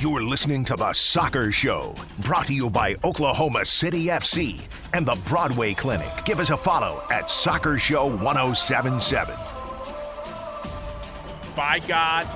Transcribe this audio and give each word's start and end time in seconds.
You're 0.00 0.22
listening 0.22 0.64
to 0.64 0.76
The 0.76 0.94
Soccer 0.94 1.52
Show, 1.52 1.94
brought 2.20 2.46
to 2.46 2.54
you 2.54 2.70
by 2.70 2.96
Oklahoma 3.04 3.66
City 3.66 4.06
FC 4.06 4.58
and 4.94 5.04
the 5.04 5.14
Broadway 5.26 5.74
Clinic. 5.74 6.08
Give 6.24 6.40
us 6.40 6.48
a 6.48 6.56
follow 6.56 7.02
at 7.10 7.30
Soccer 7.30 7.78
Show 7.78 8.06
1077. 8.06 9.34
By 11.54 11.80
God, 11.86 12.26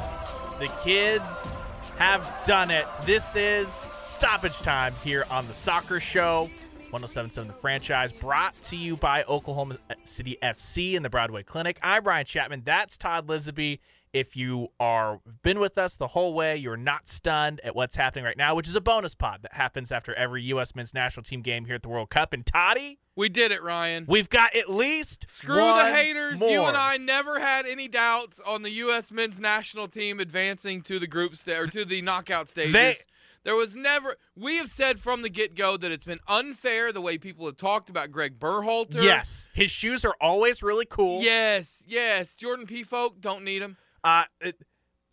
the 0.61 0.71
kids 0.85 1.51
have 1.97 2.31
done 2.47 2.71
it. 2.71 2.85
This 3.07 3.35
is 3.35 3.69
stoppage 4.05 4.59
time 4.59 4.93
here 5.03 5.25
on 5.31 5.47
The 5.47 5.55
Soccer 5.55 6.01
Show. 6.01 6.51
1077 6.91 7.49
The 7.49 7.55
Franchise, 7.55 8.13
brought 8.13 8.61
to 8.65 8.77
you 8.77 8.95
by 8.95 9.25
Oklahoma 9.25 9.79
City 10.03 10.37
FC 10.43 10.97
and 10.97 11.05
the 11.05 11.09
Broadway 11.09 11.43
Clinic. 11.43 11.79
I'm 11.83 12.05
Ryan 12.05 12.27
Chapman. 12.27 12.63
That's 12.67 12.99
Todd 12.99 13.27
Lisenbee. 13.27 13.79
If 14.15 14.37
you 14.37 14.69
are 14.79 15.21
been 15.43 15.59
with 15.59 15.77
us 15.77 15.97
the 15.97 16.07
whole 16.07 16.35
way, 16.35 16.57
you're 16.57 16.77
not 16.77 17.09
stunned 17.09 17.61
at 17.65 17.75
what's 17.75 17.97
happening 17.97 18.25
right 18.25 18.37
now, 18.37 18.55
which 18.55 18.69
is 18.69 18.77
a 18.77 18.81
bonus 18.81 19.15
pod 19.17 19.41
that 19.43 19.55
happens 19.55 19.91
after 19.91 20.15
every 20.15 20.43
U.S. 20.45 20.75
men's 20.77 20.95
national 20.95 21.25
team 21.25 21.43
game 21.43 21.65
here 21.65 21.75
at 21.75 21.83
the 21.83 21.89
World 21.89 22.11
Cup. 22.11 22.33
And 22.33 22.47
Toddy, 22.47 23.01
We 23.17 23.29
did 23.29 23.51
it, 23.51 23.61
Ryan. 23.61 24.05
we've 24.09 24.31
got 24.31 24.55
at 24.55 24.71
least 24.71 25.27
Screw 25.29 25.57
the 25.57 25.93
haters. 25.93 26.39
More. 26.39 26.49
You 26.49 26.63
and 26.63 26.77
I 26.77 26.97
never 26.97 27.41
had 27.41 27.67
any 27.67 27.89
doubts 27.89 28.39
on 28.39 28.63
the 28.63 28.71
U.S. 28.71 29.11
men's 29.11 29.41
national 29.41 29.89
team 29.89 30.21
advancing 30.21 30.81
to 30.83 31.01
the 31.01 31.09
group 31.09 31.35
sta- 31.35 31.59
or 31.59 31.67
to 31.67 31.85
the 31.85 32.01
knockout 32.01 32.49
stages. 32.49 32.73
They- 32.73 32.97
there 33.43 33.57
was 33.57 33.77
never. 33.77 34.17
We 34.35 34.57
have 34.57 34.69
said 34.71 34.99
from 34.99 35.21
the 35.21 35.29
get 35.29 35.55
go 35.55 35.77
that 35.77 35.93
it's 35.93 36.05
been 36.07 36.21
unfair 36.27 36.93
the 36.93 37.03
way 37.03 37.19
people 37.19 37.45
have 37.45 37.59
talked 37.59 37.91
about 37.91 38.11
Greg 38.11 38.39
Berhalter. 38.39 39.03
Yes, 39.03 39.47
his 39.53 39.71
shoes 39.71 40.03
are 40.03 40.15
always 40.19 40.63
really 40.63 40.87
cool. 40.87 41.21
Yes. 41.21 41.85
Yes. 41.87 42.35
Jordan 42.35 42.67
Pefok 42.67 43.21
don't 43.21 43.45
need 43.45 43.61
him. 43.61 43.77
Uh, 44.05 44.25
it, 44.41 44.57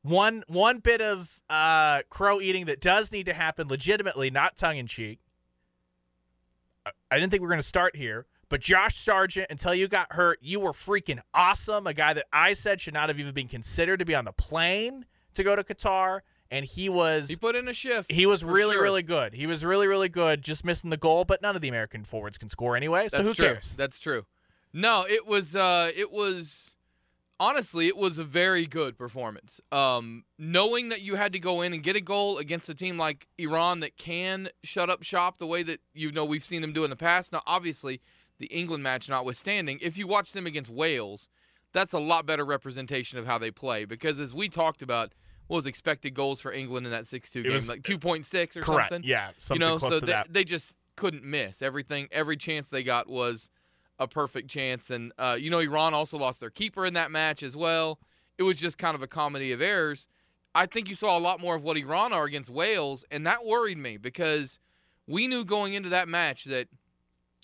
one 0.04 0.44
one 0.48 0.80
bit 0.80 1.02
of 1.02 1.40
uh, 1.50 2.02
crow 2.10 2.42
eating 2.42 2.66
that 2.66 2.82
does 2.82 3.12
need 3.12 3.26
to 3.28 3.34
happen 3.34 3.68
legitimately, 3.68 4.30
not 4.30 4.58
tongue 4.58 4.78
in 4.78 4.88
cheek. 4.88 5.20
I, 6.86 7.18
didn't 7.20 7.30
think 7.30 7.42
we 7.42 7.46
were 7.46 7.52
going 7.52 7.62
to 7.62 7.68
start 7.68 7.96
here, 7.96 8.26
but 8.50 8.60
Josh 8.60 8.96
Sargent, 8.98 9.48
until 9.52 9.74
you 9.76 9.88
got 9.88 10.14
hurt, 10.14 10.40
you 10.42 10.60
were 10.60 10.72
freaking 10.72 11.20
awesome. 11.34 11.86
A 11.86 11.94
guy 11.94 12.14
that 12.14 12.26
I 12.34 12.54
said 12.54 12.82
should 12.82 12.96
not 12.96 13.10
have 13.10 13.20
even 13.20 13.34
been 13.34 13.48
considered 13.48 13.98
to 13.98 14.06
be 14.06 14.16
on 14.16 14.26
the 14.26 14.32
plane 14.32 15.06
to 15.36 15.44
go 15.44 15.56
to 15.56 15.64
Qatar, 15.64 16.22
and 16.50 16.66
he 16.66 16.90
was 16.90 17.30
He 17.30 17.36
put 17.36 17.56
in 17.56 17.68
a 17.68 17.74
shift. 17.74 18.12
he 18.12 18.26
was 18.26 18.44
really 18.44 18.74
sure. 18.74 18.84
really 18.84 19.04
good. 19.04 19.36
He 19.36 19.46
was 19.46 19.64
really 19.64 19.88
really 19.88 20.10
good, 20.10 20.42
just 20.42 20.66
missing 20.66 20.90
the 20.90 20.98
goal. 20.98 21.24
But 21.24 21.44
none 21.44 21.56
of 21.56 21.62
the 21.62 21.70
American 21.70 22.04
forwards 22.04 22.40
can 22.40 22.50
score 22.50 22.76
anyway, 22.76 23.10
so 23.10 23.18
That's 23.18 23.30
who 23.30 23.36
true. 23.36 23.46
cares? 23.46 23.76
That's 23.78 24.00
true. 24.00 24.26
No, 24.74 25.06
it 25.08 25.28
was 25.28 25.56
uh 25.56 25.92
it 25.96 26.12
was 26.12 26.76
honestly 27.42 27.88
it 27.88 27.98
was 27.98 28.18
a 28.18 28.24
very 28.24 28.66
good 28.66 28.98
performance. 28.98 29.60
Um 29.72 30.24
knowing 30.38 30.88
that 30.90 31.02
you 31.02 31.16
had 31.16 31.34
to 31.34 31.40
go 31.40 31.62
in 31.62 31.74
and 31.74 31.84
get 31.84 31.96
a 31.98 32.02
goal 32.02 32.38
against 32.38 32.70
a 32.70 32.74
team 32.74 32.98
like 32.98 33.28
Iran 33.38 33.82
that 33.82 33.98
can 33.98 34.48
shut 34.64 34.90
up 34.90 35.04
shop 35.04 35.38
the 35.38 35.48
way 35.48 35.64
that 35.64 35.82
you 35.94 36.12
know 36.12 36.24
we've 36.24 36.46
seen 36.46 36.62
them 36.62 36.72
do 36.72 36.84
in 36.86 36.90
the 36.90 36.96
past. 36.96 37.34
Now 37.34 37.42
obviously 37.46 38.00
the 38.40 38.46
England 38.48 38.84
match 38.84 39.10
notwithstanding, 39.10 39.80
if 39.82 39.98
you 39.98 40.08
watch 40.08 40.32
them 40.32 40.48
against 40.48 40.72
Wales, 40.72 41.30
that's 41.74 41.94
a 41.94 42.00
lot 42.00 42.26
better 42.26 42.46
representation 42.46 43.20
of 43.20 43.26
how 43.28 43.38
they 43.38 43.52
play 43.52 43.86
because 43.86 44.20
as 44.20 44.34
we 44.34 44.48
talked 44.48 44.82
about 44.82 45.14
what 45.48 45.58
was 45.58 45.66
expected 45.66 46.14
goals 46.14 46.40
for 46.40 46.52
England 46.54 46.86
in 46.86 46.92
that 46.92 47.04
6-2 47.04 47.44
game 47.44 47.52
was- 47.54 47.68
like 47.68 47.82
2.6 47.82 48.56
or 48.58 48.62
Correct. 48.62 48.92
something 48.92 49.10
Yeah, 49.10 49.32
something 49.38 49.62
you 49.62 49.68
know, 49.74 49.78
close 49.80 49.92
so 49.92 50.00
to 50.00 50.06
they, 50.06 50.12
that. 50.14 50.32
they 50.32 50.44
just 50.46 50.78
couldn't 50.96 51.24
miss. 51.24 51.62
Everything, 51.62 52.08
every 52.12 52.38
chance 52.38 52.70
they 52.70 52.84
got 52.84 53.10
was 53.10 53.50
a 54.02 54.08
perfect 54.08 54.50
chance. 54.50 54.90
And 54.90 55.14
uh, 55.18 55.38
you 55.40 55.50
know, 55.50 55.60
Iran 55.60 55.94
also 55.94 56.18
lost 56.18 56.40
their 56.42 56.50
keeper 56.50 56.86
in 56.86 56.94
that 56.96 57.12
match 57.12 57.44
as 57.44 57.56
well. 57.56 58.00
It 58.38 58.44
was 58.44 58.60
just 58.60 58.78
kind 58.78 58.96
of 58.96 59.02
a 59.02 59.08
comedy 59.08 59.52
of 59.52 59.62
errors. 59.62 60.08
I 60.54 60.66
think 60.66 60.90
you 60.90 60.96
saw 60.96 61.18
a 61.18 61.20
lot 61.20 61.40
more 61.40 61.56
of 61.56 61.64
what 61.64 61.78
Iran 61.78 62.12
are 62.12 62.26
against 62.26 62.50
Wales, 62.50 63.06
and 63.10 63.26
that 63.26 63.46
worried 63.46 63.78
me 63.78 63.96
because 63.98 64.60
we 65.08 65.28
knew 65.28 65.46
going 65.46 65.74
into 65.74 65.90
that 65.90 66.10
match 66.10 66.44
that 66.46 66.68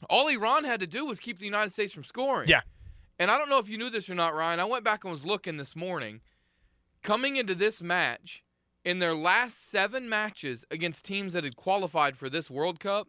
all 0.09 0.27
Iran 0.27 0.65
had 0.65 0.81
to 0.81 0.87
do 0.87 1.05
was 1.05 1.19
keep 1.19 1.39
the 1.39 1.45
United 1.45 1.71
States 1.71 1.93
from 1.93 2.03
scoring. 2.03 2.49
Yeah. 2.49 2.61
And 3.19 3.31
I 3.31 3.37
don't 3.37 3.49
know 3.49 3.59
if 3.59 3.69
you 3.69 3.77
knew 3.77 3.89
this 3.89 4.09
or 4.09 4.15
not, 4.15 4.35
Ryan. 4.35 4.59
I 4.59 4.65
went 4.65 4.83
back 4.83 5.03
and 5.03 5.11
was 5.11 5.25
looking 5.25 5.57
this 5.57 5.75
morning. 5.75 6.21
Coming 7.01 7.37
into 7.37 7.55
this 7.55 7.81
match, 7.81 8.43
in 8.87 8.99
their 8.99 9.13
last 9.13 9.69
seven 9.69 10.07
matches 10.07 10.65
against 10.71 11.03
teams 11.03 11.33
that 11.33 11.43
had 11.43 11.57
qualified 11.57 12.15
for 12.15 12.29
this 12.29 12.49
World 12.49 12.79
Cup, 12.79 13.07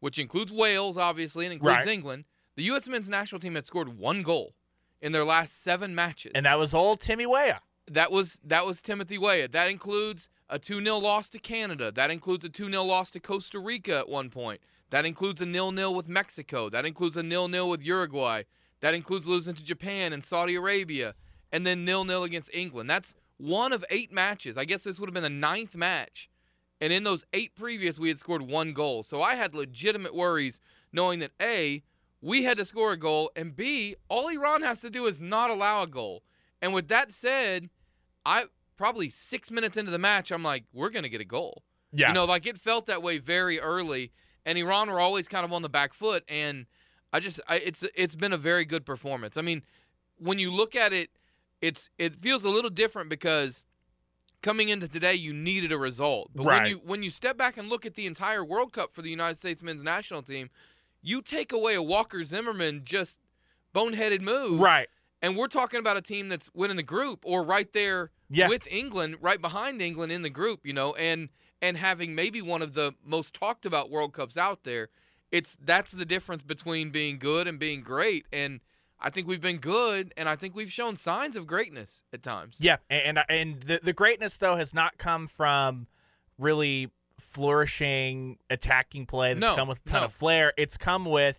which 0.00 0.18
includes 0.18 0.50
Wales, 0.50 0.98
obviously, 0.98 1.46
and 1.46 1.52
includes 1.52 1.86
Right. 1.86 1.94
England, 1.94 2.24
the 2.56 2.62
U.S. 2.64 2.88
men's 2.88 3.08
national 3.08 3.40
team 3.40 3.54
had 3.54 3.66
scored 3.66 3.98
one 3.98 4.22
goal 4.22 4.54
in 5.00 5.12
their 5.12 5.24
last 5.24 5.62
seven 5.62 5.94
matches. 5.94 6.32
and 6.34 6.46
that 6.46 6.58
was 6.58 6.72
old 6.72 7.00
Timmy 7.00 7.26
Weah. 7.26 7.60
That 7.90 8.10
was 8.10 8.40
that 8.44 8.64
was 8.64 8.80
Timothy 8.80 9.18
Weah. 9.18 9.48
That 9.48 9.70
includes 9.70 10.28
a 10.48 10.58
2-0 10.58 11.02
loss 11.02 11.28
to 11.30 11.38
Canada. 11.38 11.92
That 11.92 12.10
includes 12.10 12.44
a 12.44 12.48
2-0 12.48 12.86
loss 12.86 13.10
to 13.12 13.20
Costa 13.20 13.58
Rica 13.58 13.98
at 13.98 14.08
one 14.08 14.30
point. 14.30 14.60
That 14.90 15.04
includes 15.04 15.40
a 15.40 15.46
0-0 15.46 15.94
with 15.94 16.08
Mexico. 16.08 16.68
That 16.70 16.86
includes 16.86 17.16
a 17.16 17.22
0-0 17.22 17.68
with 17.68 17.82
Uruguay. 17.82 18.44
That 18.80 18.94
includes 18.94 19.26
losing 19.26 19.54
to 19.54 19.64
Japan 19.64 20.12
and 20.12 20.24
Saudi 20.24 20.54
Arabia 20.54 21.14
and 21.50 21.66
then 21.66 21.84
0-0 21.86 22.24
against 22.24 22.54
England. 22.54 22.88
That's 22.88 23.14
one 23.38 23.72
of 23.72 23.84
8 23.90 24.12
matches. 24.12 24.56
I 24.56 24.64
guess 24.64 24.84
this 24.84 25.00
would 25.00 25.08
have 25.08 25.14
been 25.14 25.22
the 25.22 25.30
ninth 25.30 25.74
match. 25.74 26.30
And 26.80 26.92
in 26.92 27.04
those 27.04 27.24
8 27.32 27.54
previous 27.54 27.98
we 27.98 28.08
had 28.08 28.18
scored 28.18 28.42
one 28.42 28.72
goal. 28.72 29.02
So 29.02 29.20
I 29.20 29.34
had 29.34 29.54
legitimate 29.54 30.14
worries 30.14 30.60
knowing 30.92 31.18
that 31.20 31.32
A, 31.40 31.82
we 32.24 32.44
had 32.44 32.56
to 32.56 32.64
score 32.64 32.92
a 32.92 32.96
goal 32.96 33.30
and 33.36 33.54
B, 33.54 33.96
all 34.08 34.28
Iran 34.28 34.62
has 34.62 34.80
to 34.80 34.88
do 34.88 35.04
is 35.04 35.20
not 35.20 35.50
allow 35.50 35.82
a 35.82 35.86
goal. 35.86 36.22
And 36.62 36.72
with 36.72 36.88
that 36.88 37.12
said, 37.12 37.68
I 38.24 38.44
probably 38.78 39.10
six 39.10 39.50
minutes 39.50 39.76
into 39.76 39.90
the 39.90 39.98
match, 39.98 40.30
I'm 40.30 40.42
like, 40.42 40.64
we're 40.72 40.88
gonna 40.88 41.10
get 41.10 41.20
a 41.20 41.26
goal. 41.26 41.62
Yeah. 41.92 42.08
You 42.08 42.14
know, 42.14 42.24
like 42.24 42.46
it 42.46 42.56
felt 42.56 42.86
that 42.86 43.02
way 43.02 43.18
very 43.18 43.60
early, 43.60 44.10
and 44.46 44.56
Iran 44.56 44.90
were 44.90 45.00
always 45.00 45.28
kind 45.28 45.44
of 45.44 45.52
on 45.52 45.60
the 45.60 45.68
back 45.68 45.92
foot. 45.92 46.24
And 46.26 46.64
I 47.12 47.20
just, 47.20 47.40
I, 47.46 47.56
it's 47.56 47.84
it's 47.94 48.16
been 48.16 48.32
a 48.32 48.38
very 48.38 48.64
good 48.64 48.86
performance. 48.86 49.36
I 49.36 49.42
mean, 49.42 49.62
when 50.16 50.38
you 50.38 50.50
look 50.50 50.74
at 50.74 50.94
it, 50.94 51.10
it's 51.60 51.90
it 51.98 52.16
feels 52.16 52.46
a 52.46 52.50
little 52.50 52.70
different 52.70 53.10
because 53.10 53.66
coming 54.42 54.70
into 54.70 54.88
today, 54.88 55.14
you 55.14 55.34
needed 55.34 55.72
a 55.72 55.78
result. 55.78 56.30
But 56.34 56.46
when 56.46 56.66
you 56.66 56.76
when 56.84 57.02
you 57.02 57.10
step 57.10 57.36
back 57.36 57.58
and 57.58 57.68
look 57.68 57.84
at 57.84 57.94
the 57.94 58.06
entire 58.06 58.42
World 58.42 58.72
Cup 58.72 58.94
for 58.94 59.02
the 59.02 59.10
United 59.10 59.36
States 59.36 59.62
men's 59.62 59.82
national 59.82 60.22
team, 60.22 60.48
you 61.04 61.22
take 61.22 61.52
away 61.52 61.74
a 61.74 61.82
Walker 61.82 62.22
Zimmerman 62.24 62.82
just 62.84 63.20
boneheaded 63.74 64.20
move, 64.22 64.58
Right. 64.60 64.88
and 65.22 65.36
we're 65.36 65.48
talking 65.48 65.78
about 65.78 65.96
a 65.96 66.02
team 66.02 66.28
that's 66.28 66.50
winning 66.54 66.76
the 66.76 66.82
group 66.82 67.22
or 67.24 67.44
right 67.44 67.72
there 67.72 68.10
Yeah. 68.30 68.48
with 68.48 68.66
England, 68.72 69.18
right 69.20 69.40
behind 69.40 69.80
England 69.82 70.10
in 70.10 70.22
the 70.22 70.30
group, 70.30 70.66
you 70.66 70.72
know, 70.72 70.94
and 70.96 71.28
and 71.62 71.76
having 71.78 72.14
maybe 72.14 72.42
one 72.42 72.60
of 72.62 72.74
the 72.74 72.94
most 73.02 73.32
talked 73.32 73.64
about 73.64 73.88
World 73.90 74.12
Cups 74.12 74.36
out 74.36 74.64
there. 74.64 74.88
It's 75.30 75.56
that's 75.60 75.92
the 75.92 76.04
difference 76.04 76.42
between 76.42 76.90
being 76.90 77.18
good 77.18 77.46
and 77.48 77.58
being 77.58 77.80
great. 77.82 78.26
And 78.32 78.60
I 79.00 79.10
think 79.10 79.26
we've 79.26 79.40
been 79.40 79.58
good, 79.58 80.12
and 80.16 80.28
I 80.28 80.36
think 80.36 80.54
we've 80.54 80.70
shown 80.72 80.96
signs 80.96 81.36
of 81.36 81.46
greatness 81.46 82.02
at 82.12 82.22
times. 82.22 82.56
Yeah, 82.60 82.76
and 82.88 83.18
and, 83.18 83.24
and 83.28 83.62
the 83.62 83.80
the 83.82 83.92
greatness 83.92 84.36
though 84.38 84.56
has 84.56 84.72
not 84.74 84.96
come 84.98 85.26
from 85.26 85.86
really 86.38 86.90
flourishing 87.34 88.38
attacking 88.50 89.06
play 89.06 89.28
that's 89.34 89.40
No, 89.40 89.56
come 89.56 89.68
with 89.68 89.80
a 89.84 89.88
ton 89.88 90.00
no. 90.00 90.04
of 90.06 90.12
flair. 90.12 90.52
It's 90.56 90.76
come 90.76 91.04
with 91.04 91.38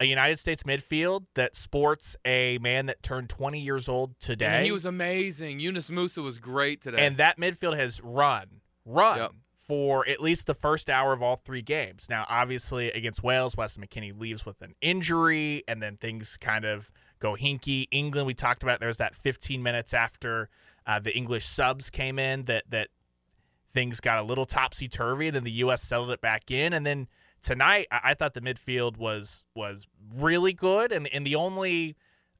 a 0.00 0.04
United 0.06 0.38
States 0.38 0.64
midfield 0.64 1.26
that 1.34 1.54
sports 1.54 2.16
a 2.24 2.58
man 2.58 2.86
that 2.86 3.02
turned 3.02 3.28
20 3.30 3.60
years 3.60 3.88
old 3.88 4.18
today. 4.18 4.46
And 4.46 4.66
he 4.66 4.72
was 4.72 4.84
amazing. 4.84 5.60
Yunus 5.60 5.88
Musah 5.90 6.22
was 6.24 6.38
great 6.38 6.80
today. 6.80 7.06
And 7.06 7.16
that 7.18 7.38
midfield 7.38 7.76
has 7.76 8.00
run, 8.02 8.60
run 8.84 9.18
Yep. 9.18 9.32
for 9.56 10.06
at 10.08 10.20
least 10.20 10.46
the 10.46 10.54
first 10.54 10.90
hour 10.90 11.12
of 11.12 11.22
all 11.22 11.36
three 11.36 11.62
games. 11.62 12.06
Now, 12.10 12.26
obviously, 12.28 12.90
against 12.90 13.22
Wales, 13.22 13.56
Weston 13.56 13.84
McKennie 13.86 14.18
leaves 14.18 14.44
with 14.44 14.60
an 14.62 14.74
injury, 14.80 15.62
and 15.68 15.80
then 15.80 15.96
things 15.96 16.36
kind 16.40 16.64
of 16.64 16.90
go 17.20 17.36
hinky. 17.36 17.86
England, 17.92 18.26
we 18.26 18.34
talked 18.34 18.62
about. 18.64 18.80
There's 18.80 18.96
that 18.98 19.14
15 19.14 19.62
minutes 19.62 19.94
after 19.94 20.48
uh, 20.86 20.98
the 20.98 21.16
English 21.16 21.46
subs 21.46 21.88
came 21.88 22.18
in 22.18 22.44
that 22.46 22.64
that 22.68 22.88
things 23.74 24.00
got 24.00 24.18
a 24.18 24.22
little 24.22 24.46
topsy 24.46 24.88
turvy, 24.88 25.26
and 25.26 25.36
then 25.36 25.44
the 25.44 25.52
U.S. 25.52 25.82
settled 25.82 26.10
it 26.10 26.20
back 26.20 26.50
in, 26.50 26.72
and 26.72 26.86
then. 26.86 27.08
Tonight, 27.42 27.88
I, 27.92 28.00
I 28.04 28.14
thought 28.14 28.32
the 28.32 28.40
midfield 28.40 28.96
was 28.96 29.44
was 29.54 29.86
really 30.16 30.54
good, 30.54 30.92
and 30.92 31.06
and 31.12 31.26
the 31.26 31.34
only 31.34 31.94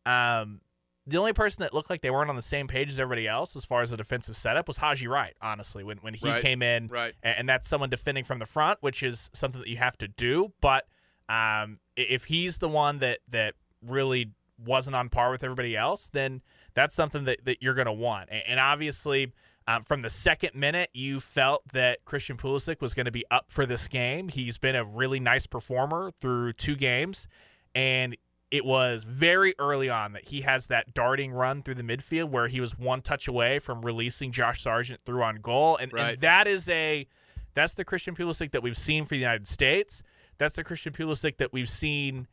um, 0.06 0.62
the 1.06 1.18
only 1.18 1.34
person 1.34 1.60
that 1.60 1.74
looked 1.74 1.90
like 1.90 2.00
they 2.00 2.08
weren't 2.08 2.30
on 2.30 2.36
the 2.36 2.40
same 2.40 2.66
page 2.68 2.88
as 2.90 2.98
everybody 2.98 3.28
else 3.28 3.54
as 3.54 3.66
far 3.66 3.82
as 3.82 3.90
the 3.90 3.98
defensive 3.98 4.34
setup 4.34 4.66
was 4.66 4.78
Haji 4.78 5.06
Wright, 5.06 5.34
honestly, 5.42 5.84
when, 5.84 5.98
when 5.98 6.14
he 6.14 6.26
Right, 6.26 6.42
came 6.42 6.62
in. 6.62 6.88
right. 6.88 7.12
a- 7.22 7.38
And, 7.38 7.46
that's 7.46 7.68
someone 7.68 7.90
defending 7.90 8.24
from 8.24 8.38
the 8.38 8.46
front, 8.46 8.78
which 8.80 9.02
is 9.02 9.28
something 9.34 9.60
that 9.60 9.68
you 9.68 9.76
have 9.76 9.98
to 9.98 10.08
do. 10.08 10.54
But 10.62 10.86
um, 11.28 11.80
if 11.96 12.24
he's 12.24 12.56
the 12.56 12.70
one 12.70 13.00
that, 13.00 13.18
that 13.28 13.52
really 13.86 14.30
wasn't 14.58 14.96
on 14.96 15.10
par 15.10 15.30
with 15.30 15.44
everybody 15.44 15.76
else, 15.76 16.08
then 16.10 16.40
that's 16.72 16.94
something 16.94 17.24
that, 17.24 17.44
that 17.44 17.62
you're 17.62 17.74
going 17.74 17.84
to 17.84 17.92
want. 17.92 18.30
And, 18.32 18.42
and 18.48 18.58
obviously, 18.60 19.34
um, 19.66 19.82
from 19.82 20.02
the 20.02 20.10
second 20.10 20.54
minute, 20.54 20.90
you 20.92 21.20
felt 21.20 21.62
that 21.72 22.04
Christian 22.04 22.36
Pulisic 22.36 22.80
was 22.80 22.92
going 22.94 23.06
to 23.06 23.12
be 23.12 23.24
up 23.30 23.46
for 23.48 23.64
this 23.66 23.88
game. 23.88 24.28
He's 24.28 24.58
been 24.58 24.76
a 24.76 24.84
really 24.84 25.20
nice 25.20 25.46
performer 25.46 26.10
through 26.20 26.52
two 26.54 26.76
games. 26.76 27.28
And 27.74 28.16
it 28.50 28.64
was 28.64 29.02
very 29.04 29.54
early 29.58 29.88
on 29.90 30.12
that 30.12 30.28
he 30.28 30.42
has 30.42 30.66
that 30.68 30.94
darting 30.94 31.32
run 31.32 31.62
through 31.62 31.74
the 31.74 31.82
midfield 31.82 32.28
where 32.30 32.46
he 32.48 32.60
was 32.60 32.78
one 32.78 33.00
touch 33.02 33.26
away 33.26 33.58
from 33.58 33.80
releasing 33.82 34.30
Josh 34.32 34.62
Sargent 34.62 35.00
through 35.04 35.22
on 35.22 35.36
goal, 35.36 35.76
and, 35.76 35.92
Right. 35.92 36.12
and 36.12 36.20
that 36.20 36.46
is 36.46 36.68
a 36.68 37.06
that's 37.54 37.72
the 37.74 37.84
Christian 37.84 38.14
Pulisic 38.14 38.50
that 38.52 38.62
we've 38.62 38.76
seen 38.78 39.04
for 39.04 39.14
the 39.14 39.20
United 39.20 39.46
States. 39.48 40.02
That's 40.38 40.56
the 40.56 40.62
Christian 40.64 40.92
Pulisic 40.92 41.36
that 41.38 41.52
we've 41.52 41.68
seen 41.68 42.26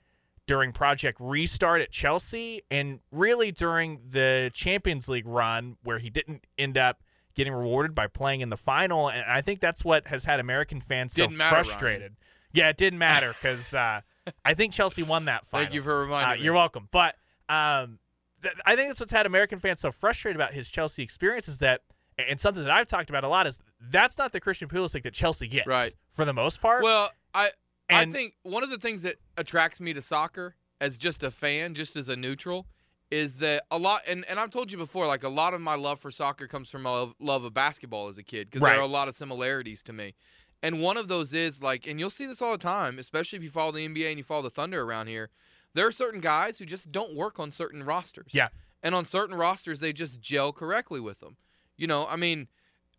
during 0.47 0.71
Project 0.73 1.17
Restart 1.21 1.81
at 1.81 1.91
Chelsea, 1.91 2.61
and 2.69 2.99
really 3.11 3.51
during 3.51 4.01
the 4.09 4.51
Champions 4.53 5.07
League 5.07 5.27
run 5.27 5.77
where 5.83 5.99
he 5.99 6.09
didn't 6.09 6.45
end 6.57 6.77
up 6.77 7.01
getting 7.35 7.53
rewarded 7.53 7.93
by 7.95 8.07
playing 8.07 8.41
in 8.41 8.49
the 8.49 8.57
final. 8.57 9.09
And 9.09 9.23
I 9.29 9.41
think 9.41 9.59
that's 9.59 9.83
what 9.85 10.07
has 10.07 10.25
had 10.25 10.39
American 10.39 10.81
fans 10.81 11.13
so 11.13 11.23
Didn't 11.23 11.37
matter, 11.37 11.55
Ryan. 11.55 11.65
frustrated. 11.65 12.15
Yeah, 12.53 12.69
it 12.69 12.77
didn't 12.77 12.99
matter 12.99 13.29
because 13.41 13.73
uh, 13.73 14.01
I 14.45 14.53
think 14.53 14.73
Chelsea 14.73 15.03
won 15.03 15.25
that 15.25 15.47
final. 15.47 15.65
Thank 15.65 15.73
you 15.75 15.81
for 15.81 16.01
reminding 16.01 16.31
Uh, 16.31 16.35
me. 16.37 16.43
You're 16.43 16.53
welcome. 16.53 16.89
But 16.91 17.15
um, 17.49 17.99
th- 18.43 18.55
I 18.65 18.75
think 18.75 18.89
that's 18.89 18.99
what's 18.99 19.11
had 19.11 19.25
American 19.25 19.59
fans 19.59 19.79
so 19.79 19.91
frustrated 19.91 20.35
about 20.35 20.53
his 20.53 20.67
Chelsea 20.67 21.01
experience 21.03 21.47
is 21.47 21.59
that, 21.59 21.81
and 22.17 22.39
something 22.39 22.63
that 22.63 22.71
I've 22.71 22.87
talked 22.87 23.09
about 23.09 23.23
a 23.23 23.27
lot 23.29 23.47
is 23.47 23.59
that's 23.79 24.17
not 24.17 24.31
the 24.33 24.39
Christian 24.39 24.67
Pulisic 24.67 25.03
that 25.03 25.13
Chelsea 25.13 25.47
gets, 25.47 25.65
Right. 25.67 25.93
For 26.11 26.25
the 26.25 26.33
most 26.33 26.61
part. 26.61 26.83
Well, 26.83 27.11
I 27.33 27.51
And- 27.89 28.09
I 28.13 28.13
think 28.13 28.35
one 28.43 28.63
of 28.63 28.69
the 28.69 28.77
things 28.77 29.03
that 29.03 29.15
attracts 29.37 29.79
me 29.79 29.93
to 29.93 30.01
soccer 30.01 30.55
as 30.81 30.97
just 30.97 31.23
a 31.23 31.31
fan, 31.31 31.73
just 31.73 31.95
as 31.95 32.09
a 32.09 32.15
neutral, 32.15 32.67
is 33.11 33.35
that 33.37 33.63
a 33.69 33.77
lot 33.77 34.01
and, 34.07 34.25
and 34.29 34.39
I've 34.39 34.51
told 34.51 34.71
you 34.71 34.77
before, 34.77 35.05
like 35.05 35.23
a 35.23 35.29
lot 35.29 35.53
of 35.53 35.61
my 35.61 35.75
love 35.75 35.99
for 35.99 36.09
soccer 36.09 36.47
comes 36.47 36.69
from 36.69 36.83
my 36.83 37.07
love, 37.19 37.43
of 37.43 37.53
basketball 37.53 38.07
as 38.07 38.17
a 38.17 38.23
kid 38.23 38.49
because 38.49 38.61
there 38.61 38.79
are 38.79 38.81
a 38.81 38.87
lot 38.87 39.07
of 39.07 39.15
similarities 39.15 39.83
to 39.83 39.93
me. 39.93 40.15
And 40.63 40.79
one 40.81 40.97
of 40.97 41.07
those 41.07 41.33
is 41.33 41.61
like, 41.61 41.87
and 41.87 41.99
you'll 41.99 42.09
see 42.09 42.25
this 42.25 42.41
all 42.41 42.51
the 42.51 42.57
time, 42.57 42.99
especially 42.99 43.37
if 43.37 43.43
you 43.43 43.49
follow 43.49 43.71
the 43.71 43.87
NBA 43.87 44.09
and 44.09 44.17
you 44.17 44.23
follow 44.23 44.43
the 44.43 44.49
Thunder 44.49 44.81
around 44.81 45.07
here. 45.07 45.29
There 45.73 45.87
are 45.87 45.91
certain 45.91 46.21
guys 46.21 46.59
who 46.59 46.65
just 46.65 46.91
don't 46.91 47.15
work 47.15 47.39
on 47.39 47.51
certain 47.51 47.83
rosters. 47.83 48.31
Yeah. 48.31 48.49
And 48.83 48.93
on 48.93 49.05
certain 49.05 49.35
rosters, 49.35 49.79
they 49.79 49.93
just 49.93 50.21
gel 50.21 50.51
correctly 50.51 50.99
with 50.99 51.19
them. 51.19 51.37
You 51.77 51.87
know, 51.87 52.05
I 52.07 52.15
mean, 52.15 52.47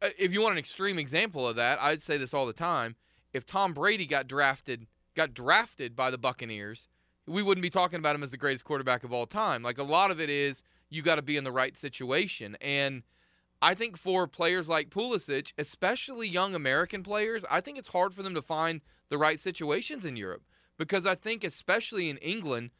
uh, 0.01 0.09
if 0.19 0.33
you 0.33 0.43
want 0.43 0.53
an 0.53 0.59
extreme 0.59 0.99
example 0.99 1.47
of 1.47 1.57
that, 1.57 1.81
I'd 1.81 2.03
say 2.03 2.17
this 2.17 2.35
all 2.35 2.47
the 2.47 2.53
time. 2.53 2.97
If 3.33 3.47
Tom 3.47 3.73
Brady 3.73 4.07
got 4.07 4.27
drafted, 4.27 4.87
got 5.15 5.35
drafted 5.35 5.95
by 5.95 6.11
the 6.11 6.19
Buccaneers, 6.19 6.89
we 7.27 7.43
wouldn't 7.43 7.63
be 7.63 7.71
talking 7.71 7.99
about 7.99 8.15
him 8.15 8.23
as 8.23 8.31
the 8.31 8.37
greatest 8.37 8.65
quarterback 8.65 9.05
of 9.05 9.13
all 9.13 9.27
time. 9.27 9.63
Like 9.63 9.79
a 9.79 9.85
lot 9.85 10.11
of 10.11 10.21
it 10.21 10.31
is 10.31 10.63
you 10.91 11.03
got 11.03 11.17
to 11.17 11.23
be 11.23 11.37
in 11.37 11.45
the 11.45 11.53
right 11.53 11.77
situation. 11.77 12.57
And 12.61 13.03
I 13.61 13.75
think 13.75 13.97
for 13.97 14.27
players 14.27 14.69
like 14.69 14.91
Pulisic, 14.91 15.53
especially 15.57 16.29
young 16.29 16.55
American 16.55 17.03
players, 17.03 17.45
I 17.51 17.61
think 17.61 17.79
it's 17.79 17.89
hard 17.89 18.13
for 18.13 18.23
them 18.23 18.35
to 18.35 18.43
find 18.43 18.81
the 19.09 19.19
right 19.19 19.39
situations 19.39 20.05
in 20.05 20.17
Europe 20.17 20.43
because 20.79 21.07
I 21.07 21.15
think 21.15 21.45
especially 21.45 22.11
in 22.11 22.17
England, 22.19 22.71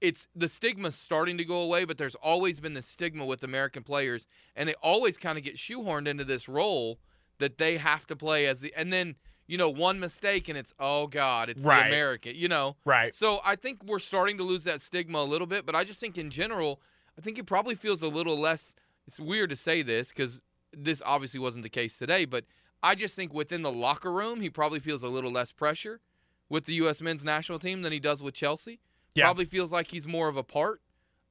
it's 0.00 0.28
the 0.34 0.48
stigma's 0.48 0.94
starting 0.94 1.38
to 1.38 1.44
go 1.44 1.62
away, 1.62 1.84
but 1.84 1.98
there's 1.98 2.14
always 2.16 2.60
been 2.60 2.74
the 2.74 2.82
stigma 2.82 3.24
with 3.24 3.42
American 3.42 3.82
players, 3.82 4.26
and 4.54 4.68
they 4.68 4.74
always 4.82 5.18
kind 5.18 5.38
of 5.38 5.44
get 5.44 5.56
shoehorned 5.56 6.06
into 6.06 6.24
this 6.24 6.48
role 6.48 7.00
that 7.38 7.58
they 7.58 7.78
have 7.78 8.06
to 8.06 8.16
play 8.16 8.46
as 8.46 8.60
the 8.60 8.72
and 8.76 8.92
then 8.92 9.16
you 9.48 9.58
know 9.58 9.68
one 9.70 9.98
mistake 9.98 10.48
and 10.48 10.56
it's 10.56 10.72
oh 10.78 11.06
god 11.08 11.48
it's 11.48 11.64
Right. 11.64 11.82
the 11.84 11.88
American 11.88 12.32
you 12.36 12.46
know 12.48 12.76
right. 12.84 13.12
so 13.14 13.40
I 13.44 13.56
think 13.56 13.82
we're 13.84 13.98
starting 13.98 14.36
to 14.38 14.44
lose 14.44 14.62
that 14.64 14.80
stigma 14.80 15.18
a 15.18 15.24
little 15.24 15.46
bit, 15.48 15.66
but 15.66 15.74
I 15.74 15.82
just 15.84 15.98
think 15.98 16.16
in 16.18 16.30
general, 16.30 16.80
I 17.18 17.20
think 17.22 17.38
it 17.38 17.46
probably 17.46 17.74
feels 17.74 18.02
a 18.02 18.08
little 18.08 18.38
less. 18.38 18.74
It's 19.06 19.18
weird 19.18 19.50
to 19.50 19.56
say 19.56 19.82
this 19.82 20.10
because 20.10 20.42
this 20.72 21.02
obviously 21.04 21.40
wasn't 21.40 21.62
the 21.64 21.70
case 21.70 21.98
today, 21.98 22.24
but 22.26 22.44
I 22.82 22.94
just 22.94 23.16
think 23.16 23.32
within 23.34 23.62
the 23.62 23.72
locker 23.72 24.12
room, 24.12 24.40
he 24.40 24.50
probably 24.50 24.78
feels 24.78 25.02
a 25.02 25.08
little 25.08 25.32
less 25.32 25.50
pressure 25.50 26.00
with 26.48 26.66
the 26.66 26.74
U.S. 26.74 27.00
men's 27.00 27.24
national 27.24 27.58
team 27.58 27.82
than 27.82 27.92
he 27.92 27.98
does 27.98 28.22
with 28.22 28.34
Chelsea. 28.34 28.78
Yeah. 29.14 29.24
Probably 29.24 29.46
feels 29.46 29.72
like 29.72 29.90
he's 29.90 30.06
more 30.06 30.28
of 30.28 30.36
a 30.36 30.42
part 30.44 30.80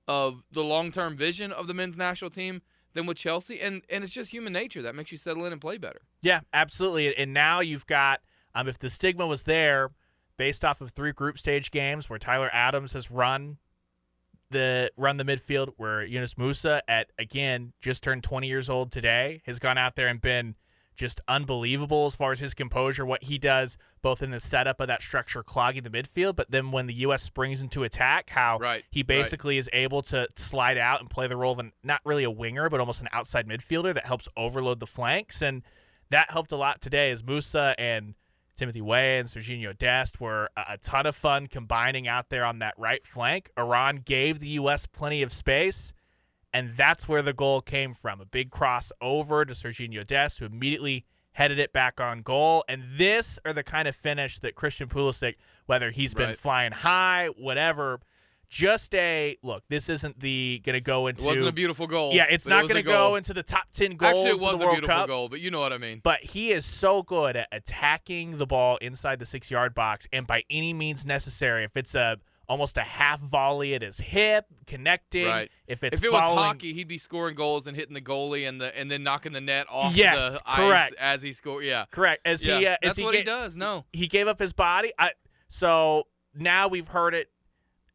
of 0.07 0.43
the 0.51 0.63
long-term 0.63 1.15
vision 1.15 1.51
of 1.51 1.67
the 1.67 1.73
men's 1.73 1.97
national 1.97 2.31
team 2.31 2.61
than 2.97 3.05
with 3.05 3.17
Chelsea, 3.17 3.61
and 3.61 3.83
and 3.89 4.03
it's 4.03 4.11
just 4.11 4.31
human 4.31 4.51
nature 4.51 4.81
that 4.81 4.95
makes 4.95 5.11
you 5.11 5.17
settle 5.17 5.45
in 5.45 5.53
and 5.53 5.61
play 5.61 5.77
better. 5.77 6.01
Yeah, 6.21 6.41
absolutely. 6.51 7.15
And 7.15 7.33
now 7.33 7.61
you've 7.61 7.85
got, 7.85 8.21
um, 8.53 8.67
if 8.67 8.79
the 8.79 8.89
stigma 8.89 9.25
was 9.25 9.43
there, 9.43 9.91
based 10.35 10.65
off 10.65 10.81
of 10.81 10.91
three 10.91 11.11
group 11.11 11.37
stage 11.37 11.71
games 11.71 12.09
where 12.09 12.19
Tyler 12.19 12.49
Adams 12.51 12.93
has 12.93 13.09
run 13.09 13.57
the 14.49 14.91
run 14.97 15.17
the 15.17 15.23
midfield, 15.23 15.73
where 15.77 16.03
Yunus 16.03 16.33
Musah 16.33 16.81
at 16.87 17.11
again 17.19 17.73
just 17.79 18.03
turned 18.03 18.23
20 18.23 18.47
years 18.47 18.69
old 18.69 18.91
today 18.91 19.41
has 19.45 19.59
gone 19.59 19.77
out 19.77 19.95
there 19.95 20.07
and 20.07 20.19
been 20.19 20.55
just 20.97 21.21
unbelievable 21.27 22.07
as 22.07 22.15
far 22.15 22.31
as 22.33 22.39
his 22.39 22.53
composure, 22.53 23.05
what 23.05 23.23
he 23.23 23.37
does 23.37 23.77
both 24.01 24.21
in 24.21 24.31
the 24.31 24.39
setup 24.39 24.79
of 24.81 24.87
that 24.87 25.01
structure 25.01 25.43
clogging 25.43 25.83
the 25.83 25.89
midfield, 25.89 26.35
but 26.35 26.49
then 26.51 26.71
when 26.71 26.87
the 26.87 26.93
U.S. 26.95 27.23
springs 27.23 27.61
into 27.61 27.83
attack, 27.83 28.29
how 28.31 28.57
Right, 28.57 28.83
he 28.89 29.01
right. 29.01 29.07
basically 29.07 29.57
is 29.57 29.69
able 29.73 30.01
to 30.03 30.27
slide 30.35 30.77
out 30.77 30.99
and 30.99 31.09
play 31.09 31.27
the 31.27 31.35
role 31.37 31.53
of 31.53 31.59
an, 31.59 31.71
not 31.83 32.01
really 32.03 32.23
a 32.23 32.31
winger, 32.31 32.69
but 32.69 32.79
almost 32.79 32.99
an 33.01 33.07
outside 33.11 33.47
midfielder 33.47 33.93
that 33.93 34.05
helps 34.05 34.27
overload 34.35 34.79
the 34.79 34.87
flanks. 34.87 35.41
And 35.41 35.63
that 36.09 36.31
helped 36.31 36.51
a 36.51 36.57
lot 36.57 36.81
today 36.81 37.11
as 37.11 37.21
Musah 37.21 37.75
and 37.77 38.15
Timothy 38.57 38.81
Weah 38.81 39.19
and 39.19 39.27
Serginho 39.27 39.77
Dest 39.77 40.19
were 40.19 40.49
a, 40.57 40.65
a 40.69 40.77
ton 40.77 41.05
of 41.05 41.15
fun 41.15 41.47
combining 41.47 42.07
out 42.07 42.29
there 42.29 42.43
on 42.43 42.59
that 42.59 42.73
right 42.77 43.05
flank. 43.05 43.51
Iran 43.57 44.01
gave 44.03 44.39
the 44.39 44.47
U.S. 44.49 44.87
plenty 44.87 45.21
of 45.21 45.31
space, 45.31 45.93
and 46.57 46.75
that's 46.75 47.07
where 47.07 47.21
the 47.21 47.33
goal 47.33 47.61
came 47.61 47.93
from. 47.93 48.19
A 48.19 48.25
big 48.25 48.49
cross 48.49 48.91
over 48.99 49.45
to 49.45 49.53
Serginho 49.53 50.05
Dest, 50.05 50.39
who 50.39 50.45
immediately 50.45 51.05
headed 51.33 51.59
it 51.59 51.71
back 51.71 52.01
on 52.01 52.21
goal. 52.23 52.63
And 52.67 52.83
this 52.95 53.37
are 53.45 53.53
the 53.53 53.63
kind 53.63 53.87
of 53.87 53.95
finish 53.95 54.39
that 54.39 54.55
Christian 54.55 54.87
Pulisic, 54.89 55.35
whether 55.67 55.91
he's 55.91 56.15
been 56.15 56.29
Right. 56.29 56.39
flying 56.39 56.71
high, 56.71 57.27
whatever, 57.37 57.99
just 58.49 58.95
a 58.95 59.37
look. 59.43 59.65
This 59.69 59.87
isn't 59.89 60.19
the 60.19 60.59
going 60.65 60.73
to 60.73 60.81
go 60.81 61.05
into. 61.05 61.21
It 61.21 61.25
wasn't 61.25 61.49
a 61.49 61.51
beautiful 61.51 61.85
goal. 61.85 62.13
Yeah, 62.13 62.25
it's 62.29 62.45
but 62.45 62.53
it 62.53 62.55
not 62.55 62.67
gonna 62.69 62.81
go 62.81 63.15
into 63.17 63.33
the 63.33 63.43
top 63.43 63.65
ten 63.73 63.97
goals. 63.97 64.25
Actually, 64.25 64.29
it 64.29 64.39
was 64.39 64.61
a 64.61 64.65
beautiful 64.69 64.87
Cup. 64.87 65.07
goal, 65.07 65.29
but 65.29 65.41
you 65.41 65.51
know 65.51 65.59
what 65.59 65.73
I 65.73 65.77
mean. 65.77 65.99
But 66.01 66.21
he 66.21 66.51
is 66.53 66.65
so 66.65 67.03
good 67.03 67.35
at 67.35 67.49
attacking 67.51 68.37
the 68.37 68.47
ball 68.47 68.77
inside 68.77 69.19
the 69.19 69.25
six 69.25 69.51
yard 69.51 69.75
box 69.75 70.07
and 70.13 70.25
by 70.25 70.43
any 70.49 70.73
means 70.73 71.05
necessary. 71.05 71.65
If 71.65 71.75
it's 71.75 71.93
a 71.93 72.17
almost 72.49 72.77
a 72.77 72.81
half 72.81 73.19
volley 73.19 73.75
at 73.75 73.81
his 73.81 73.97
hip, 73.99 74.45
connecting. 74.65 75.25
Right. 75.25 75.51
If 75.67 75.83
it's 75.83 75.97
if 75.97 76.03
it 76.03 76.11
was 76.11 76.21
hockey, 76.21 76.73
he'd 76.73 76.87
be 76.87 76.97
scoring 76.97 77.35
goals 77.35 77.67
and 77.67 77.75
hitting 77.75 77.93
the 77.93 78.01
goalie 78.01 78.47
and 78.47 78.59
the 78.61 78.77
and 78.77 78.89
then 78.89 79.03
knocking 79.03 79.33
the 79.33 79.41
net 79.41 79.67
off 79.69 79.95
Yes, 79.95 80.15
the 80.15 80.39
correct. 80.45 80.95
ice 80.99 81.15
as 81.15 81.21
he 81.21 81.31
scored. 81.31 81.63
Yeah, 81.65 81.85
correct. 81.91 82.21
As 82.25 82.43
yeah. 82.43 82.59
he, 82.59 82.65
uh, 82.67 82.77
that's 82.81 82.97
he 82.97 83.03
what 83.03 83.11
ga- 83.13 83.19
he 83.19 83.23
does. 83.23 83.55
No, 83.55 83.85
he 83.91 84.07
gave 84.07 84.27
up 84.27 84.39
his 84.39 84.53
body. 84.53 84.93
I 84.97 85.11
so 85.47 86.03
now 86.33 86.67
we've 86.67 86.87
heard 86.87 87.13
it. 87.13 87.29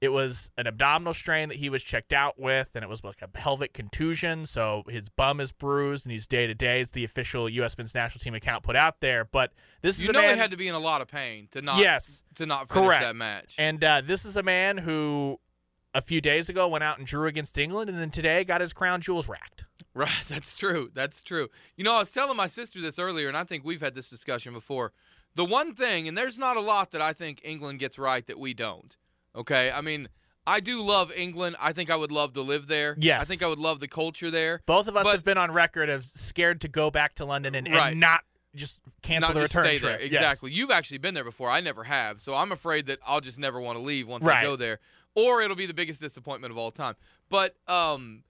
It 0.03 0.13
was 0.13 0.51
an 0.59 0.67
abdominal 0.67 1.15
strain 1.15 1.49
that 1.49 1.59
he 1.59 1.71
was 1.71 1.81
checked 1.81 2.13
out 2.13 2.37
with, 2.37 2.71
and 2.75 2.83
it 2.83 2.89
was 2.89 3.05
like 3.05 3.23
a 3.23 3.29
pelvic 3.29 3.73
contusion. 3.73 4.47
So 4.47 4.83
his 4.89 5.09
bum 5.09 5.39
is 5.39 5.53
bruised, 5.53 6.05
and 6.05 6.13
he's 6.13 6.27
day 6.27 6.49
to 6.49 6.55
day. 6.55 6.81
It's 6.81 6.91
the 6.91 7.05
official 7.05 7.49
U.S. 7.49 7.79
men's 7.79 7.95
national 7.95 8.19
team 8.19 8.35
account 8.35 8.65
put 8.65 8.75
out 8.75 8.99
there. 8.99 9.25
But 9.25 9.53
this 9.81 10.01
is 10.01 10.07
you 10.07 10.11
a 10.11 10.13
know 10.13 10.23
man. 10.23 10.35
he 10.35 10.41
had 10.41 10.51
to 10.51 10.57
be 10.57 10.67
in 10.67 10.75
a 10.75 10.81
lot 10.81 11.03
of 11.03 11.07
pain 11.07 11.47
to 11.53 11.63
not 11.63 11.79
yes, 11.79 12.25
to 12.35 12.47
not 12.47 12.69
finish 12.69 12.89
correct. 12.89 13.05
that 13.05 13.15
match. 13.15 13.55
And 13.59 13.85
uh, 13.85 14.03
this 14.05 14.25
is 14.25 14.37
a 14.37 14.43
man 14.43 14.79
who 14.79 15.39
a 15.95 16.03
few 16.03 16.21
days 16.21 16.49
ago 16.49 16.67
went 16.67 16.83
out 16.83 16.99
and 16.99 17.07
drew 17.07 17.29
against 17.29 17.57
England, 17.57 17.89
and 17.89 17.97
then 17.97 18.11
today 18.11 18.43
got 18.43 18.61
his 18.61 18.73
crown 18.73 19.01
jewels 19.01 19.29
racked. 19.29 19.67
Right, 19.95 20.11
that's 20.29 20.57
true. 20.57 20.91
That's 20.93 21.23
true. 21.23 21.47
You 21.77 21.85
know, 21.85 21.95
I 21.95 22.01
was 22.01 22.11
telling 22.11 22.37
my 22.37 22.49
sister 22.49 22.81
this 22.81 22.99
earlier, 22.99 23.29
and 23.29 23.37
I 23.37 23.45
think 23.45 23.65
we've 23.65 23.81
had 23.81 23.95
this 23.95 24.09
discussion 24.09 24.53
before. 24.53 24.93
The 25.37 25.45
one 25.45 25.75
thing, 25.75 26.09
and 26.09 26.19
there's 26.19 26.41
not 26.41 26.57
a 26.57 26.61
lot 26.61 26.91
that 26.91 27.01
I 27.01 27.13
think 27.13 27.41
England 27.45 27.79
gets 27.79 28.01
right 28.01 28.27
that 28.27 28.39
we 28.41 28.53
don't. 28.53 28.97
Okay, 29.35 29.71
I 29.71 29.81
mean, 29.81 30.09
I 30.47 30.61
do 30.61 30.83
love 30.83 31.13
England. 31.17 31.57
I 31.61 31.73
think 31.73 31.91
I 31.91 31.97
would 31.97 32.13
love 32.13 32.33
to 32.35 32.43
live 32.43 32.67
there. 32.67 32.97
Yes. 32.99 33.23
I 33.23 33.25
think 33.25 33.43
I 33.43 33.47
would 33.47 33.59
love 33.59 33.81
the 33.81 33.89
culture 33.89 34.31
there. 34.31 34.61
Both 34.67 34.89
of 34.89 34.97
us 34.97 35.05
But- 35.05 35.13
have 35.13 35.25
been 35.25 35.39
on 35.39 35.53
record 35.53 35.89
of 35.89 36.05
scared 36.05 36.61
to 36.63 36.69
go 36.69 36.91
back 36.91 37.15
to 37.17 37.25
London 37.25 37.55
and, 37.55 37.69
and 37.69 38.01
not 38.01 38.25
just 38.55 38.81
cancel 39.03 39.29
not 39.31 39.35
the 39.35 39.41
just 39.43 39.55
return 39.55 39.67
stay 39.69 39.79
trip. 39.79 39.99
there. 40.01 40.01
Yes. 40.07 40.21
Exactly. 40.21 40.53
You've 40.53 40.71
actually 40.71 40.99
been 40.99 41.15
there 41.15 41.25
before. 41.25 41.49
I 41.49 41.61
never 41.61 41.85
have, 41.85 42.21
so 42.21 42.35
I'm 42.35 42.53
afraid 42.53 42.87
that 42.87 42.99
I'll 43.07 43.21
just 43.21 43.39
never 43.39 43.61
want 43.61 43.79
to 43.79 43.83
leave 43.85 44.07
once 44.09 44.27
I 44.27 44.43
go 44.43 44.57
there, 44.57 44.79
or 45.15 45.41
it'll 45.43 45.57
be 45.57 45.67
the 45.67 45.73
biggest 45.75 46.01
disappointment 46.03 46.51
of 46.53 46.59
all 46.59 46.71
time. 46.71 46.95
But 47.31 47.57
um, 47.67 48.25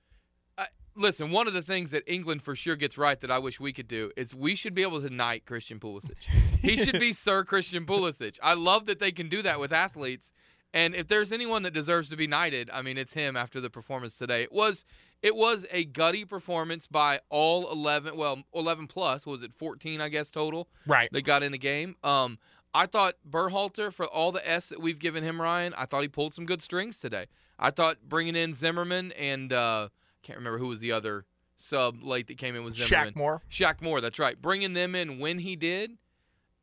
I, 0.57 0.67
listen, 0.95 1.33
one 1.33 1.49
of 1.49 1.55
the 1.55 1.63
things 1.63 1.91
that 1.91 2.05
England 2.07 2.43
for 2.43 2.55
sure 2.55 2.77
gets 2.77 2.97
right 2.97 3.19
that 3.21 3.33
I 3.33 3.41
wish 3.41 3.59
we 3.59 3.73
could 3.73 3.89
do 3.89 4.13
is 4.17 4.33
we 4.33 4.55
should 4.55 4.75
be 4.75 4.83
able 4.83 5.01
to 5.01 5.11
knight 5.11 5.45
Christian 5.45 5.81
Pulisic. 5.81 6.23
he 6.61 6.77
should 6.77 7.01
be 7.01 7.13
Sir 7.15 7.43
Christian 7.43 7.85
Pulisic. 7.85 8.39
I 8.45 8.55
love 8.55 8.87
that 8.87 9.01
they 9.01 9.11
can 9.11 9.29
do 9.29 9.43
that 9.43 9.59
with 9.59 9.73
athletes. 9.73 10.33
And 10.75 10.95
if 10.95 11.07
there's 11.07 11.33
anyone 11.33 11.63
that 11.65 11.75
deserves 11.75 12.09
to 12.11 12.17
be 12.17 12.27
knighted, 12.27 12.71
I 12.73 12.83
mean, 12.83 12.97
it's 12.97 13.13
him 13.13 13.37
after 13.37 13.61
the 13.61 13.69
performance 13.71 14.17
today. 14.17 14.43
It 14.43 14.53
was 14.53 14.85
it 15.23 15.37
was 15.37 15.67
a 15.71 15.85
gutty 15.85 16.25
performance 16.25 16.87
by 16.89 17.21
all 17.29 17.71
11, 17.71 18.17
well, 18.17 18.43
11 18.55 18.89
plus, 18.89 19.25
what 19.25 19.33
was 19.33 19.43
it 19.43 19.53
14 19.53 20.01
I 20.01 20.09
guess 20.09 20.31
total? 20.31 20.69
Right. 20.87 21.11
that 21.13 21.23
got 21.23 21.43
in 21.43 21.53
the 21.53 21.59
game. 21.59 21.97
Um, 22.03 22.39
I 22.75 22.87
thought 22.87 23.15
Berhalter, 23.29 23.93
for 23.93 24.07
all 24.07 24.33
the 24.33 24.49
S 24.49 24.71
that 24.71 24.81
we've 24.81 24.99
given 24.99 25.23
him, 25.23 25.41
Ryan, 25.41 25.75
I 25.77 25.85
thought 25.85 26.03
he 26.03 26.09
pulled 26.09 26.35
some 26.35 26.47
good 26.47 26.63
strings 26.63 26.99
today. 26.99 27.27
I 27.59 27.71
thought 27.71 27.99
bringing 28.09 28.35
in 28.35 28.55
Zimmerman 28.55 29.13
and 29.13 29.53
uh, 29.53 29.89
can't 30.23 30.39
remember 30.39 30.59
who 30.59 30.69
was 30.69 30.81
the 30.81 30.93
other 30.93 31.27
sub 31.57 32.03
late 32.03 32.27
that 32.29 32.39
came 32.39 32.57
in 32.57 32.65
with 32.65 32.75
Zimmerman. 32.75 33.13
Shaq 33.13 33.17
Moore. 33.17 33.43
Shaq 33.51 33.83
Moore, 33.83 34.01
that's 34.01 34.19
right. 34.19 34.41
Bringing 34.41 34.73
them 34.73 34.95
in 34.95 35.19
when 35.19 35.39
he 35.39 35.55
did, 35.55 35.93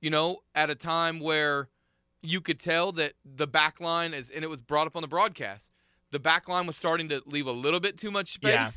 you 0.02 0.10
know, 0.10 0.40
at 0.56 0.70
a 0.70 0.76
time 0.76 1.20
where 1.20 1.70
you 2.22 2.42
could 2.42 2.60
tell 2.60 2.92
that 2.94 3.14
the 3.24 3.48
back 3.48 3.80
line 3.80 4.14
is, 4.14 4.30
and 4.30 4.44
it 4.44 4.50
was 4.50 4.62
brought 4.62 4.88
up 4.88 4.96
on 4.96 5.02
the 5.02 5.08
broadcast. 5.08 5.72
The 6.12 6.20
back 6.20 6.48
line 6.50 6.66
was 6.68 6.76
starting 6.76 7.10
to 7.10 7.22
leave 7.26 7.48
a 7.48 7.52
little 7.52 7.80
bit 7.80 7.98
too 7.98 8.12
much 8.12 8.34
space, 8.34 8.52
Yeah. 8.54 8.68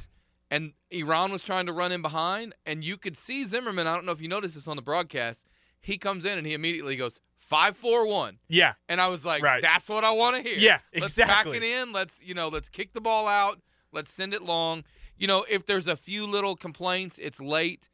and 0.56 0.72
Iran 0.90 1.32
was 1.32 1.42
trying 1.42 1.66
to 1.66 1.72
run 1.72 1.92
in 1.92 2.02
behind. 2.02 2.54
And 2.66 2.84
you 2.84 2.96
could 2.96 3.16
see 3.16 3.44
Zimmerman. 3.44 3.86
I 3.86 3.94
don't 3.94 4.04
know 4.06 4.12
if 4.12 4.20
you 4.20 4.28
noticed 4.28 4.54
this 4.54 4.68
on 4.68 4.76
the 4.76 4.82
broadcast. 4.82 5.46
He 5.80 5.98
comes 5.98 6.24
in 6.24 6.38
and 6.38 6.46
he 6.46 6.52
immediately 6.52 6.94
goes 6.94 7.20
five, 7.38 7.76
four, 7.76 8.06
one. 8.06 8.38
Yeah. 8.48 8.74
And 8.88 9.00
I 9.00 9.08
was 9.08 9.24
like, 9.26 9.42
Right. 9.42 9.60
that's 9.62 9.88
what 9.88 10.04
I 10.04 10.12
want 10.12 10.36
to 10.36 10.42
hear. 10.48 10.58
Yeah, 10.58 10.78
Let's 10.94 11.18
exactly. 11.18 11.58
pack 11.58 11.62
it 11.62 11.64
in. 11.64 11.92
Let's, 11.92 12.22
you 12.22 12.34
know, 12.34 12.48
let's 12.48 12.68
kick 12.68 12.92
the 12.92 13.00
ball 13.00 13.26
out. 13.26 13.60
Let's 13.92 14.12
send 14.12 14.32
it 14.34 14.42
long. 14.42 14.84
You 15.18 15.26
know, 15.26 15.44
if 15.50 15.66
there's 15.66 15.88
a 15.88 15.96
few 15.96 16.26
little 16.26 16.54
complaints, 16.54 17.18
it's 17.18 17.40
late. 17.40 17.88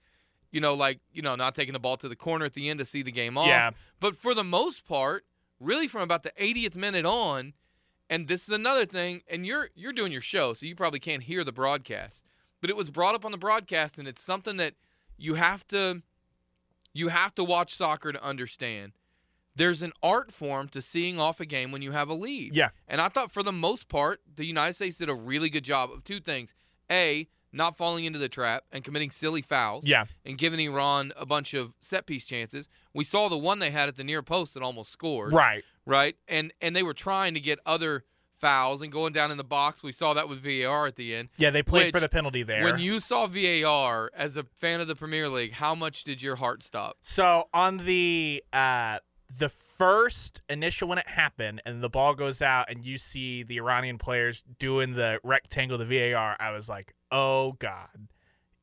You 0.51 0.61
know, 0.61 0.75
like, 0.75 0.99
you 1.13 1.23
know, 1.23 1.35
not 1.37 1.55
taking 1.55 1.73
the 1.73 1.79
ball 1.81 1.97
to 1.99 2.09
the 2.09 2.17
corner 2.17 2.45
at 2.45 2.55
the 2.55 2.69
end 2.69 2.79
to 2.81 2.85
see 2.85 3.03
the 3.03 3.13
game 3.13 3.39
off. 3.39 3.47
Yeah. 3.49 3.71
But 4.01 4.17
for 4.17 4.35
the 4.35 4.45
most 4.45 4.85
part, 4.87 5.25
really 5.61 5.89
from 5.89 6.03
about 6.03 6.23
the 6.23 6.33
80th 6.41 6.77
minute 6.77 7.05
on, 7.05 7.55
and 8.11 8.29
this 8.29 8.49
is 8.49 8.55
another 8.55 8.87
thing, 8.87 9.23
and 9.29 9.47
you're 9.47 9.71
you're 9.75 9.93
doing 9.93 10.13
your 10.13 10.21
show, 10.21 10.55
so 10.55 10.67
you 10.67 10.75
probably 10.75 11.01
can't 11.01 11.25
hear 11.25 11.45
the 11.45 11.53
broadcast. 11.53 12.25
But 12.61 12.71
it 12.71 12.77
was 12.77 12.91
brought 12.91 13.15
up 13.15 13.25
on 13.25 13.33
the 13.33 13.39
broadcast, 13.39 13.99
and 13.99 14.09
it's 14.09 14.23
something 14.23 14.57
that 14.57 14.75
you 15.17 15.35
have 15.35 15.67
to 15.69 16.03
you 16.93 17.09
have 17.09 17.35
to 17.35 17.45
watch 17.45 17.75
soccer 17.75 18.13
to 18.13 18.25
understand. 18.25 18.93
There's 19.55 19.83
an 19.83 19.93
art 20.03 20.33
form 20.33 20.69
to 20.69 20.81
seeing 20.81 21.19
off 21.19 21.41
a 21.41 21.47
game 21.47 21.73
when 21.73 21.83
you 21.83 21.91
have 21.91 22.09
a 22.09 22.15
lead. 22.15 22.55
Yeah. 22.55 22.71
And 22.87 23.01
I 23.01 23.09
thought 23.09 23.33
for 23.33 23.43
the 23.43 23.53
most 23.53 23.89
part, 23.89 24.21
the 24.33 24.45
United 24.45 24.75
States 24.75 24.99
did 24.99 25.09
a 25.09 25.15
really 25.15 25.51
good 25.51 25.65
job 25.65 25.91
of 25.91 26.05
two 26.05 26.21
things. 26.21 26.55
A, 26.91 27.29
not 27.53 27.77
falling 27.77 28.05
into 28.05 28.19
the 28.19 28.29
trap 28.29 28.65
and 28.73 28.85
committing 28.85 29.11
silly 29.11 29.43
fouls 29.43 29.87
Yeah. 29.87 30.05
and 30.25 30.37
giving 30.39 30.61
Iran 30.61 31.13
a 31.17 31.25
bunch 31.27 31.55
of 31.55 31.73
set 31.81 32.07
piece 32.07 32.25
chances. 32.27 32.69
We 32.95 33.05
saw 33.05 33.29
the 33.29 33.39
one 33.39 33.59
they 33.59 33.71
had 33.71 33.89
at 33.89 33.97
the 33.97 34.05
near 34.05 34.23
post 34.23 34.55
that 34.55 34.63
almost 34.63 34.91
scored. 34.91 35.33
Right. 35.33 35.65
Right. 35.87 36.17
And 36.29 36.53
and 36.61 36.77
they 36.77 36.83
were 36.83 36.95
trying 36.95 37.35
to 37.35 37.41
get 37.41 37.59
other 37.65 38.05
fouls 38.37 38.83
and 38.83 38.93
going 38.93 39.13
down 39.13 39.31
in 39.33 39.37
the 39.37 39.43
box. 39.45 39.83
We 39.83 39.91
saw 39.91 40.15
that 40.15 40.29
with 40.29 40.39
VAR 40.41 40.87
at 40.87 40.95
the 40.95 41.13
end. 41.15 41.29
Yeah, 41.39 41.51
they 41.51 41.63
played 41.63 41.93
for 41.93 41.99
the 41.99 42.09
penalty 42.09 42.45
there. 42.45 42.63
When 42.63 42.79
you 42.79 43.01
saw 43.01 43.27
VAR 43.27 44.11
as 44.15 44.37
a 44.37 44.45
fan 44.45 44.81
of 44.81 44.87
the 44.87 44.95
Premier 44.95 45.29
League, 45.29 45.53
how 45.55 45.75
much 45.75 46.05
did 46.05 46.23
your 46.23 46.37
heart 46.37 46.63
stop? 46.63 46.99
So 47.03 47.49
on 47.53 47.79
the 47.79 48.45
uh 48.53 48.99
the 49.31 49.49
first 49.49 50.41
initial 50.49 50.89
when 50.89 50.99
it 50.99 51.07
happened 51.09 51.61
and 51.67 51.83
the 51.83 51.91
ball 51.91 52.15
goes 52.15 52.41
out 52.41 52.71
and 52.71 52.85
you 52.85 52.99
see 52.99 53.43
the 53.43 53.59
Iranian 53.59 53.99
players 53.99 54.43
doing 54.59 54.95
the 54.95 55.21
rectangle 55.23 55.77
the 55.79 55.85
VAR, 55.85 56.37
I 56.41 56.51
was 56.53 56.69
like, 56.69 56.95
"Oh 57.11 57.53
god." 57.53 58.09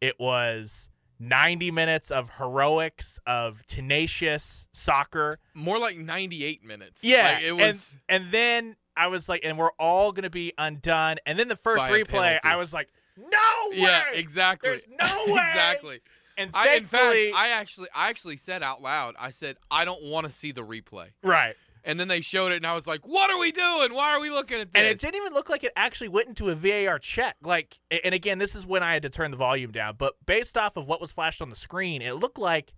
It 0.01 0.19
was 0.19 0.89
90 1.19 1.71
minutes 1.71 2.11
of 2.11 2.31
heroics 2.37 3.19
of 3.25 3.65
tenacious 3.67 4.67
soccer. 4.73 5.39
More 5.53 5.79
like 5.79 5.97
98 5.97 6.63
minutes. 6.63 7.03
Yeah, 7.03 7.33
Like, 7.35 7.43
it 7.43 7.51
was 7.53 7.99
and, 8.09 8.23
and 8.23 8.33
then 8.33 8.75
I 8.97 9.07
was 9.07 9.29
like, 9.29 9.41
and 9.43 9.57
we're 9.57 9.71
all 9.79 10.11
gonna 10.11 10.29
be 10.29 10.53
undone. 10.57 11.17
And 11.25 11.37
then 11.39 11.47
the 11.47 11.55
first 11.55 11.83
replay. 11.83 12.39
I 12.43 12.55
was 12.55 12.73
like, 12.73 12.89
no 13.17 13.27
way. 13.71 13.77
Yeah, 13.77 14.03
exactly. 14.13 14.69
There's 14.69 14.83
no 14.99 15.23
way. 15.27 15.41
exactly. 15.47 15.99
And 16.37 16.51
I, 16.53 16.75
in 16.75 16.83
fact, 16.85 17.15
I 17.35 17.49
actually, 17.53 17.87
I 17.95 18.09
actually 18.09 18.37
said 18.37 18.61
out 18.61 18.81
loud, 18.81 19.15
I 19.19 19.29
said, 19.29 19.57
I 19.71 19.85
don't 19.85 20.03
want 20.03 20.25
to 20.25 20.31
see 20.31 20.51
the 20.51 20.63
replay. 20.63 21.09
right. 21.23 21.55
And 21.87 21.99
then 21.99 22.07
they 22.07 22.19
showed 22.21 22.51
it, 22.51 22.55
and 22.55 22.65
I 22.65 22.73
was 22.73 22.87
like, 22.87 23.05
"What 23.07 23.29
are 23.29 23.37
we 23.39 23.51
doing? 23.51 23.93
Why 23.93 24.15
are 24.15 24.19
we 24.19 24.31
looking 24.31 24.59
at 24.59 24.73
this?" 24.73 24.81
And 24.81 24.89
it 24.89 24.99
didn't 24.99 25.17
even 25.21 25.33
look 25.35 25.51
like 25.51 25.63
it 25.63 25.71
actually 25.75 26.07
went 26.07 26.27
into 26.27 26.49
a 26.49 26.55
VAR 26.55 26.97
check. 26.97 27.35
Like, 27.43 27.77
and 28.03 28.15
again, 28.15 28.39
this 28.39 28.55
is 28.55 28.65
when 28.65 28.81
I 28.81 28.93
had 28.93 29.03
to 29.03 29.09
turn 29.11 29.29
the 29.29 29.37
volume 29.37 29.71
down. 29.71 29.93
But 29.99 30.15
based 30.25 30.57
off 30.57 30.77
of 30.77 30.87
what 30.87 30.99
was 30.99 31.11
flashed 31.11 31.43
on 31.43 31.51
the 31.51 31.55
screen, 31.55 32.01
it 32.01 32.13
looked 32.13 32.39
like 32.39 32.73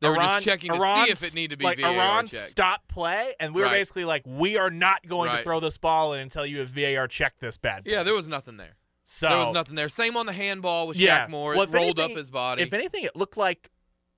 They 0.00 0.10
were 0.10 0.16
just 0.16 0.44
checking 0.44 0.70
to 0.70 0.78
see 0.78 1.10
if 1.10 1.22
it 1.22 1.32
needed 1.34 1.52
to 1.52 1.56
be 1.56 1.64
like 1.64 1.78
VAR 1.80 1.94
Iran 1.94 2.26
checked. 2.26 2.50
stopped 2.50 2.88
play, 2.88 3.34
and 3.40 3.54
we 3.54 3.62
were 3.62 3.68
Right. 3.68 3.78
basically 3.78 4.04
like, 4.04 4.24
we 4.26 4.58
are 4.58 4.70
not 4.70 5.06
going 5.06 5.34
to 5.34 5.42
throw 5.42 5.58
this 5.58 5.78
ball 5.78 6.12
in 6.12 6.20
until 6.20 6.44
you 6.44 6.58
have 6.58 6.68
VAR 6.68 7.08
checked 7.08 7.40
this 7.40 7.56
bad. 7.56 7.84
boy." 7.84 7.90
yeah, 7.90 8.02
there 8.02 8.12
was 8.14 8.28
nothing 8.28 8.58
there. 8.58 8.76
So 9.12 9.28
there 9.28 9.38
was 9.38 9.52
nothing 9.52 9.74
there. 9.74 9.88
Same 9.88 10.16
on 10.16 10.26
the 10.26 10.32
handball 10.32 10.86
with 10.86 10.96
Yeah. 10.96 11.26
Shaq 11.26 11.30
Moore. 11.30 11.54
Well, 11.54 11.64
it 11.64 11.70
rolled 11.70 11.98
anything- 11.98 12.12
up 12.12 12.16
his 12.16 12.30
body. 12.30 12.62
If 12.62 12.72
anything, 12.72 13.02
it 13.02 13.16
looked 13.16 13.36
like 13.36 13.68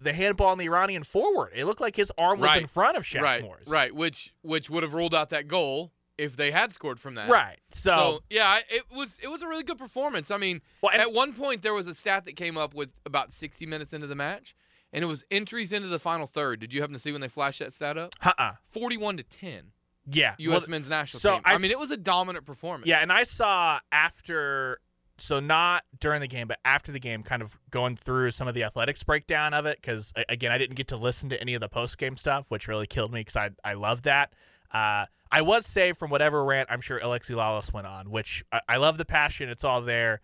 the 0.01 0.13
handball 0.13 0.49
on 0.49 0.59
the 0.59 0.67
Iranian 0.67 1.03
forward. 1.03 1.53
It 1.55 1.65
looked 1.65 1.81
like 1.81 1.97
his 1.97 2.13
arm 2.19 2.41
was 2.41 2.55
in 2.59 2.67
front 2.67 2.99
of 2.99 3.05
Shaq 3.05 3.23
right, 3.23 3.43
Moore's. 3.43 3.67
right, 3.67 3.95
which 3.95 4.35
which 4.43 4.69
would 4.69 4.83
have 4.83 4.93
ruled 4.93 5.15
out 5.15 5.31
that 5.31 5.49
goal 5.49 5.93
if 6.19 6.37
they 6.37 6.51
had 6.51 6.75
scored 6.75 7.01
from 7.01 7.15
that. 7.15 7.31
Right. 7.31 7.59
So, 7.71 8.23
yeah, 8.29 8.61
it 8.69 8.85
was 8.93 9.19
it 9.23 9.29
was 9.29 9.41
a 9.43 9.49
really 9.49 9.63
good 9.63 9.79
performance. 9.79 10.31
I 10.31 10.37
mean, 10.37 10.61
Well, 10.83 10.93
at 10.95 11.11
one 11.13 11.33
point 11.33 11.63
there 11.63 11.73
was 11.73 11.87
a 11.87 11.95
stat 11.95 12.27
that 12.27 12.37
came 12.37 12.59
up 12.59 12.75
with 12.75 12.91
about 13.07 13.33
60 13.33 13.65
minutes 13.65 13.95
into 13.95 14.07
the 14.07 14.15
match, 14.15 14.55
and 14.93 15.03
it 15.03 15.07
was 15.07 15.25
entries 15.31 15.73
into 15.73 15.89
the 15.89 15.99
final 15.99 16.27
third. 16.27 16.61
Did 16.61 16.75
you 16.75 16.81
happen 16.83 16.93
to 16.93 17.01
see 17.01 17.13
when 17.13 17.23
they 17.23 17.29
flashed 17.29 17.61
that 17.61 17.73
stat 17.73 17.97
up? 17.97 18.13
uh-uh. 18.23 18.53
41 18.71 19.17
to 19.17 19.23
10, 19.23 19.73
Yeah. 20.11 20.35
U.S. 20.39 20.63
Well, 20.63 20.71
men's 20.71 20.89
national 20.89 21.21
so 21.21 21.35
team. 21.35 21.43
I, 21.45 21.55
I 21.55 21.59
mean, 21.59 21.71
it 21.71 21.79
was 21.79 21.91
a 21.91 21.97
dominant 21.97 22.45
performance. 22.45 22.87
Yeah, 22.87 22.99
and 22.99 23.13
I 23.13 23.23
saw 23.23 23.81
after, 23.91 24.81
so 25.19 25.41
not 25.41 25.85
during 26.01 26.21
the 26.21 26.29
game, 26.29 26.49
but 26.49 26.59
after 26.65 26.93
the 26.93 27.01
game, 27.01 27.23
kind 27.23 27.43
of 27.43 27.57
going 27.71 27.97
through 27.97 28.33
some 28.33 28.49
of 28.49 28.55
the 28.55 28.65
athletics 28.65 29.03
breakdown 29.03 29.55
of 29.55 29.67
it, 29.67 29.79
because 29.81 30.13
again, 30.29 30.51
I 30.53 30.59
didn't 30.59 30.77
get 30.77 30.89
to 30.89 30.97
listen 30.97 31.29
to 31.31 31.41
any 31.41 31.55
of 31.55 31.61
the 31.61 31.69
post 31.69 31.99
game 31.99 32.17
stuff, 32.17 32.47
which 32.49 32.69
really 32.69 32.87
killed 32.87 33.13
me 33.13 33.21
because 33.21 33.37
I 33.37 33.51
I 33.65 33.75
love 33.75 34.03
that. 34.03 34.33
Uh, 34.73 35.07
I 35.31 35.43
was 35.43 35.67
saved 35.67 35.99
from 35.99 36.11
whatever 36.11 36.45
rant 36.45 36.69
I'm 36.71 36.81
sure 36.81 36.99
Alexi 37.01 37.35
Lalas 37.35 37.73
went 37.73 37.87
on, 37.87 38.11
which 38.11 38.45
I, 38.53 38.61
I 38.69 38.77
love 38.79 38.99
the 38.99 39.05
passion, 39.05 39.49
it's 39.49 39.65
all 39.65 39.83
there. 39.83 40.21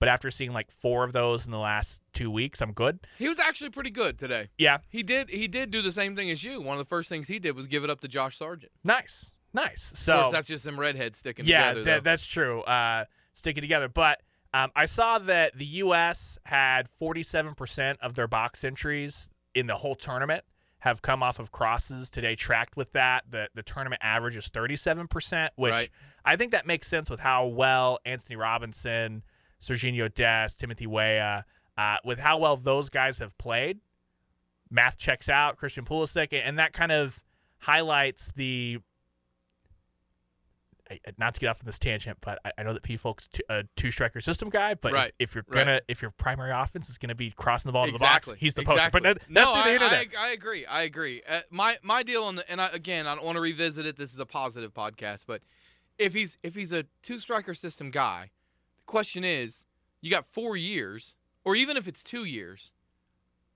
But 0.00 0.08
after 0.08 0.30
seeing 0.30 0.52
like 0.52 0.70
four 0.70 1.02
of 1.04 1.12
those 1.12 1.44
in 1.44 1.50
the 1.50 1.58
last 1.58 2.00
two 2.12 2.30
weeks, 2.30 2.60
I'm 2.60 2.72
good. 2.72 3.00
He 3.18 3.28
was 3.28 3.38
actually 3.40 3.70
pretty 3.70 3.90
good 3.90 4.16
today. 4.18 4.48
Yeah, 4.56 4.78
He 4.88 5.02
did 5.02 5.28
he 5.30 5.48
did 5.48 5.70
do 5.70 5.82
the 5.82 5.92
same 5.92 6.14
thing 6.14 6.30
as 6.30 6.44
you. 6.44 6.60
One 6.60 6.74
of 6.74 6.78
the 6.78 6.88
first 6.88 7.08
things 7.08 7.26
he 7.28 7.38
did 7.38 7.56
was 7.56 7.66
give 7.66 7.82
it 7.84 7.90
up 7.90 8.00
to 8.02 8.08
Josh 8.08 8.36
Sargent. 8.38 8.70
nice, 8.84 9.32
nice. 9.52 9.90
So 9.94 10.14
of 10.14 10.22
course, 10.22 10.32
that's 10.34 10.48
just 10.48 10.64
some 10.64 10.78
redheads 10.78 11.18
sticking 11.18 11.46
yeah, 11.46 11.68
together. 11.70 11.84
that, 11.84 12.04
though. 12.04 12.10
that's 12.10 12.24
true. 12.24 12.62
Uh, 12.62 13.06
sticking 13.32 13.60
together, 13.60 13.88
but 13.88 14.20
um, 14.54 14.70
I 14.74 14.86
saw 14.86 15.18
that 15.18 15.56
the 15.58 15.66
U.S. 15.66 16.38
had 16.44 16.86
47% 16.88 17.96
of 18.00 18.14
their 18.14 18.26
box 18.26 18.64
entries 18.64 19.28
in 19.54 19.66
the 19.66 19.76
whole 19.76 19.94
tournament 19.94 20.42
have 20.78 21.02
come 21.02 21.22
off 21.22 21.38
of 21.38 21.50
crosses 21.52 22.08
today. 22.08 22.34
Tracked 22.36 22.76
with 22.76 22.92
that, 22.92 23.24
the 23.28 23.48
the 23.54 23.62
tournament 23.64 24.00
average 24.02 24.36
is 24.36 24.48
37%, 24.48 25.48
which 25.56 25.72
Right. 25.72 25.90
I 26.24 26.36
think 26.36 26.52
that 26.52 26.66
makes 26.66 26.86
sense 26.88 27.10
with 27.10 27.20
how 27.20 27.46
well 27.46 27.98
Antonee 28.06 28.36
Robinson, 28.36 29.22
Serginho 29.60 30.12
Dest, 30.12 30.60
Timothy 30.60 30.86
Weah, 30.86 31.44
uh, 31.76 31.96
with 32.04 32.18
how 32.18 32.38
well 32.38 32.56
those 32.56 32.90
guys 32.90 33.18
have 33.18 33.36
played. 33.38 33.80
Math 34.70 34.98
checks 34.98 35.28
out. 35.28 35.56
Christian 35.56 35.84
Pulisic, 35.84 36.28
and 36.32 36.58
that 36.58 36.72
kind 36.72 36.92
of 36.92 37.20
highlights 37.58 38.30
the 38.36 38.78
not 41.18 41.34
to 41.34 41.40
get 41.40 41.48
off 41.48 41.58
on 41.60 41.66
this 41.66 41.78
tangent, 41.78 42.18
but 42.20 42.38
I, 42.44 42.52
I 42.58 42.62
know 42.62 42.72
that 42.72 42.82
Pefok's 42.82 43.28
t- 43.28 43.42
a 43.48 43.64
two 43.76 43.90
striker 43.90 44.20
system 44.20 44.48
guy. 44.48 44.74
But 44.74 44.92
Right, 44.92 45.12
if, 45.18 45.30
if 45.30 45.34
you're 45.34 45.44
gonna 45.50 45.80
if 45.88 46.02
your 46.02 46.10
primary 46.12 46.50
offense 46.50 46.88
is 46.88 46.98
gonna 46.98 47.14
be 47.14 47.30
crossing 47.30 47.68
the 47.68 47.72
ball 47.72 47.84
exactly. 47.84 47.98
to 47.98 48.24
the 48.24 48.30
box, 48.32 48.40
he's 48.40 48.54
the 48.54 48.62
poster. 48.62 48.86
exactly. 48.86 49.00
But 49.00 49.18
that, 49.20 49.30
no, 49.30 49.52
I, 49.52 49.78
I. 49.80 50.06
I 50.18 50.30
agree. 50.30 50.64
I 50.66 50.82
agree. 50.82 51.22
Uh, 51.28 51.40
my 51.50 51.76
my 51.82 52.02
deal 52.02 52.24
on 52.24 52.36
the 52.36 52.50
and 52.50 52.60
I, 52.60 52.68
again, 52.68 53.06
I 53.06 53.14
don't 53.14 53.24
want 53.24 53.36
to 53.36 53.40
revisit 53.40 53.86
it. 53.86 53.96
This 53.96 54.12
is 54.12 54.18
a 54.18 54.26
positive 54.26 54.72
podcast, 54.72 55.24
but 55.26 55.42
if 55.98 56.14
he's 56.14 56.38
if 56.42 56.54
he's 56.54 56.72
a 56.72 56.84
two 57.02 57.18
striker 57.18 57.54
system 57.54 57.90
guy, 57.90 58.30
question 58.88 59.22
is, 59.22 59.66
you 60.00 60.10
got 60.10 60.26
four 60.26 60.56
years, 60.56 61.14
or 61.44 61.54
even 61.54 61.76
if 61.76 61.86
it's 61.86 62.02
two 62.02 62.24
years, 62.24 62.72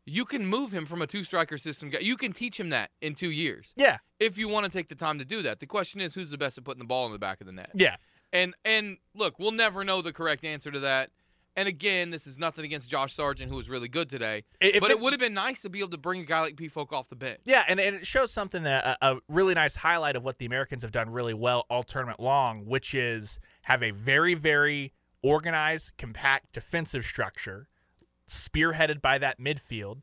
you 0.04 0.24
can 0.24 0.46
move 0.46 0.72
him 0.72 0.84
from 0.86 1.02
a 1.02 1.06
two 1.06 1.22
striker 1.24 1.56
system. 1.58 1.90
You 2.00 2.16
can 2.16 2.32
teach 2.32 2.58
him 2.58 2.70
that 2.70 2.90
in 3.00 3.14
two 3.14 3.30
years 3.30 3.72
Yeah, 3.76 3.98
if 4.18 4.36
you 4.36 4.48
want 4.48 4.66
to 4.66 4.70
take 4.70 4.88
the 4.88 4.94
time 4.96 5.18
to 5.18 5.24
do 5.24 5.42
that. 5.42 5.60
The 5.60 5.66
question 5.66 6.00
is, 6.00 6.14
who's 6.14 6.30
the 6.30 6.38
best 6.38 6.58
at 6.58 6.64
putting 6.64 6.80
the 6.80 6.86
ball 6.86 7.06
in 7.06 7.12
the 7.12 7.18
back 7.18 7.40
of 7.40 7.46
the 7.46 7.52
net? 7.52 7.70
yeah, 7.74 7.96
And 8.32 8.54
and 8.64 8.98
look, 9.14 9.38
we'll 9.38 9.52
never 9.52 9.84
know 9.84 10.02
the 10.02 10.12
correct 10.12 10.44
answer 10.44 10.70
to 10.70 10.80
that. 10.80 11.10
And 11.54 11.68
again, 11.68 12.10
this 12.10 12.26
is 12.26 12.38
nothing 12.38 12.64
against 12.64 12.88
Josh 12.90 13.12
Sargent, 13.12 13.50
who 13.50 13.58
was 13.58 13.68
really 13.68 13.86
good 13.88 14.08
today. 14.08 14.42
If 14.60 14.80
but 14.80 14.90
it- 14.90 14.96
it, 14.96 15.00
would 15.02 15.12
have 15.12 15.20
been 15.20 15.34
nice 15.34 15.60
to 15.62 15.68
be 15.70 15.80
able 15.80 15.90
to 15.90 15.98
bring 15.98 16.20
a 16.22 16.24
guy 16.24 16.40
like 16.40 16.56
Pefok 16.56 16.92
off 16.94 17.08
the 17.10 17.14
bench. 17.16 17.40
yeah, 17.44 17.62
and, 17.68 17.78
and 17.78 17.96
it 17.96 18.06
shows 18.06 18.32
something 18.32 18.62
that 18.64 18.84
a, 19.02 19.12
a 19.12 19.18
really 19.28 19.52
nice 19.54 19.76
highlight 19.76 20.16
of 20.16 20.24
what 20.24 20.38
the 20.38 20.46
Americans 20.46 20.82
have 20.82 20.92
done 20.92 21.10
really 21.10 21.34
well 21.34 21.66
all 21.70 21.82
tournament 21.82 22.18
long, 22.20 22.64
which 22.66 22.94
is 22.94 23.38
have 23.64 23.82
a 23.82 23.90
very 23.92 24.32
very 24.34 24.94
organized, 25.22 25.92
compact 25.98 26.52
defensive 26.52 27.04
structure, 27.04 27.68
spearheaded 28.28 29.00
by 29.00 29.18
that 29.18 29.38
midfield. 29.38 30.02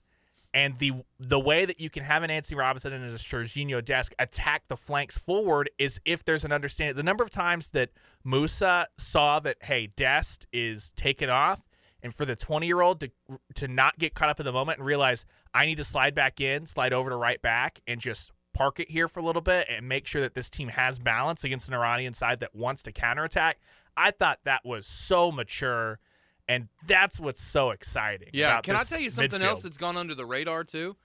And 0.52 0.80
the 0.80 0.94
the 1.20 1.40
way 1.40 1.66
that 1.66 1.80
you 1.80 1.92
can 1.92 2.04
have 2.04 2.24
an 2.24 2.32
Antonee 2.32 2.58
Robinson 2.58 2.92
and 2.92 3.06
a 3.06 3.14
Serginho 3.16 3.86
Dest 3.86 4.16
attack 4.18 4.64
the 4.68 4.76
flanks 4.76 5.16
forward 5.16 5.70
is 5.78 6.00
if 6.06 6.26
there's 6.26 6.44
an 6.44 6.52
understanding. 6.52 6.96
The 6.96 7.04
number 7.04 7.24
of 7.24 7.30
times 7.30 7.70
that 7.70 7.92
Musah 8.26 8.86
saw 8.98 9.40
that 9.42 9.58
hey 9.62 9.92
Dest 9.96 10.48
is 10.52 10.92
taken 10.96 11.30
off, 11.30 11.62
and 12.02 12.16
for 12.16 12.26
the 12.26 12.36
20 12.36 12.66
year 12.66 12.82
old 12.82 13.00
to 13.02 13.12
to 13.56 13.68
not 13.68 14.00
get 14.00 14.16
caught 14.16 14.30
up 14.30 14.40
in 14.40 14.46
the 14.48 14.52
moment 14.52 14.80
and 14.80 14.88
realize 14.88 15.24
I 15.54 15.68
need 15.68 15.78
to 15.78 15.84
slide 15.84 16.16
back 16.16 16.42
in, 16.42 16.66
slide 16.66 16.94
over 16.94 17.12
to 17.12 17.16
right 17.16 17.42
back, 17.42 17.80
and 17.86 18.02
just 18.02 18.32
park 18.54 18.80
it 18.80 18.90
here 18.90 19.08
for 19.08 19.20
a 19.20 19.24
little 19.24 19.42
bit 19.42 19.68
and 19.70 19.88
make 19.88 20.08
sure 20.08 20.22
that 20.22 20.34
this 20.34 20.50
team 20.50 20.70
has 20.70 21.00
balance 21.00 21.44
against 21.44 21.68
an 21.68 21.76
Iranian 21.76 22.14
side 22.14 22.40
that 22.40 22.56
wants 22.56 22.82
to 22.84 22.92
counterattack. 22.92 23.60
I 24.08 24.12
thought 24.12 24.40
that 24.46 24.66
was 24.66 24.88
so 24.88 25.32
mature. 25.32 26.00
And 26.48 26.68
that's 26.88 27.20
what's 27.20 27.44
so 27.44 27.70
exciting. 27.70 28.30
Yeah. 28.34 28.62
Can 28.62 28.76
I 28.76 28.84
tell 28.84 29.00
you 29.00 29.12
something 29.12 29.40
else 29.42 29.62
that's 29.62 29.78
gone 29.78 29.96
under 29.98 30.16
the 30.16 30.26
radar 30.26 30.64
too? 30.64 30.96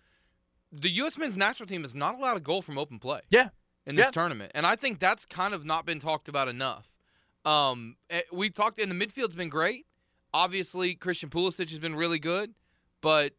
the 0.72 0.90
U.S. 0.90 1.16
men's 1.16 1.36
national 1.36 1.68
team 1.68 1.82
has 1.82 1.94
not 1.94 2.16
allowed 2.16 2.36
a 2.36 2.40
goal 2.40 2.60
from 2.60 2.78
open 2.78 2.98
play. 2.98 3.20
Yeah. 3.30 3.50
in 3.86 3.94
this 3.96 4.06
Yeah. 4.06 4.10
tournament, 4.10 4.50
and 4.54 4.66
I 4.66 4.74
think 4.76 4.98
that's 4.98 5.24
kind 5.26 5.52
of 5.54 5.64
not 5.64 5.84
been 5.86 6.00
talked 6.00 6.26
about 6.28 6.48
enough. 6.48 6.90
Um, 7.44 7.96
eh, 8.10 8.22
we 8.32 8.48
talked 8.50 8.78
in 8.78 8.88
the 8.88 8.94
midfield's 8.94 9.34
been 9.34 9.50
great. 9.50 9.86
Obviously, 10.32 10.94
Christian 10.94 11.28
Pulisic 11.28 11.68
has 11.70 11.78
been 11.78 11.94
really 11.94 12.18
good, 12.18 12.54
but 13.02 13.34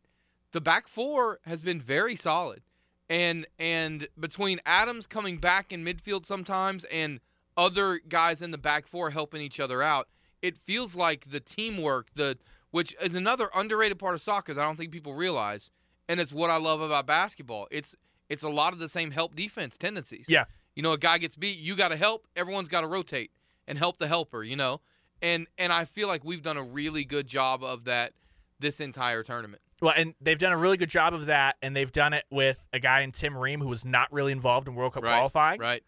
the 0.52 0.62
back 0.62 0.88
four 0.88 1.40
has 1.46 1.62
been 1.64 1.82
very 1.82 2.16
solid. 2.16 2.62
And 3.10 3.48
and 3.60 4.08
between 4.20 4.60
Adams 4.66 5.08
coming 5.08 5.40
back 5.40 5.74
in 5.74 5.84
midfield 5.84 6.26
sometimes 6.26 6.84
and 6.86 7.20
other 7.58 8.00
guys 8.08 8.42
in 8.42 8.52
the 8.52 8.58
back 8.58 8.88
four 8.88 9.10
helping 9.12 9.42
each 9.42 9.60
other 9.60 9.82
out, 9.82 10.08
it 10.42 10.58
feels 10.58 10.96
like 10.96 11.30
the 11.30 11.40
teamwork, 11.40 12.08
the 12.16 12.38
which 12.72 12.96
is 13.02 13.16
another 13.16 13.50
underrated 13.56 13.98
part 14.00 14.16
of 14.16 14.22
soccer 14.22 14.54
that 14.54 14.62
I 14.62 14.66
don't 14.66 14.76
think 14.76 14.92
people 14.92 15.14
realize, 15.14 15.72
and 16.10 16.20
it's 16.20 16.34
what 16.34 16.50
I 16.50 16.58
love 16.58 16.82
about 16.82 17.06
basketball. 17.08 17.68
It's 17.72 17.96
it's 18.30 18.44
a 18.44 18.50
lot 18.50 18.74
of 18.74 18.80
the 18.80 18.90
same 18.90 19.12
help 19.12 19.36
defense 19.36 19.78
tendencies. 19.78 20.28
Yeah. 20.30 20.46
You 20.76 20.84
know, 20.84 20.92
a 20.92 20.98
guy 20.98 21.18
gets 21.20 21.36
beat, 21.38 21.58
you 21.60 21.76
got 21.76 21.90
to 21.90 21.96
help. 21.98 22.28
Everyone's 22.36 22.68
got 22.68 22.82
to 22.82 22.88
rotate 22.88 23.32
and 23.68 23.78
help 23.78 23.98
the 23.98 24.08
helper. 24.08 24.44
You 24.44 24.56
know, 24.58 24.82
and 25.22 25.48
and 25.58 25.72
I 25.72 25.86
feel 25.86 26.08
like 26.08 26.26
we've 26.26 26.42
done 26.42 26.58
a 26.58 26.64
really 26.64 27.06
good 27.06 27.28
job 27.28 27.64
of 27.64 27.86
that 27.86 28.14
this 28.60 28.80
entire 28.80 29.24
tournament. 29.24 29.62
Well, 29.82 29.94
and 29.96 30.14
they've 30.22 30.38
done 30.38 30.54
a 30.54 30.58
really 30.58 30.78
good 30.78 30.90
job 30.90 31.14
of 31.14 31.26
that, 31.28 31.58
and 31.62 31.76
they've 31.76 31.92
done 31.92 32.14
it 32.14 32.24
with 32.32 32.58
a 32.72 32.80
guy 32.80 33.02
in 33.02 33.12
Tim 33.12 33.38
Ream 33.38 33.60
who 33.62 33.68
was 33.68 33.84
not 33.86 34.12
really 34.12 34.32
involved 34.32 34.68
in 34.68 34.76
World 34.76 34.94
Cup 34.94 35.04
Right. 35.04 35.12
qualifying. 35.12 35.60
Right. 35.60 35.84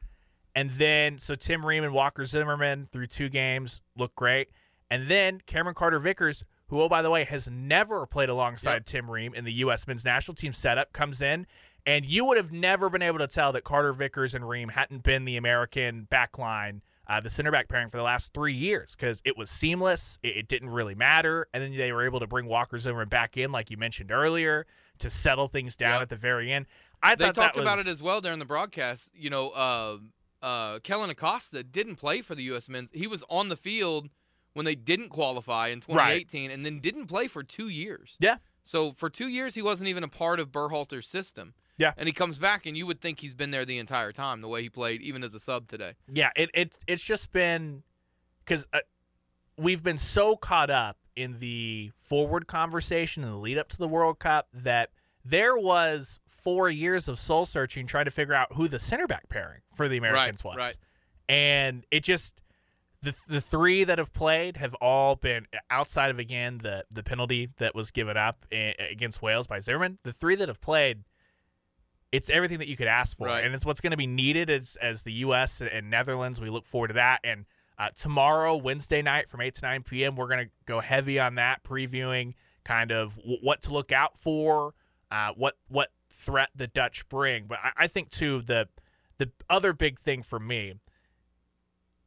And 0.58 0.72
then, 0.72 1.20
so 1.20 1.36
Tim 1.36 1.64
Ream 1.64 1.84
and 1.84 1.94
Walker 1.94 2.26
Zimmerman 2.26 2.88
through 2.92 3.08
two 3.08 3.30
games 3.30 3.80
look 3.96 4.16
great. 4.16 4.50
And 4.90 5.08
then 5.08 5.42
Cameron 5.46 5.76
Carter 5.76 6.00
Vickers, 6.00 6.44
who, 6.70 6.82
oh, 6.82 6.90
by 6.90 7.04
the 7.04 7.12
way, 7.12 7.26
has 7.26 7.48
never 7.48 8.08
played 8.08 8.28
alongside 8.30 8.74
Yep. 8.74 8.86
Tim 8.86 9.12
Ream 9.12 9.36
in 9.36 9.46
the 9.46 9.54
U.S. 9.54 9.86
men's 9.86 10.04
national 10.04 10.34
team 10.34 10.54
setup, 10.54 10.94
comes 10.94 11.22
in. 11.22 11.46
And 11.86 12.06
you 12.06 12.26
would 12.26 12.38
have 12.38 12.52
never 12.52 12.90
been 12.90 13.04
able 13.04 13.20
to 13.20 13.28
tell 13.28 13.52
that 13.54 13.64
Carter 13.64 13.94
Vickers 13.94 14.34
and 14.34 14.50
Ream 14.50 14.70
hadn't 14.70 15.04
been 15.04 15.26
the 15.26 15.38
American 15.38 16.08
backline, 16.12 16.82
uh, 17.08 17.22
the 17.22 17.30
center 17.30 17.52
back 17.52 17.70
pairing 17.70 17.90
for 17.90 17.98
the 17.98 18.04
last 18.04 18.34
three 18.34 18.54
years 18.56 18.96
because 18.96 19.22
it 19.26 19.38
was 19.38 19.52
seamless. 19.52 20.18
It, 20.24 20.38
it 20.38 20.48
didn't 20.48 20.70
really 20.72 20.96
matter. 20.96 21.48
And 21.54 21.62
then 21.64 21.78
they 21.78 21.92
were 21.92 22.04
able 22.04 22.20
to 22.20 22.28
bring 22.28 22.48
Walker 22.48 22.80
Zimmerman 22.80 23.10
back 23.10 23.38
in, 23.38 23.52
like 23.52 23.70
you 23.70 23.78
mentioned 23.78 24.12
earlier, 24.12 24.66
to 25.00 25.10
settle 25.12 25.48
things 25.48 25.76
down 25.76 25.94
Yep. 25.94 26.02
at 26.02 26.10
the 26.10 26.16
very 26.16 26.52
end. 26.52 26.66
I 27.04 27.10
thought 27.12 27.20
They 27.20 27.26
talked 27.42 27.56
that 27.56 27.62
about 27.62 27.78
it 27.80 27.86
as 27.88 28.02
well 28.02 28.22
during 28.22 28.40
the 28.40 28.46
broadcast. 28.46 29.12
You 29.16 29.30
know, 29.30 29.50
uh, 29.52 29.98
uh, 30.48 30.80
Kellyn 30.80 31.10
Acosta 31.10 31.62
didn't 31.62 31.98
play 31.98 32.22
for 32.22 32.34
the 32.34 32.44
U.S. 32.44 32.70
men's. 32.70 32.90
He 32.94 33.06
was 33.06 33.24
on 33.30 33.50
the 33.50 33.58
field 33.58 34.10
when 34.54 34.66
they 34.66 34.76
didn't 34.76 35.10
qualify 35.10 35.68
in 35.68 35.82
2018, 35.82 36.50
and 36.52 36.66
then 36.66 36.80
didn't 36.80 37.08
play 37.08 37.28
for 37.28 37.44
two 37.44 37.68
years. 37.68 38.16
Yeah. 38.20 38.38
So 38.64 38.94
for 38.94 39.10
two 39.10 39.28
years, 39.28 39.56
he 39.56 39.62
wasn't 39.62 39.90
even 39.90 40.04
a 40.04 40.08
part 40.08 40.40
of 40.40 40.52
Berhalter's 40.52 41.08
system. 41.08 41.54
Yeah. 41.78 41.94
And 41.98 42.08
he 42.08 42.14
comes 42.14 42.38
back, 42.38 42.66
and 42.66 42.78
you 42.78 42.88
would 42.88 43.02
think 43.02 43.20
he's 43.20 43.34
been 43.34 43.52
there 43.52 43.66
the 43.66 43.78
entire 43.78 44.12
time, 44.12 44.42
the 44.42 44.48
way 44.48 44.64
he 44.64 44.70
played, 44.70 45.02
even 45.02 45.22
as 45.22 45.34
a 45.34 45.40
sub 45.40 45.68
today. 45.68 45.94
Yeah, 46.08 46.32
it, 46.36 46.50
it 46.54 46.78
it's 46.88 47.04
just 47.04 47.32
been 47.32 47.84
because 48.44 48.66
uh, 48.74 48.80
we've 49.58 49.84
been 49.84 49.98
so 50.00 50.36
caught 50.38 50.70
up 50.70 50.98
in 51.16 51.40
the 51.40 51.92
forward 51.98 52.48
conversation 52.48 53.24
and 53.24 53.34
the 53.34 53.38
lead 53.38 53.58
up 53.58 53.68
to 53.70 53.78
the 53.78 53.88
World 53.88 54.18
Cup 54.20 54.48
that 54.54 54.92
there 55.26 55.58
was 55.58 56.20
four 56.26 56.70
years 56.70 57.10
of 57.10 57.20
soul 57.20 57.46
searching 57.46 57.86
trying 57.86 58.06
to 58.06 58.12
figure 58.12 58.34
out 58.34 58.54
who 58.54 58.70
the 58.70 58.80
center 58.80 59.08
back 59.08 59.28
pairing 59.28 59.62
for 59.78 59.88
the 59.88 59.98
Americans 59.98 60.44
was. 60.44 60.58
right. 60.58 60.78
And 61.30 61.86
it 61.92 62.04
just 62.04 62.42
the 63.04 63.14
the 63.28 63.42
three 63.42 63.84
that 63.84 63.98
have 64.00 64.12
played 64.14 64.58
have 64.58 64.74
all 64.76 65.16
been 65.16 65.46
outside 65.70 66.10
of 66.10 66.20
again 66.20 66.60
the 66.64 66.84
the 66.92 67.04
penalty 67.04 67.50
that 67.58 67.76
was 67.76 67.92
given 67.92 68.18
up 68.18 68.46
a- 68.52 68.76
against 68.92 69.22
Wales 69.22 69.46
by 69.48 69.60
Zimmerman. 69.60 70.00
The 70.04 70.14
three 70.14 70.36
that 70.36 70.48
have 70.48 70.60
played 70.62 71.04
it's 72.12 72.30
everything 72.30 72.60
that 72.60 72.68
you 72.70 72.78
could 72.78 72.88
ask 72.88 73.18
for, 73.18 73.28
Right. 73.28 73.44
and 73.44 73.54
it's 73.54 73.66
what's 73.66 73.82
going 73.82 73.92
to 73.92 73.98
be 73.98 74.08
needed 74.08 74.50
as 74.50 74.78
as 74.82 75.04
the 75.04 75.12
U.S. 75.14 75.62
and 75.62 75.90
Netherlands. 75.90 76.40
We 76.40 76.50
look 76.50 76.66
forward 76.66 76.88
to 76.90 76.94
that. 76.96 77.20
And 77.24 77.46
uh, 77.78 77.90
tomorrow, 77.98 78.56
Wednesday 78.56 79.02
night 79.02 79.28
from 79.28 79.42
eight 79.42 79.56
to 79.56 79.62
nine 79.62 79.84
p.m., 79.84 80.16
we're 80.16 80.28
going 80.30 80.46
to 80.46 80.52
go 80.66 80.80
heavy 80.80 81.20
on 81.20 81.36
that, 81.36 81.64
previewing 81.64 82.34
kind 82.64 82.92
of 82.92 83.16
w- 83.18 83.38
what 83.42 83.62
to 83.64 83.74
look 83.74 83.92
out 83.92 84.18
for, 84.18 84.74
uh, 85.12 85.34
what 85.36 85.56
what 85.68 85.90
threat 86.10 86.50
the 86.56 86.68
Dutch 86.68 87.08
bring. 87.10 87.46
But 87.46 87.60
I, 87.62 87.72
I 87.78 87.88
think 87.88 88.10
too 88.10 88.42
the 88.42 88.70
the 89.18 89.32
other 89.50 89.74
big 89.74 90.00
thing 90.00 90.22
for 90.24 90.40
me 90.40 90.76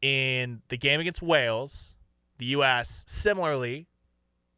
in 0.03 0.63
the 0.69 0.77
game 0.77 1.01
against 1.01 1.23
Wales, 1.23 1.95
the 2.39 2.47
U.S. 2.47 3.05
similarly 3.07 3.87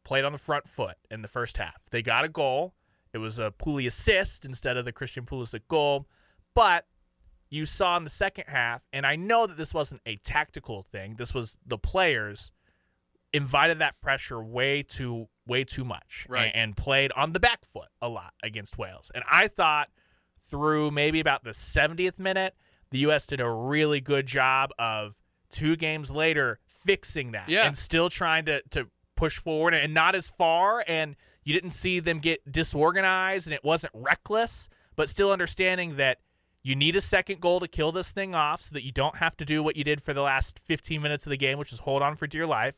played 0.03 0.23
on 0.25 0.31
the 0.31 0.37
front 0.37 0.67
foot 0.67 0.97
in 1.11 1.21
the 1.21 1.27
first 1.27 1.57
half. 1.57 1.81
They 1.91 2.01
got 2.01 2.25
a 2.25 2.29
goal. 2.29 2.73
It 3.13 3.17
was 3.19 3.37
a 3.37 3.51
Pooley 3.51 3.85
assist 3.87 4.43
instead 4.45 4.77
of 4.77 4.85
the 4.85 4.91
Christian 4.91 5.25
Pulisic 5.25 5.61
goal. 5.67 6.07
But 6.55 6.85
you 7.49 7.65
saw 7.65 7.97
in 7.97 8.03
the 8.03 8.09
second 8.09 8.45
half, 8.47 8.81
and 8.91 9.05
I 9.05 9.15
know 9.15 9.45
that 9.47 9.57
this 9.57 9.73
wasn't 9.73 10.01
a 10.05 10.15
tactical 10.17 10.81
thing. 10.81 11.15
This 11.17 11.33
was 11.33 11.57
the 11.65 11.77
players 11.77 12.51
invited 13.31 13.79
that 13.79 13.99
pressure 14.01 14.43
way 14.43 14.83
too 14.83 15.27
way 15.45 15.63
too 15.63 15.83
much 15.83 16.25
Right. 16.29 16.51
and, 16.53 16.69
and 16.69 16.77
played 16.77 17.11
on 17.13 17.33
the 17.33 17.39
back 17.39 17.65
foot 17.65 17.89
a 18.01 18.07
lot 18.07 18.33
against 18.41 18.77
Wales. 18.77 19.11
And 19.13 19.23
I 19.29 19.47
thought 19.47 19.89
through 20.43 20.91
maybe 20.91 21.19
about 21.19 21.43
the 21.43 21.51
70th 21.51 22.19
minute, 22.19 22.55
the 22.91 22.99
U.S. 22.99 23.25
did 23.25 23.41
a 23.41 23.49
really 23.49 24.01
good 24.01 24.27
job 24.27 24.71
of 24.77 25.15
two 25.49 25.75
games 25.75 26.11
later 26.11 26.59
fixing 26.67 27.31
that 27.31 27.49
Yeah. 27.49 27.65
and 27.65 27.77
still 27.77 28.09
trying 28.09 28.45
to, 28.45 28.61
to 28.71 28.87
push 29.15 29.37
forward 29.37 29.73
and 29.73 29.93
not 29.93 30.15
as 30.15 30.29
far. 30.29 30.83
And 30.87 31.15
you 31.43 31.53
didn't 31.53 31.71
see 31.71 31.99
them 31.99 32.19
get 32.19 32.51
disorganized 32.51 33.47
and 33.47 33.53
it 33.53 33.63
wasn't 33.63 33.93
reckless, 33.95 34.69
but 34.95 35.09
still 35.09 35.31
understanding 35.31 35.95
that 35.97 36.19
you 36.61 36.75
need 36.75 36.95
a 36.95 37.01
second 37.01 37.41
goal 37.41 37.59
to 37.59 37.67
kill 37.67 37.91
this 37.91 38.11
thing 38.11 38.33
off 38.33 38.61
so 38.61 38.69
that 38.73 38.83
you 38.85 38.91
don't 38.91 39.17
have 39.17 39.35
to 39.37 39.45
do 39.45 39.61
what 39.61 39.75
you 39.75 39.83
did 39.83 40.01
for 40.01 40.13
the 40.13 40.21
last 40.21 40.59
15 40.59 41.01
minutes 41.01 41.25
of 41.25 41.29
the 41.29 41.37
game, 41.37 41.57
which 41.57 41.73
is 41.73 41.79
hold 41.79 42.01
on 42.01 42.15
for 42.15 42.25
dear 42.27 42.45
life. 42.47 42.75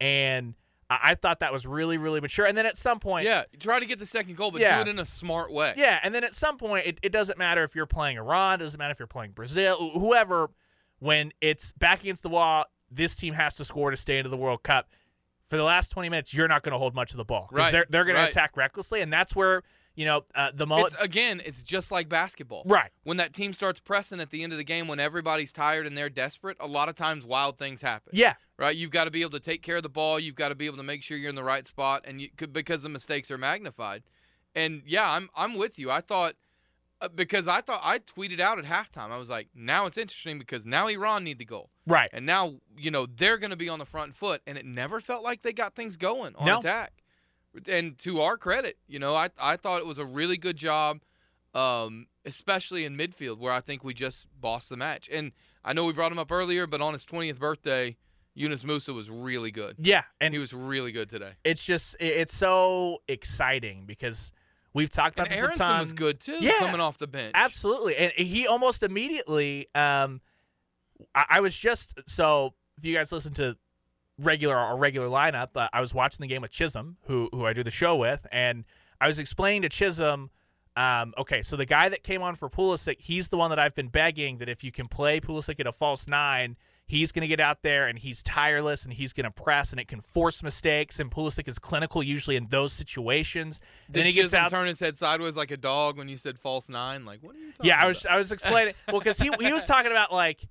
And 0.00 0.54
I, 0.90 0.98
I 1.02 1.14
thought 1.14 1.40
that 1.40 1.52
was 1.52 1.66
really, 1.66 1.98
really 1.98 2.20
mature. 2.20 2.46
And 2.46 2.56
then 2.56 2.66
at 2.66 2.76
some 2.76 2.98
point, 3.00 3.24
Yeah, 3.26 3.44
try 3.58 3.80
to 3.80 3.86
get 3.86 3.98
the 3.98 4.06
second 4.06 4.36
goal, 4.36 4.50
but 4.50 4.60
Yeah. 4.60 4.76
do 4.82 4.88
it 4.88 4.92
in 4.92 4.98
a 4.98 5.04
smart 5.04 5.52
way. 5.52 5.74
yeah, 5.76 5.98
and 6.02 6.14
then 6.14 6.24
at 6.24 6.34
some 6.34 6.56
point, 6.58 6.86
it, 6.86 6.98
it 7.02 7.10
doesn't 7.12 7.38
matter 7.38 7.62
if 7.64 7.74
you're 7.74 7.86
playing 7.86 8.16
Iran, 8.18 8.60
it 8.60 8.64
doesn't 8.64 8.78
matter 8.78 8.92
if 8.92 8.98
you're 8.98 9.06
playing 9.06 9.32
Brazil, 9.32 9.90
whoever. 9.90 10.50
When 10.98 11.32
it's 11.42 11.72
back 11.72 12.00
against 12.00 12.22
the 12.22 12.30
wall, 12.30 12.64
this 12.90 13.16
team 13.16 13.34
has 13.34 13.54
to 13.56 13.64
score 13.66 13.90
to 13.90 13.96
stay 13.98 14.16
into 14.16 14.30
the 14.30 14.36
World 14.36 14.62
Cup. 14.62 14.88
For 15.50 15.56
the 15.58 15.62
last 15.62 15.90
20 15.90 16.08
minutes, 16.08 16.32
you're 16.32 16.48
not 16.48 16.62
going 16.62 16.72
to 16.72 16.78
hold 16.78 16.94
much 16.94 17.10
of 17.10 17.18
the 17.18 17.24
ball 17.24 17.48
'cause 17.48 17.58
Right, 17.58 17.72
they're 17.72 17.86
they're 17.90 18.04
going 18.04 18.16
right. 18.16 18.24
to 18.24 18.30
attack 18.30 18.56
recklessly, 18.56 19.00
and 19.02 19.12
that's 19.12 19.36
where 19.36 19.62
you 19.96 20.04
know 20.04 20.24
uh, 20.34 20.52
the 20.54 20.66
mullet. 20.66 20.92
It's 20.92 21.02
again, 21.02 21.42
it's 21.44 21.62
just 21.62 21.90
like 21.90 22.08
basketball. 22.08 22.62
Right. 22.66 22.90
When 23.02 23.16
that 23.16 23.32
team 23.32 23.52
starts 23.52 23.80
pressing 23.80 24.20
at 24.20 24.30
the 24.30 24.42
end 24.44 24.52
of 24.52 24.58
the 24.58 24.64
game, 24.64 24.86
when 24.86 25.00
everybody's 25.00 25.52
tired 25.52 25.86
and 25.86 25.98
they're 25.98 26.08
desperate, 26.08 26.56
a 26.60 26.66
lot 26.68 26.88
of 26.88 26.94
times 26.94 27.26
wild 27.26 27.58
things 27.58 27.82
happen. 27.82 28.10
yeah, 28.12 28.34
Right. 28.58 28.76
You've 28.76 28.90
got 28.90 29.04
to 29.06 29.10
be 29.10 29.22
able 29.22 29.32
to 29.32 29.40
take 29.40 29.62
care 29.62 29.78
of 29.78 29.82
the 29.82 29.88
ball. 29.88 30.20
You've 30.20 30.34
got 30.36 30.50
to 30.50 30.54
be 30.54 30.66
able 30.66 30.76
to 30.76 30.82
make 30.82 31.02
sure 31.02 31.16
you're 31.18 31.30
in 31.30 31.34
the 31.34 31.42
right 31.44 31.66
spot, 31.66 32.04
and 32.06 32.20
you 32.20 32.28
could 32.36 32.52
because 32.52 32.82
the 32.82 32.88
mistakes 32.88 33.30
are 33.30 33.38
magnified. 33.38 34.02
And 34.54 34.82
yeah, 34.86 35.10
I'm 35.10 35.28
I'm 35.34 35.58
with 35.58 35.78
you. 35.78 35.90
I 35.90 36.00
thought 36.00 36.34
uh, 37.00 37.08
because 37.08 37.46
I 37.46 37.60
thought 37.60 37.80
I 37.84 37.98
tweeted 37.98 38.40
out 38.40 38.58
at 38.58 38.64
halftime. 38.64 39.10
I 39.10 39.18
was 39.18 39.28
like, 39.28 39.48
now 39.54 39.84
it's 39.86 39.98
interesting 39.98 40.38
because 40.38 40.64
now 40.64 40.86
Iran 40.88 41.24
need 41.24 41.38
the 41.38 41.44
goal, 41.44 41.68
right. 41.86 42.08
and 42.12 42.24
now 42.24 42.54
you 42.76 42.90
know 42.90 43.04
they're 43.06 43.36
going 43.36 43.50
to 43.50 43.56
be 43.56 43.68
on 43.68 43.78
the 43.78 43.84
front 43.84 44.14
foot, 44.14 44.40
and 44.46 44.56
it 44.56 44.64
never 44.64 45.00
felt 45.00 45.22
like 45.22 45.42
they 45.42 45.52
got 45.52 45.74
things 45.74 45.96
going 45.98 46.34
on 46.36 46.46
No. 46.46 46.58
attack. 46.58 46.92
And 47.68 47.96
to 47.98 48.20
our 48.20 48.36
credit, 48.36 48.76
you 48.88 48.98
know, 48.98 49.14
I 49.14 49.28
I 49.40 49.56
thought 49.56 49.80
it 49.80 49.86
was 49.86 49.98
a 49.98 50.04
really 50.04 50.36
good 50.36 50.56
job, 50.56 51.00
um, 51.54 52.06
especially 52.24 52.84
in 52.84 52.96
midfield 52.96 53.38
where 53.38 53.52
I 53.52 53.60
think 53.60 53.84
we 53.84 53.94
just 53.94 54.26
bossed 54.40 54.68
the 54.68 54.76
match. 54.76 55.08
And 55.12 55.32
I 55.64 55.72
know 55.72 55.84
we 55.84 55.92
brought 55.92 56.12
him 56.12 56.18
up 56.18 56.30
earlier, 56.30 56.66
but 56.66 56.80
on 56.80 56.92
his 56.92 57.04
20th 57.06 57.38
birthday, 57.38 57.96
Yunus 58.34 58.62
Musah 58.62 58.94
was 58.94 59.08
really 59.10 59.50
good. 59.50 59.76
Yeah, 59.78 60.02
And 60.20 60.34
he 60.34 60.38
was 60.38 60.52
really 60.52 60.92
good 60.92 61.08
today. 61.08 61.32
it's 61.44 61.64
just 61.64 61.96
it's 61.98 62.36
so 62.36 62.98
exciting 63.08 63.84
because 63.86 64.30
we've 64.74 64.90
talked 64.90 65.18
about 65.18 65.32
And 65.32 65.46
this 65.46 65.54
a 65.54 65.58
ton. 65.58 65.80
was 65.80 65.92
good 65.94 66.20
too, 66.20 66.36
Yeah. 66.40 66.52
coming 66.58 66.80
off 66.80 66.98
the 66.98 67.06
bench. 67.06 67.32
Absolutely, 67.34 67.96
and 67.96 68.12
he 68.12 68.46
almost 68.46 68.82
immediately. 68.82 69.68
Um, 69.74 70.20
I, 71.14 71.24
I 71.30 71.40
was 71.40 71.56
just 71.56 71.94
so 72.06 72.52
if 72.76 72.84
you 72.84 72.94
guys 72.94 73.10
listen 73.10 73.32
to 73.34 73.56
regular 74.18 74.56
our 74.56 74.76
regular 74.76 75.08
lineup, 75.08 75.48
uh, 75.56 75.68
I 75.72 75.80
was 75.80 75.92
watching 75.94 76.18
the 76.22 76.26
game 76.28 76.42
with 76.42 76.50
Chisholm, 76.50 76.96
who 77.06 77.28
who 77.32 77.44
I 77.46 77.52
do 77.52 77.62
the 77.62 77.70
show 77.70 77.96
with, 77.96 78.26
and 78.32 78.64
I 79.00 79.06
was 79.08 79.18
explaining 79.18 79.62
to 79.62 79.68
Chisholm. 79.68 80.30
Um, 80.76 81.14
okay, 81.16 81.42
so 81.42 81.56
the 81.56 81.64
guy 81.64 81.88
that 81.88 82.02
came 82.02 82.20
on 82.20 82.34
for 82.34 82.50
Pulisic, 82.50 82.96
he's 83.00 83.28
the 83.30 83.38
one 83.38 83.48
that 83.48 83.58
I've 83.58 83.74
been 83.74 83.88
begging 83.88 84.36
that 84.38 84.48
if 84.50 84.62
you 84.62 84.70
can 84.70 84.88
play 84.88 85.20
Pulisic 85.20 85.58
at 85.58 85.66
a 85.66 85.72
false 85.72 86.06
nine, 86.06 86.58
he's 86.86 87.12
going 87.12 87.22
to 87.22 87.26
get 87.26 87.40
out 87.40 87.62
there 87.62 87.86
and 87.86 87.98
he's 87.98 88.22
tireless 88.22 88.84
and 88.84 88.92
he's 88.92 89.14
going 89.14 89.24
to 89.24 89.30
press 89.30 89.70
and 89.70 89.80
it 89.80 89.88
can 89.88 90.02
force 90.02 90.42
mistakes. 90.42 91.00
And 91.00 91.10
Pulisic 91.10 91.48
is 91.48 91.58
clinical 91.58 92.02
usually 92.02 92.36
in 92.36 92.48
those 92.48 92.74
situations. 92.74 93.58
Did 93.86 94.00
then 94.00 94.04
he 94.06 94.12
gets 94.12 94.26
Chisholm 94.32 94.44
out. 94.44 94.50
turn 94.50 94.66
his 94.66 94.78
head 94.78 94.98
sideways 94.98 95.34
like 95.34 95.50
a 95.50 95.56
dog 95.56 95.96
when 95.96 96.10
you 96.10 96.18
said 96.18 96.38
false 96.38 96.68
nine? 96.68 97.06
Like, 97.06 97.22
what 97.22 97.34
are 97.34 97.38
you 97.38 97.52
talking 97.52 97.68
Yeah, 97.70 97.76
I 97.76 97.78
about? 97.84 97.88
was 97.88 98.06
I 98.06 98.16
was 98.18 98.32
explaining 98.32 98.74
well 98.88 98.98
because 99.00 99.16
he 99.16 99.30
he 99.40 99.54
was 99.54 99.64
talking 99.66 99.90
about 99.90 100.12
like 100.12 100.46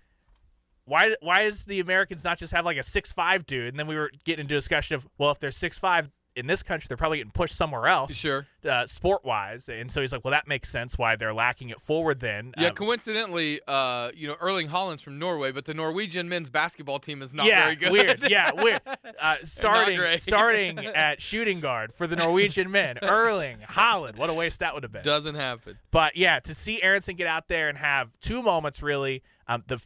why 0.86 1.16
why 1.22 1.42
is 1.44 1.66
the 1.66 1.80
Americans 1.80 2.24
not 2.24 2.38
just 2.38 2.54
have 2.54 2.66
like 2.66 2.78
a 2.78 2.84
six 2.84 3.12
five 3.12 3.46
dude 3.46 3.68
and 3.70 3.80
then 3.80 3.88
we 3.88 3.96
were 3.96 4.12
getting 4.24 4.44
into 4.44 4.56
a 4.56 4.58
discussion 4.58 4.96
of 4.96 5.08
well 5.18 5.32
if 5.32 5.40
they're 5.40 5.52
six 5.52 5.78
five 5.80 6.10
in 6.38 6.48
this 6.48 6.62
country, 6.62 6.86
they're 6.90 6.98
probably 6.98 7.20
getting 7.20 7.32
pushed 7.32 7.56
somewhere 7.56 7.88
else, 7.88 8.14
Sure. 8.14 8.46
uh, 8.70 8.86
sport 8.86 9.24
wise. 9.24 9.70
And 9.70 9.90
so 9.90 10.02
he's 10.02 10.12
like, 10.12 10.26
well, 10.26 10.34
that 10.34 10.50
makes 10.50 10.68
sense 10.68 10.98
why 10.98 11.16
they're 11.16 11.34
lacking 11.34 11.70
it 11.70 11.80
forward 11.80 12.20
then. 12.20 12.52
Yeah, 12.58 12.68
Um, 12.68 12.76
coincidentally, 12.76 13.62
uh, 13.66 14.12
you 14.14 14.28
know, 14.28 14.36
Erling 14.42 14.68
Haaland's 14.68 15.02
from 15.02 15.18
Norway, 15.18 15.54
but 15.54 15.64
the 15.64 15.74
Norwegian 15.74 16.28
men's 16.28 16.50
basketball 16.50 17.00
team 17.00 17.22
is 17.22 17.34
not 17.34 17.46
yeah, 17.46 17.64
very 17.64 17.76
good. 17.78 17.92
weird. 17.94 18.30
Yeah, 18.30 18.52
weird. 18.62 18.82
Uh, 19.18 19.38
starting 19.46 19.98
starting 20.20 20.78
at 20.86 21.22
shooting 21.22 21.62
guard 21.62 21.94
for 21.94 22.06
the 22.06 22.18
Norwegian 22.18 22.70
men, 22.70 22.98
Erling 23.02 23.60
Haaland. 23.70 24.18
What 24.18 24.30
a 24.30 24.34
waste 24.34 24.60
that 24.60 24.74
would 24.74 24.84
have 24.84 24.92
been. 24.92 25.04
Doesn't 25.04 25.36
happen. 25.36 25.80
But 25.90 26.18
yeah, 26.18 26.40
to 26.40 26.54
see 26.54 26.82
Aaronson 26.84 27.16
get 27.16 27.28
out 27.28 27.48
there 27.48 27.70
and 27.70 27.78
have 27.78 28.20
two 28.20 28.44
moments 28.44 28.84
really, 28.84 29.24
um, 29.48 29.64
the 29.68 29.82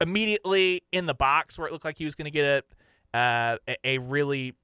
immediately 0.00 0.82
in 0.92 1.06
the 1.06 1.14
box 1.14 1.58
where 1.58 1.66
it 1.66 1.72
looked 1.72 1.84
like 1.84 1.98
he 1.98 2.04
was 2.04 2.14
going 2.14 2.26
to 2.26 2.30
get 2.30 2.64
a, 3.14 3.16
uh, 3.16 3.56
a 3.84 3.98
really 3.98 4.54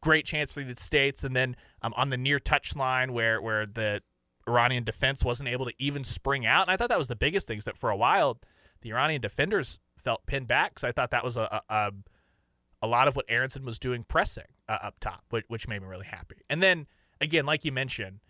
great 0.00 0.24
chance 0.24 0.52
for 0.52 0.62
the 0.62 0.76
States, 0.76 1.24
and 1.24 1.34
then 1.34 1.56
um, 1.82 1.92
on 1.96 2.10
the 2.10 2.16
near 2.16 2.38
touch 2.38 2.76
line 2.76 3.12
where 3.12 3.40
where 3.40 3.66
the 3.66 4.02
Iranian 4.48 4.84
defense 4.84 5.24
wasn't 5.24 5.48
able 5.48 5.66
to 5.66 5.72
even 5.78 6.04
spring 6.04 6.46
out. 6.46 6.66
And 6.66 6.72
I 6.72 6.76
thought 6.76 6.88
that 6.88 6.98
was 6.98 7.08
the 7.08 7.16
biggest 7.16 7.46
thing 7.46 7.58
is 7.58 7.64
that 7.64 7.76
for 7.76 7.90
a 7.90 7.96
while 7.96 8.38
the 8.80 8.90
Iranian 8.90 9.20
defenders 9.20 9.78
felt 9.96 10.26
pinned 10.26 10.48
back. 10.48 10.78
So 10.78 10.88
I 10.88 10.92
thought 10.92 11.10
that 11.10 11.24
was 11.24 11.36
a 11.36 11.62
a, 11.68 11.74
a, 11.74 11.92
a 12.82 12.86
lot 12.86 13.08
of 13.08 13.16
what 13.16 13.26
Aaronson 13.28 13.64
was 13.64 13.78
doing 13.78 14.04
pressing 14.04 14.48
uh, 14.68 14.78
up 14.82 14.98
top, 15.00 15.24
which, 15.30 15.44
which 15.48 15.68
made 15.68 15.82
me 15.82 15.88
really 15.88 16.06
happy. 16.06 16.36
And 16.50 16.62
then 16.62 16.86
again, 17.20 17.46
like 17.46 17.64
you 17.64 17.72
mentioned, 17.72 18.20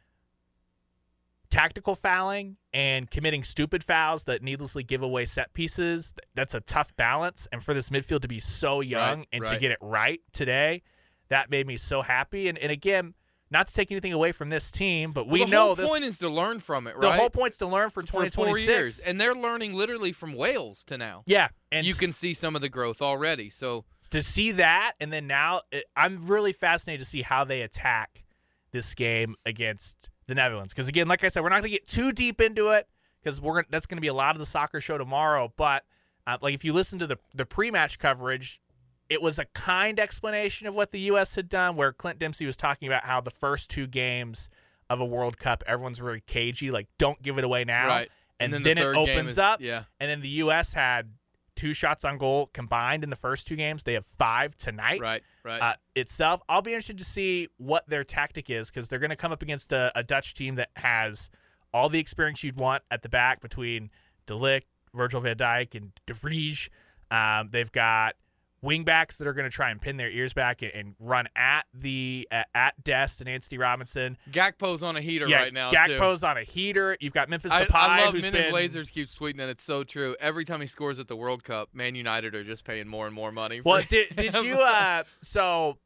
tactical 1.53 1.95
fouling 1.95 2.57
and 2.73 3.11
committing 3.11 3.45
stupid 3.45 3.85
fouls 3.85 4.25
that 4.25 4.43
needlessly 4.43 4.83
give 4.83 5.03
away 5.03 5.27
set 5.27 5.53
pieces. 5.53 6.15
That's 6.35 6.55
a 6.55 6.61
tough 6.61 6.97
balance 6.97 7.47
and 7.53 7.63
for 7.63 7.75
this 7.75 7.91
midfield 7.91 8.23
to 8.23 8.29
be 8.29 8.41
so 8.41 8.81
young 8.81 9.19
Right, 9.19 9.29
and 9.33 9.47
to 9.47 9.59
get 9.59 9.71
it 9.71 9.79
right 9.81 10.21
today 10.33 10.83
that 11.29 11.51
made 11.51 11.67
me 11.67 11.77
so 11.77 12.03
happy 12.03 12.49
and, 12.49 12.59
and 12.59 12.73
again 12.73 13.15
not 13.51 13.69
to 13.69 13.75
take 13.75 13.91
anything 13.91 14.15
away 14.15 14.33
from 14.33 14.49
this 14.49 14.71
team 14.71 15.13
but 15.13 15.29
we 15.29 15.41
Well, 15.41 15.47
the 15.47 15.53
know 15.53 15.75
whole 15.75 15.87
point 15.89 16.05
is 16.05 16.17
to 16.19 16.29
learn 16.31 16.59
from 16.61 16.87
it, 16.87 16.95
the 16.99 17.07
right? 17.09 17.19
whole 17.21 17.29
point's 17.31 17.59
to 17.59 17.67
learn 17.67 17.91
for 17.91 18.01
for 18.03 18.07
2026 18.25 18.67
years, 18.69 18.99
and 19.01 19.21
they're 19.21 19.35
learning 19.35 19.75
literally 19.75 20.13
from 20.13 20.33
Wales 20.33 20.83
to 20.85 20.97
now. 20.97 21.23
yeah 21.27 21.49
and 21.71 21.87
you 21.87 21.93
can 21.95 22.13
see 22.13 22.33
some 22.35 22.55
of 22.57 22.63
the 22.63 22.69
growth 22.71 23.03
already. 23.03 23.51
So 23.51 23.85
to 24.11 24.23
see 24.23 24.53
that 24.53 24.93
and 25.01 25.13
then 25.13 25.27
now 25.27 25.61
it, 25.71 25.85
i'm 25.97 26.27
really 26.27 26.53
fascinated 26.53 27.05
to 27.05 27.11
see 27.11 27.21
how 27.23 27.45
they 27.45 27.61
attack 27.61 28.25
this 28.73 28.95
game 28.95 29.35
against 29.45 30.09
the 30.27 30.35
netherlands. 30.35 30.73
Because 30.73 30.89
again 30.89 31.09
like 31.09 31.25
i 31.25 31.29
said 31.29 31.43
we're 31.43 31.49
not 31.49 31.61
going 31.63 31.71
to 31.73 31.79
get 31.79 31.87
too 31.87 32.13
deep 32.13 32.41
into 32.41 32.71
it 32.71 32.89
because 33.23 33.41
we're 33.41 33.55
gonna, 33.55 33.67
that's 33.71 33.87
going 33.87 33.97
to 33.97 34.03
be 34.03 34.09
a 34.09 34.15
lot 34.15 34.35
of 34.35 34.41
the 34.41 34.47
soccer 34.47 34.81
show 34.81 34.99
tomorrow 34.99 35.53
but 35.57 35.85
uh, 36.27 36.39
like 36.41 36.55
if 36.55 36.65
you 36.65 36.73
listen 36.73 36.99
to 36.99 37.07
the, 37.07 37.19
the 37.35 37.45
pre-match 37.45 37.99
coverage 37.99 38.61
it 39.09 39.21
was 39.21 39.39
a 39.39 39.45
kind 39.47 40.01
explanation 40.01 40.67
of 40.67 40.75
what 40.75 40.93
the 40.93 41.01
us 41.01 41.35
had 41.35 41.49
done 41.49 41.77
where 41.77 41.93
clint 41.93 42.19
dempsey 42.19 42.47
was 42.47 42.57
talking 42.57 42.89
about 42.89 43.05
how 43.05 43.21
the 43.21 43.31
first 43.31 43.71
two 43.71 43.87
games 43.87 44.49
of 44.89 45.01
a 45.01 45.05
world 45.05 45.39
cup 45.39 45.65
everyone's 45.67 46.01
really 46.01 46.23
cagey 46.27 46.71
like 46.71 46.87
don't 46.99 47.21
give 47.23 47.39
it 47.39 47.45
away 47.45 47.65
now. 47.65 47.89
Right, 47.89 48.11
and, 48.39 48.53
then, 48.53 48.63
then, 48.63 48.77
the 48.77 48.91
it 48.91 48.97
opens 48.97 49.33
is- 49.33 49.39
up 49.39 49.61
Yeah, 49.61 49.85
and 49.99 50.11
then 50.11 50.21
the 50.21 50.29
us 50.29 50.73
had 50.73 51.11
two 51.57 51.73
shots 51.73 52.05
on 52.05 52.19
goal 52.19 52.51
combined 52.53 53.05
in 53.05 53.11
the 53.11 53.17
first 53.17 53.47
two 53.47 53.57
games 53.57 53.83
they 53.83 53.93
have 53.95 54.07
five 54.07 54.57
tonight 54.57 55.01
right, 55.01 55.23
right. 55.45 55.61
uh, 55.61 55.75
itself. 55.95 56.41
I'll 56.49 56.63
be 56.63 56.73
interested 56.73 56.99
to 56.99 57.05
see 57.05 57.49
what 57.59 57.89
their 57.89 58.05
tactic 58.05 58.51
is 58.51 58.71
because 58.71 58.89
they're 58.89 58.99
going 58.99 59.11
to 59.11 59.17
come 59.17 59.33
up 59.33 59.43
against 59.43 59.73
a, 59.73 59.93
a 59.95 60.03
Dutch 60.03 60.35
team 60.35 60.55
that 60.57 60.71
has 60.77 61.31
all 61.73 61.89
the 61.89 61.99
experience 61.99 62.43
you'd 62.43 62.59
want 62.59 62.83
at 62.91 63.03
the 63.03 63.09
back 63.09 63.41
between 63.41 63.91
De 64.27 64.35
Ligt, 64.35 64.67
Virgil 64.95 65.21
van 65.21 65.37
Dijk, 65.37 65.75
and 65.75 65.93
De 66.07 66.15
Vrij. 66.15 66.69
Um, 67.11 67.51
they've 67.51 67.73
got 67.73 68.15
wingbacks 68.65 69.17
that 69.17 69.27
are 69.27 69.33
going 69.33 69.49
to 69.49 69.55
try 69.55 69.71
and 69.71 69.81
pin 69.81 69.97
their 69.97 70.11
ears 70.11 70.33
back 70.33 70.63
and, 70.63 70.73
and 70.73 70.95
run 70.99 71.29
at 71.35 71.67
the 71.75 72.29
uh, 72.31 72.45
at 72.55 72.83
Dest 72.83 73.21
and 73.21 73.29
Antonee 73.29 73.59
Robinson. 73.59 74.17
Gakpo's 74.31 74.83
on 74.83 74.97
a 74.97 75.01
heater 75.01 75.27
yeah, 75.27 75.43
right 75.43 75.53
now 75.53 75.71
too. 75.71 75.77
Gakpo's 75.77 76.23
on 76.23 76.37
a 76.37 76.43
heater. 76.43 76.97
You've 77.01 77.13
got 77.13 77.29
Memphis 77.29 77.53
I, 77.53 77.65
Depay, 77.65 77.75
I 77.75 78.05
love 78.05 78.15
Minute 78.15 78.33
been 78.33 78.51
Blazers 78.51 78.91
keeps 78.91 79.15
tweeting 79.15 79.39
that 79.39 79.49
it's 79.49 79.65
so 79.65 79.85
true. 79.85 80.17
Every 80.21 80.45
time 80.45 80.61
he 80.61 80.67
scores 80.67 80.99
at 80.99 81.09
the 81.09 81.17
World 81.17 81.45
Cup, 81.45 81.71
Man 81.73 81.95
United 81.95 82.35
are 82.35 82.45
just 82.45 82.65
paying 82.65 82.89
more 82.89 83.07
and 83.07 83.15
more 83.15 83.33
money. 83.33 83.59
For 83.59 83.69
Well, 83.69 83.83
did, 83.89 84.15
did 84.17 84.35
you? 84.35 84.61
Uh, 84.61 85.05
so 85.23 85.79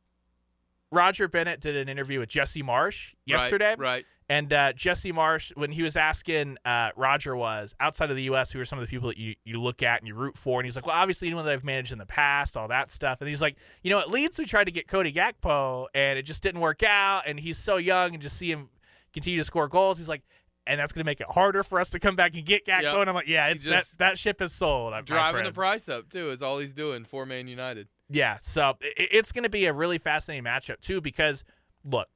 Roger 0.92 1.28
Bennett 1.28 1.60
did 1.60 1.76
an 1.76 1.88
interview 1.88 2.18
with 2.18 2.28
Jesse 2.28 2.62
Marsch 2.62 3.14
yesterday, 3.24 3.70
Right, 3.70 3.78
right. 3.78 4.04
And 4.28 4.52
uh, 4.52 4.72
Jesse 4.72 5.12
Marsch, 5.12 5.52
when 5.56 5.70
he 5.70 5.82
was 5.84 5.96
asking 5.96 6.58
uh, 6.64 6.90
Roger, 6.96 7.36
was 7.36 7.74
outside 7.78 8.10
of 8.10 8.16
the 8.16 8.24
U.S. 8.24 8.50
Who 8.50 8.60
are 8.60 8.64
some 8.64 8.78
of 8.78 8.84
the 8.84 8.90
people 8.90 9.08
that 9.08 9.18
you, 9.18 9.36
you 9.44 9.60
look 9.60 9.82
at 9.84 10.00
and 10.00 10.08
you 10.08 10.14
root 10.16 10.36
for? 10.36 10.58
And 10.58 10.66
he's 10.66 10.74
like, 10.74 10.84
well, 10.86 10.96
obviously 10.96 11.28
anyone 11.28 11.44
that 11.44 11.54
I've 11.54 11.62
managed 11.64 11.92
in 11.92 11.98
the 11.98 12.06
past, 12.06 12.56
all 12.56 12.66
that 12.68 12.90
stuff. 12.90 13.20
And 13.20 13.28
he's 13.30 13.40
like, 13.40 13.56
you 13.82 13.90
know, 13.90 14.00
at 14.00 14.10
Leeds 14.10 14.36
we 14.36 14.44
tried 14.44 14.64
to 14.64 14.72
get 14.72 14.88
Cody 14.88 15.12
Gakpo, 15.12 15.86
and 15.94 16.18
it 16.18 16.22
just 16.22 16.42
didn't 16.42 16.60
work 16.60 16.82
out. 16.82 17.22
And 17.26 17.38
he's 17.38 17.56
so 17.58 17.76
young, 17.76 18.14
and 18.14 18.22
just 18.22 18.36
see 18.36 18.50
him 18.50 18.68
continue 19.12 19.38
to 19.38 19.44
score 19.44 19.68
goals. 19.68 19.98
He's 19.98 20.08
like. 20.08 20.22
And 20.68 20.80
that's 20.80 20.90
going 20.92 21.04
to 21.04 21.08
make 21.08 21.20
it 21.20 21.28
harder 21.30 21.62
for 21.62 21.78
us 21.78 21.90
to 21.90 22.00
come 22.00 22.16
back 22.16 22.34
and 22.34 22.44
get 22.44 22.66
Gakpo. 22.66 22.82
Yep. 22.82 22.96
And 22.96 23.08
I'm 23.08 23.14
like, 23.14 23.28
yeah, 23.28 23.46
it's 23.50 23.62
that 23.66 23.84
that 23.98 24.18
ship 24.18 24.42
is 24.42 24.52
sold. 24.52 24.94
I'm 24.94 25.04
Driving 25.04 25.44
the 25.44 25.52
price 25.52 25.88
up 25.88 26.08
too 26.08 26.30
is 26.30 26.42
all 26.42 26.58
he's 26.58 26.72
doing 26.72 27.04
for 27.04 27.24
Man 27.24 27.46
United. 27.46 27.86
Yeah, 28.10 28.38
so 28.40 28.76
i- 28.82 28.92
it's 28.96 29.30
going 29.30 29.44
to 29.44 29.48
be 29.48 29.66
a 29.66 29.72
really 29.72 29.98
fascinating 29.98 30.42
matchup 30.42 30.80
too 30.80 31.00
because 31.00 31.44
look, 31.84 32.08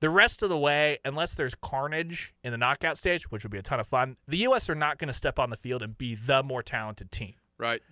the 0.00 0.10
rest 0.10 0.42
of 0.42 0.48
the 0.48 0.58
way, 0.58 0.98
unless 1.04 1.34
there's 1.34 1.54
carnage 1.54 2.34
in 2.42 2.52
the 2.52 2.58
knockout 2.58 2.98
stage, 2.98 3.30
which 3.30 3.42
would 3.44 3.52
be 3.52 3.58
a 3.58 3.62
ton 3.62 3.80
of 3.80 3.86
fun, 3.86 4.16
the 4.26 4.38
U.S. 4.38 4.68
are 4.68 4.74
not 4.74 4.98
going 4.98 5.08
to 5.08 5.14
step 5.14 5.38
on 5.38 5.50
the 5.50 5.56
field 5.56 5.82
and 5.82 5.96
be 5.96 6.14
the 6.14 6.42
more 6.42 6.62
talented 6.62 7.10
team, 7.10 7.34
Right. 7.58 7.82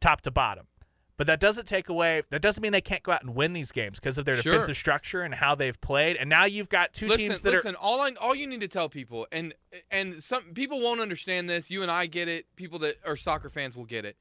top 0.00 0.20
to 0.22 0.30
bottom. 0.30 0.66
But 1.16 1.26
that 1.26 1.38
doesn't 1.38 1.66
take 1.66 1.90
away. 1.90 2.22
That 2.30 2.40
doesn't 2.40 2.62
mean 2.62 2.72
they 2.72 2.80
can't 2.80 3.02
go 3.02 3.12
out 3.12 3.22
and 3.22 3.34
win 3.34 3.52
these 3.52 3.72
games 3.72 4.00
because 4.00 4.16
of 4.16 4.24
their 4.24 4.36
Sure. 4.36 4.54
defensive 4.54 4.76
structure 4.76 5.20
and 5.20 5.34
how 5.34 5.54
they've 5.54 5.78
played. 5.82 6.16
And 6.16 6.30
now 6.30 6.46
you've 6.46 6.70
got 6.70 6.94
two 6.94 7.08
listen, 7.08 7.28
teams 7.28 7.42
that 7.42 7.52
are. 7.52 7.56
listen. 7.58 7.74
All 7.74 8.00
I, 8.00 8.12
all 8.18 8.34
you 8.34 8.46
need 8.46 8.60
to 8.60 8.68
tell 8.68 8.88
people, 8.88 9.26
and 9.30 9.52
and 9.90 10.22
some 10.22 10.54
people 10.54 10.80
won't 10.80 10.98
understand 10.98 11.50
this. 11.50 11.70
You 11.70 11.82
and 11.82 11.90
I 11.90 12.06
get 12.06 12.26
it. 12.28 12.46
People 12.56 12.78
that 12.78 12.96
are 13.06 13.16
soccer 13.16 13.50
fans 13.50 13.76
will 13.76 13.84
get 13.84 14.06
it. 14.06 14.16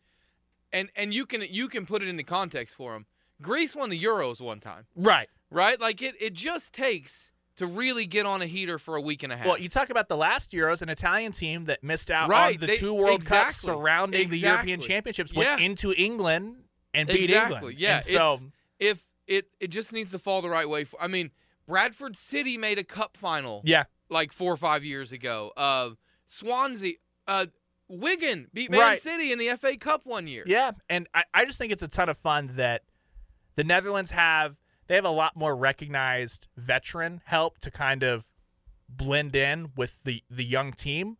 And 0.73 0.89
and 0.93 1.13
you 1.13 1.25
can 1.25 1.41
you 1.49 1.69
can 1.69 1.85
put 1.85 2.01
it 2.01 2.09
into 2.09 2.23
context 2.23 2.75
for 2.75 2.91
them. 2.91 3.05
Greece 3.41 3.77
won 3.77 3.89
the 3.89 4.03
Euros 4.03 4.41
one 4.41 4.59
time, 4.59 4.85
right. 4.93 5.29
Right? 5.49 5.79
Like 5.79 6.01
it 6.01 6.15
it 6.21 6.33
just 6.33 6.73
takes 6.73 7.31
to 7.57 7.65
really 7.67 8.05
get 8.05 8.25
on 8.25 8.41
a 8.41 8.45
heater 8.45 8.79
for 8.79 8.95
a 8.95 9.01
week 9.01 9.21
and 9.23 9.33
a 9.33 9.37
half. 9.37 9.45
Well, 9.45 9.57
you 9.59 9.67
talk 9.67 9.89
about 9.89 10.07
the 10.07 10.15
last 10.15 10.51
Euros, 10.53 10.81
an 10.81 10.87
Italian 10.89 11.33
team 11.33 11.65
that 11.65 11.83
missed 11.83 12.09
out 12.09 12.29
Right, 12.29 12.55
on 12.55 12.61
the 12.61 12.67
they- 12.67 12.77
two 12.77 12.93
World 12.93 13.25
Cups 13.25 13.49
exactly, 13.59 13.67
surrounding 13.73 14.29
the 14.29 14.37
European 14.37 14.79
exactly. 14.79 14.87
Championships, 14.87 15.33
went 15.33 15.59
Yeah. 15.59 15.65
into 15.65 15.93
England 15.93 16.63
and 16.93 17.07
beat 17.09 17.23
exactly. 17.29 17.55
England. 17.55 17.79
Yeah. 17.79 17.95
And 17.97 18.05
so 18.05 18.37
if 18.79 19.05
it 19.27 19.49
it 19.59 19.67
just 19.67 19.91
needs 19.93 20.11
to 20.11 20.19
fall 20.19 20.41
the 20.41 20.49
right 20.49 20.67
way. 20.69 20.85
For, 20.85 21.01
I 21.01 21.07
mean, 21.07 21.31
Bradford 21.67 22.15
City 22.15 22.57
made 22.57 22.79
a 22.79 22.83
cup 22.83 23.17
final. 23.17 23.61
yeah, 23.65 23.83
like 24.09 24.31
four 24.31 24.51
or 24.53 24.57
five 24.57 24.83
years 24.85 25.11
ago. 25.11 25.51
Uh, 25.57 25.89
Swansea, 26.25 26.93
uh, 27.27 27.47
Wigan 27.89 28.47
beat 28.53 28.71
Man 28.71 28.79
Right. 28.79 28.97
City 28.97 29.31
in 29.31 29.37
the 29.37 29.49
FA 29.49 29.75
Cup 29.77 30.05
one 30.05 30.27
year. 30.27 30.43
Yeah, 30.47 30.71
and 30.89 31.07
I, 31.13 31.23
I 31.33 31.45
just 31.45 31.57
think 31.57 31.71
it's 31.73 31.83
a 31.83 31.87
ton 31.87 32.07
of 32.07 32.17
fun 32.17 32.51
that 32.55 32.83
the 33.55 33.63
Netherlands 33.63 34.11
have 34.11 34.55
they 34.89 34.95
have 34.95 35.05
a 35.05 35.09
lot 35.09 35.37
more 35.37 35.55
recognized 35.55 36.47
veteran 36.57 37.21
help 37.25 37.59
to 37.59 37.71
kind 37.71 38.03
of 38.03 38.25
blend 38.89 39.35
in 39.35 39.71
with 39.77 40.03
the 40.03 40.23
the 40.29 40.43
young 40.43 40.73
team. 40.73 41.15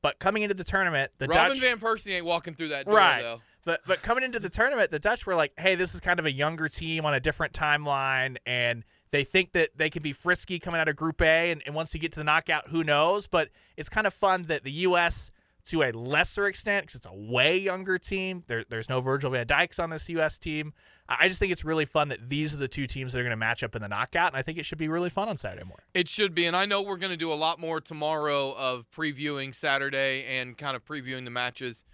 But 0.00 0.20
coming 0.20 0.42
into 0.44 0.54
the 0.54 0.62
tournament, 0.62 1.10
the 1.18 1.26
Robin 1.26 1.58
Dutch 1.58 1.60
van 1.60 1.78
Persie 1.80 2.12
ain't 2.12 2.24
walking 2.24 2.54
through 2.54 2.68
that 2.68 2.86
door 2.86 2.94
Right. 2.94 3.22
though. 3.22 3.40
but 3.64 3.80
but 3.86 4.02
coming 4.02 4.22
into 4.22 4.38
the 4.38 4.48
tournament, 4.50 4.90
the 4.92 4.98
Dutch 5.00 5.26
were 5.26 5.34
like, 5.34 5.52
"Hey, 5.58 5.74
this 5.74 5.94
is 5.94 6.00
kind 6.00 6.20
of 6.20 6.26
a 6.26 6.30
younger 6.32 6.68
team 6.68 7.04
on 7.04 7.14
a 7.14 7.20
different 7.20 7.52
timeline, 7.54 8.36
and 8.46 8.84
they 9.10 9.24
think 9.24 9.52
that 9.52 9.70
they 9.76 9.88
can 9.90 10.02
be 10.02 10.12
frisky 10.12 10.58
coming 10.60 10.80
out 10.80 10.86
of 10.86 10.94
Group 10.96 11.20
A, 11.22 11.50
and, 11.50 11.62
and 11.66 11.74
once 11.74 11.94
you 11.94 11.98
get 12.00 12.12
to 12.12 12.20
the 12.20 12.24
knockout, 12.24 12.68
who 12.68 12.84
knows?" 12.84 13.26
But 13.26 13.48
it's 13.76 13.88
kind 13.88 14.06
of 14.06 14.14
fun 14.14 14.42
that 14.44 14.62
the 14.64 14.72
U.S. 14.72 15.30
to 15.68 15.82
a 15.82 15.92
lesser 15.92 16.46
extent, 16.46 16.86
because 16.86 16.96
it's 16.96 17.06
a 17.06 17.14
way 17.14 17.56
younger 17.58 17.98
team. 17.98 18.44
There, 18.46 18.64
there's 18.68 18.88
no 18.88 19.00
Virgil 19.00 19.30
Van 19.30 19.46
Dijk's 19.46 19.78
on 19.78 19.90
this 19.90 20.08
U.S. 20.10 20.38
team. 20.38 20.72
I 21.08 21.16
I 21.24 21.28
just 21.28 21.40
think 21.40 21.52
it's 21.52 21.64
really 21.64 21.84
fun 21.86 22.08
that 22.10 22.28
these 22.28 22.52
are 22.52 22.58
the 22.58 22.68
two 22.68 22.86
teams 22.86 23.12
that 23.12 23.18
are 23.20 23.22
going 23.22 23.30
to 23.30 23.36
match 23.36 23.62
up 23.62 23.74
in 23.74 23.82
the 23.82 23.88
knockout, 23.88 24.32
and 24.32 24.36
I 24.38 24.42
think 24.42 24.58
it 24.58 24.64
should 24.64 24.78
be 24.78 24.88
really 24.88 25.10
fun 25.10 25.28
on 25.28 25.36
Saturday 25.36 25.64
morning. 25.64 25.84
It 25.94 26.08
should 26.08 26.34
be, 26.34 26.44
and 26.46 26.54
I 26.54 26.66
know 26.66 26.82
we're 26.82 26.96
going 26.98 27.12
to 27.12 27.16
do 27.16 27.32
a 27.32 27.34
lot 27.36 27.58
more 27.58 27.80
tomorrow 27.80 28.54
of 28.58 28.88
previewing 28.90 29.54
Saturday 29.54 30.24
and 30.26 30.56
kind 30.58 30.76
of 30.76 30.84
previewing 30.84 31.24
the 31.24 31.30
matches. 31.30 31.84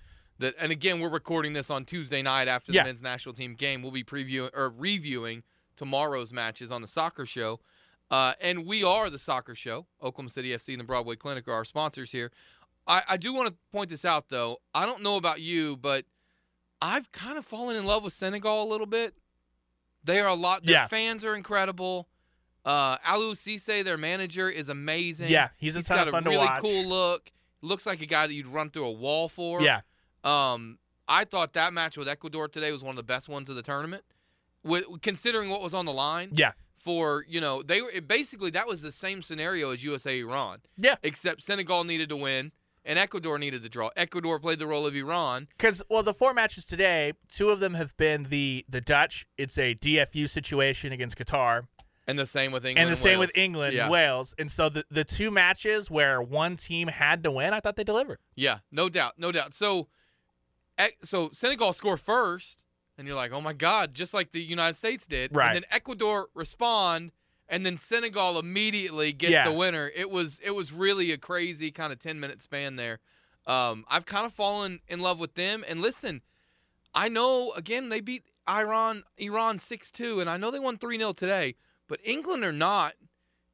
That 0.40 0.54
and 0.58 0.72
again, 0.72 0.98
we're 0.98 1.10
recording 1.10 1.52
this 1.52 1.70
on 1.70 1.84
Tuesday 1.84 2.20
night 2.22 2.48
after 2.48 2.72
the 2.72 2.76
Yeah. 2.76 2.84
men's 2.84 3.02
national 3.02 3.34
team 3.34 3.54
game. 3.54 3.82
We'll 3.82 3.92
be 3.92 4.02
previewing 4.02 4.50
or 4.52 4.68
reviewing 4.68 5.44
tomorrow's 5.76 6.32
matches 6.32 6.72
on 6.72 6.82
the 6.82 6.88
soccer 6.88 7.24
show. 7.26 7.60
Uh, 8.10 8.32
and 8.40 8.66
we 8.66 8.84
are 8.84 9.10
the 9.10 9.18
soccer 9.18 9.54
show. 9.54 9.86
Oklahoma 10.02 10.28
City 10.30 10.50
FC 10.50 10.70
and 10.74 10.80
the 10.80 10.84
Broadway 10.84 11.16
Clinic 11.16 11.48
are 11.48 11.52
our 11.52 11.64
sponsors 11.64 12.10
here. 12.12 12.30
I, 12.86 13.02
I 13.10 13.16
do 13.16 13.32
want 13.32 13.48
to 13.48 13.54
point 13.72 13.90
this 13.90 14.04
out 14.04 14.28
though. 14.28 14.58
I 14.74 14.86
don't 14.86 15.02
know 15.02 15.16
about 15.16 15.40
you, 15.40 15.76
but 15.76 16.04
I've 16.82 17.10
kind 17.12 17.38
of 17.38 17.44
fallen 17.46 17.76
in 17.76 17.84
love 17.86 18.04
with 18.04 18.12
Senegal 18.12 18.62
a 18.62 18.68
little 18.70 18.86
bit. 18.86 19.14
They 20.04 20.20
are 20.20 20.28
a 20.28 20.34
lot. 20.34 20.64
Their 20.66 20.74
Yeah. 20.74 20.86
fans 20.86 21.24
are 21.24 21.34
incredible. 21.34 22.08
Uh, 22.64 22.96
Aliou 22.98 23.32
Cisse, 23.32 23.84
their 23.84 23.96
manager, 23.98 24.48
is 24.48 24.68
amazing. 24.68 25.28
Yeah, 25.30 25.48
he's 25.58 25.76
a 25.76 25.80
he's 25.80 25.88
got 25.88 26.08
a 26.08 26.28
really 26.28 26.48
cool 26.60 26.84
look. 26.86 27.30
Looks 27.62 27.86
like 27.86 28.02
a 28.02 28.06
guy 28.06 28.26
that 28.26 28.32
you'd 28.34 28.46
run 28.46 28.70
through 28.70 28.86
a 28.86 28.92
wall 28.92 29.28
for. 29.28 29.62
Yeah, 29.62 29.80
Um, 30.22 30.78
I 31.08 31.24
thought 31.24 31.52
that 31.54 31.72
match 31.74 31.96
with 31.98 32.08
Ecuador 32.08 32.48
today 32.48 32.72
was 32.72 32.82
one 32.82 32.90
of 32.92 32.96
the 32.96 33.02
best 33.02 33.28
ones 33.28 33.48
of 33.50 33.56
the 33.56 33.62
tournament. 33.62 34.04
With 34.62 35.02
considering 35.02 35.50
what 35.50 35.60
was 35.60 35.74
on 35.74 35.84
the 35.84 35.92
line, 35.92 36.30
yeah, 36.32 36.52
for 36.78 37.24
you 37.28 37.38
know 37.40 37.62
they 37.62 37.82
were 37.82 37.90
basically 38.00 38.50
that 38.52 38.66
was 38.66 38.80
the 38.80 38.92
same 38.92 39.20
scenario 39.20 39.70
as 39.70 39.84
USA 39.84 40.18
Iran, 40.20 40.60
Yeah. 40.78 40.96
except 41.02 41.42
Senegal 41.42 41.84
needed 41.84 42.08
to 42.10 42.16
win 42.16 42.52
and 42.84 42.98
Ecuador 42.98 43.38
needed 43.38 43.62
to 43.62 43.68
draw. 43.68 43.90
Ecuador 43.96 44.38
played 44.38 44.58
the 44.58 44.66
role 44.66 44.86
of 44.86 44.94
Iran. 44.94 45.48
Because 45.56 45.82
well, 45.88 46.02
the 46.02 46.14
four 46.14 46.34
matches 46.34 46.64
today, 46.66 47.12
two 47.28 47.50
of 47.50 47.60
them 47.60 47.74
have 47.74 47.96
been 47.96 48.24
the 48.24 48.64
the 48.68 48.80
Dutch. 48.80 49.26
It's 49.38 49.56
a 49.58 49.74
DFU 49.74 50.28
situation 50.28 50.92
against 50.92 51.16
Qatar, 51.16 51.62
And 52.06 52.18
the 52.18 52.26
same 52.26 52.52
with 52.52 52.64
England. 52.66 52.88
and 52.88 52.92
the 52.92 53.00
same 53.00 53.18
with 53.18 53.36
England 53.36 53.72
Yeah. 53.74 53.84
and 53.84 53.92
Wales. 53.92 54.34
And 54.38 54.50
so 54.50 54.68
the 54.68 54.84
the 54.90 55.04
two 55.04 55.30
matches 55.30 55.90
where 55.90 56.20
one 56.20 56.56
team 56.56 56.88
had 56.88 57.22
to 57.24 57.30
win, 57.30 57.52
I 57.54 57.60
thought 57.60 57.76
they 57.76 57.84
delivered. 57.84 58.18
Yeah, 58.34 58.58
no 58.70 58.88
doubt, 58.88 59.14
no 59.18 59.32
doubt. 59.32 59.54
So, 59.54 59.88
so 61.02 61.30
Senegal 61.32 61.72
score 61.72 61.96
first, 61.96 62.62
and 62.98 63.06
you're 63.06 63.16
like, 63.16 63.32
oh 63.32 63.40
my 63.40 63.52
God, 63.52 63.94
just 63.94 64.12
like 64.14 64.32
the 64.32 64.42
United 64.42 64.76
States 64.76 65.06
did. 65.06 65.34
Right. 65.34 65.46
And 65.48 65.56
then 65.56 65.64
Ecuador 65.70 66.28
respond, 66.34 67.12
and 67.48 67.64
then 67.64 67.76
Senegal 67.76 68.38
immediately 68.38 69.12
get 69.12 69.30
Yeah. 69.30 69.48
the 69.48 69.56
winner. 69.56 69.90
It 69.94 70.10
was 70.10 70.40
it 70.40 70.52
was 70.52 70.72
really 70.72 71.12
a 71.12 71.18
crazy 71.18 71.70
kind 71.70 71.92
of 71.92 71.98
ten 71.98 72.18
minute 72.20 72.40
span 72.42 72.76
there. 72.76 73.00
Um, 73.46 73.84
I've 73.88 74.06
kind 74.06 74.24
of 74.24 74.32
fallen 74.32 74.80
in 74.88 75.00
love 75.00 75.18
with 75.18 75.34
them. 75.34 75.64
And 75.68 75.82
listen, 75.82 76.22
I 76.94 77.08
know 77.08 77.52
again 77.52 77.88
they 77.90 78.00
beat 78.00 78.24
Iran 78.48 79.02
Iran 79.18 79.58
six 79.58 79.90
two, 79.90 80.20
and 80.20 80.28
I 80.30 80.36
know 80.36 80.50
they 80.50 80.58
won 80.60 80.78
three 80.78 80.98
0 80.98 81.12
today, 81.12 81.56
but 81.88 82.00
England 82.04 82.44
are 82.44 82.52
not 82.52 82.94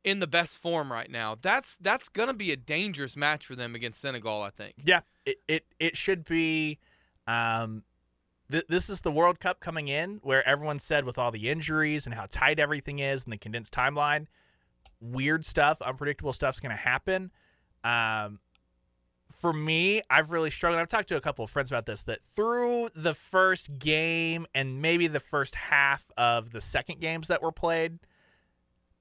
in 0.02 0.18
the 0.20 0.26
best 0.26 0.58
form 0.62 0.90
right 0.92 1.10
now. 1.10 1.36
That's 1.40 1.76
that's 1.76 2.08
gonna 2.08 2.34
be 2.34 2.52
a 2.52 2.56
dangerous 2.56 3.16
match 3.16 3.44
for 3.46 3.54
them 3.56 3.74
against 3.74 4.00
Senegal. 4.00 4.42
I 4.42 4.50
think. 4.50 4.74
Yeah, 4.84 5.00
it 5.26 5.38
it, 5.48 5.66
it 5.78 5.96
should 5.96 6.24
be. 6.24 6.78
Um, 7.26 7.84
th- 8.50 8.66
this 8.68 8.90
is 8.90 9.00
the 9.00 9.12
World 9.12 9.40
Cup 9.40 9.60
coming 9.60 9.88
in, 9.88 10.20
where 10.22 10.46
everyone 10.46 10.78
said 10.78 11.04
with 11.04 11.18
all 11.18 11.30
the 11.30 11.48
injuries 11.48 12.06
and 12.06 12.14
how 12.14 12.26
tight 12.30 12.58
everything 12.58 12.98
is 12.98 13.24
and 13.24 13.32
the 13.32 13.38
condensed 13.38 13.72
timeline, 13.72 14.26
weird 15.00 15.44
stuff, 15.44 15.80
unpredictable 15.82 16.32
stuff's 16.32 16.60
going 16.60 16.70
to 16.70 16.76
happen. 16.76 17.30
Um, 17.84 18.40
for 19.30 19.52
me, 19.52 20.02
I've 20.10 20.30
really 20.30 20.50
struggled. 20.50 20.80
I've 20.80 20.88
talked 20.88 21.08
to 21.08 21.16
a 21.16 21.20
couple 21.20 21.44
of 21.44 21.50
friends 21.50 21.70
about 21.70 21.86
this. 21.86 22.02
That 22.02 22.20
through 22.22 22.90
the 22.94 23.14
first 23.14 23.78
game 23.78 24.46
and 24.54 24.82
maybe 24.82 25.06
the 25.06 25.20
first 25.20 25.54
half 25.54 26.10
of 26.16 26.52
the 26.52 26.60
second 26.60 27.00
games 27.00 27.28
that 27.28 27.42
were 27.42 27.52
played, 27.52 27.98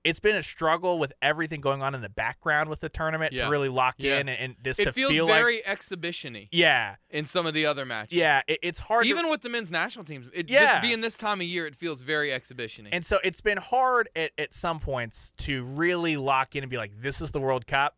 it's 0.06 0.20
been 0.22 0.36
a 0.36 0.44
struggle 0.44 0.98
with 0.98 1.12
everything 1.22 1.60
going 1.60 1.82
on 1.82 1.94
in 1.94 2.02
the 2.02 2.10
background 2.10 2.70
with 2.70 2.80
the 2.80 2.88
tournament 2.90 3.34
Yeah. 3.34 3.46
to 3.46 3.52
really 3.52 3.68
lock 3.70 3.96
Yeah. 3.98 4.20
in 4.20 4.30
and, 4.30 4.40
and 4.40 4.56
this 4.64 4.80
It 4.80 4.86
to 4.86 4.92
feels 4.94 5.12
feel 5.12 5.28
very 5.28 5.66
exhibition-y 5.66 6.48
yeah, 6.52 6.96
in 7.10 7.26
some 7.26 7.46
of 7.46 7.54
the 7.54 7.66
other 7.66 7.86
matches. 7.86 8.14
yeah, 8.18 8.42
it, 8.48 8.60
it's 8.62 8.80
hard. 8.80 9.04
to- 9.04 9.10
Even 9.10 9.30
with 9.30 9.42
the 9.42 9.50
men's 9.50 9.72
national 9.72 10.06
teams, 10.06 10.28
it 10.34 10.50
Yeah. 10.50 10.60
just 10.62 10.82
being 10.82 11.02
this 11.02 11.18
time 11.18 11.42
of 11.42 11.48
year, 11.48 11.66
it 11.68 11.76
feels 11.76 12.02
very 12.02 12.32
exhibition-y. 12.32 12.90
and 12.94 13.06
so 13.06 13.20
it's 13.24 13.42
been 13.42 13.58
hard 13.58 14.08
at, 14.16 14.32
at 14.38 14.54
some 14.54 14.80
points 14.80 15.32
to 15.40 15.64
really 15.66 16.16
lock 16.16 16.56
in 16.56 16.64
and 16.64 16.70
be 16.70 16.78
like, 16.78 16.94
this 17.02 17.20
is 17.20 17.32
the 17.32 17.40
World 17.42 17.68
Cup. 17.68 17.98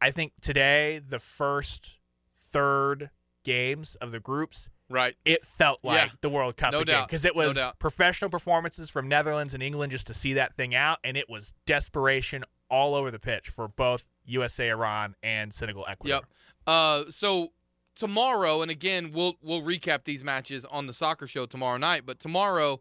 I 0.00 0.10
think 0.10 0.32
today, 0.40 0.98
the 1.06 1.18
first 1.18 1.98
third 2.40 3.10
games 3.44 3.96
of 3.96 4.12
the 4.12 4.20
groups, 4.20 4.68
right. 4.90 5.16
it 5.24 5.46
felt 5.46 5.78
like 5.82 6.08
Yeah. 6.08 6.12
the 6.20 6.28
World 6.28 6.56
Cup 6.58 6.72
No 6.72 6.80
again 6.80 7.04
because 7.06 7.24
it 7.24 7.34
No 7.34 7.46
was 7.46 7.56
doubt. 7.56 7.78
professional 7.78 8.28
performances 8.30 8.90
from 8.90 9.08
Netherlands 9.08 9.54
and 9.54 9.62
England 9.62 9.92
just 9.92 10.06
to 10.08 10.14
see 10.14 10.34
that 10.34 10.54
thing 10.56 10.74
out, 10.74 10.98
and 11.04 11.16
it 11.16 11.30
was 11.30 11.54
desperation 11.64 12.44
all 12.68 12.94
over 12.94 13.10
the 13.10 13.18
pitch 13.18 13.48
for 13.48 13.66
both 13.68 14.08
USA, 14.26 14.68
Iran, 14.68 15.14
and 15.22 15.54
Senegal, 15.54 15.86
Ecuador. 15.88 16.16
Yep. 16.20 16.24
Uh, 16.66 17.04
so 17.10 17.52
tomorrow, 17.94 18.62
and 18.62 18.70
again, 18.70 19.10
we'll 19.12 19.36
we'll 19.42 19.62
recap 19.62 20.04
these 20.04 20.22
matches 20.22 20.64
on 20.66 20.86
the 20.86 20.92
soccer 20.92 21.26
show 21.26 21.46
tomorrow 21.46 21.78
night. 21.78 22.02
But 22.06 22.18
tomorrow, 22.20 22.80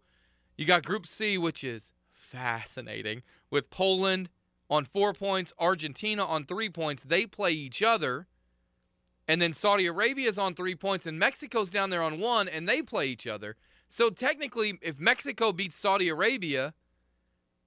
you 0.57 0.65
got 0.65 0.83
Group 0.85 1.07
C, 1.07 1.37
which 1.37 1.63
is 1.63 1.93
fascinating, 2.11 3.23
with 3.49 3.69
Poland 3.69 4.29
on 4.69 4.85
four 4.85 5.13
points, 5.13 5.51
Argentina 5.57 6.23
on 6.23 6.45
three 6.45 6.69
points. 6.69 7.03
They 7.03 7.25
play 7.25 7.51
each 7.51 7.81
other, 7.81 8.27
and 9.29 9.41
then 9.41 9.53
Saudi 9.53 9.85
Arabia's 9.85 10.37
on 10.37 10.53
three 10.55 10.75
points, 10.75 11.05
and 11.05 11.17
Mexico's 11.17 11.69
down 11.69 11.89
there 11.89 12.01
on 12.03 12.19
one, 12.19 12.49
and 12.49 12.67
they 12.67 12.81
play 12.81 13.07
each 13.07 13.25
other. 13.27 13.55
So 13.87 14.09
technically, 14.09 14.77
if 14.81 14.99
Mexico 14.99 15.53
beats 15.53 15.77
Saudi 15.77 16.09
Arabia, 16.09 16.73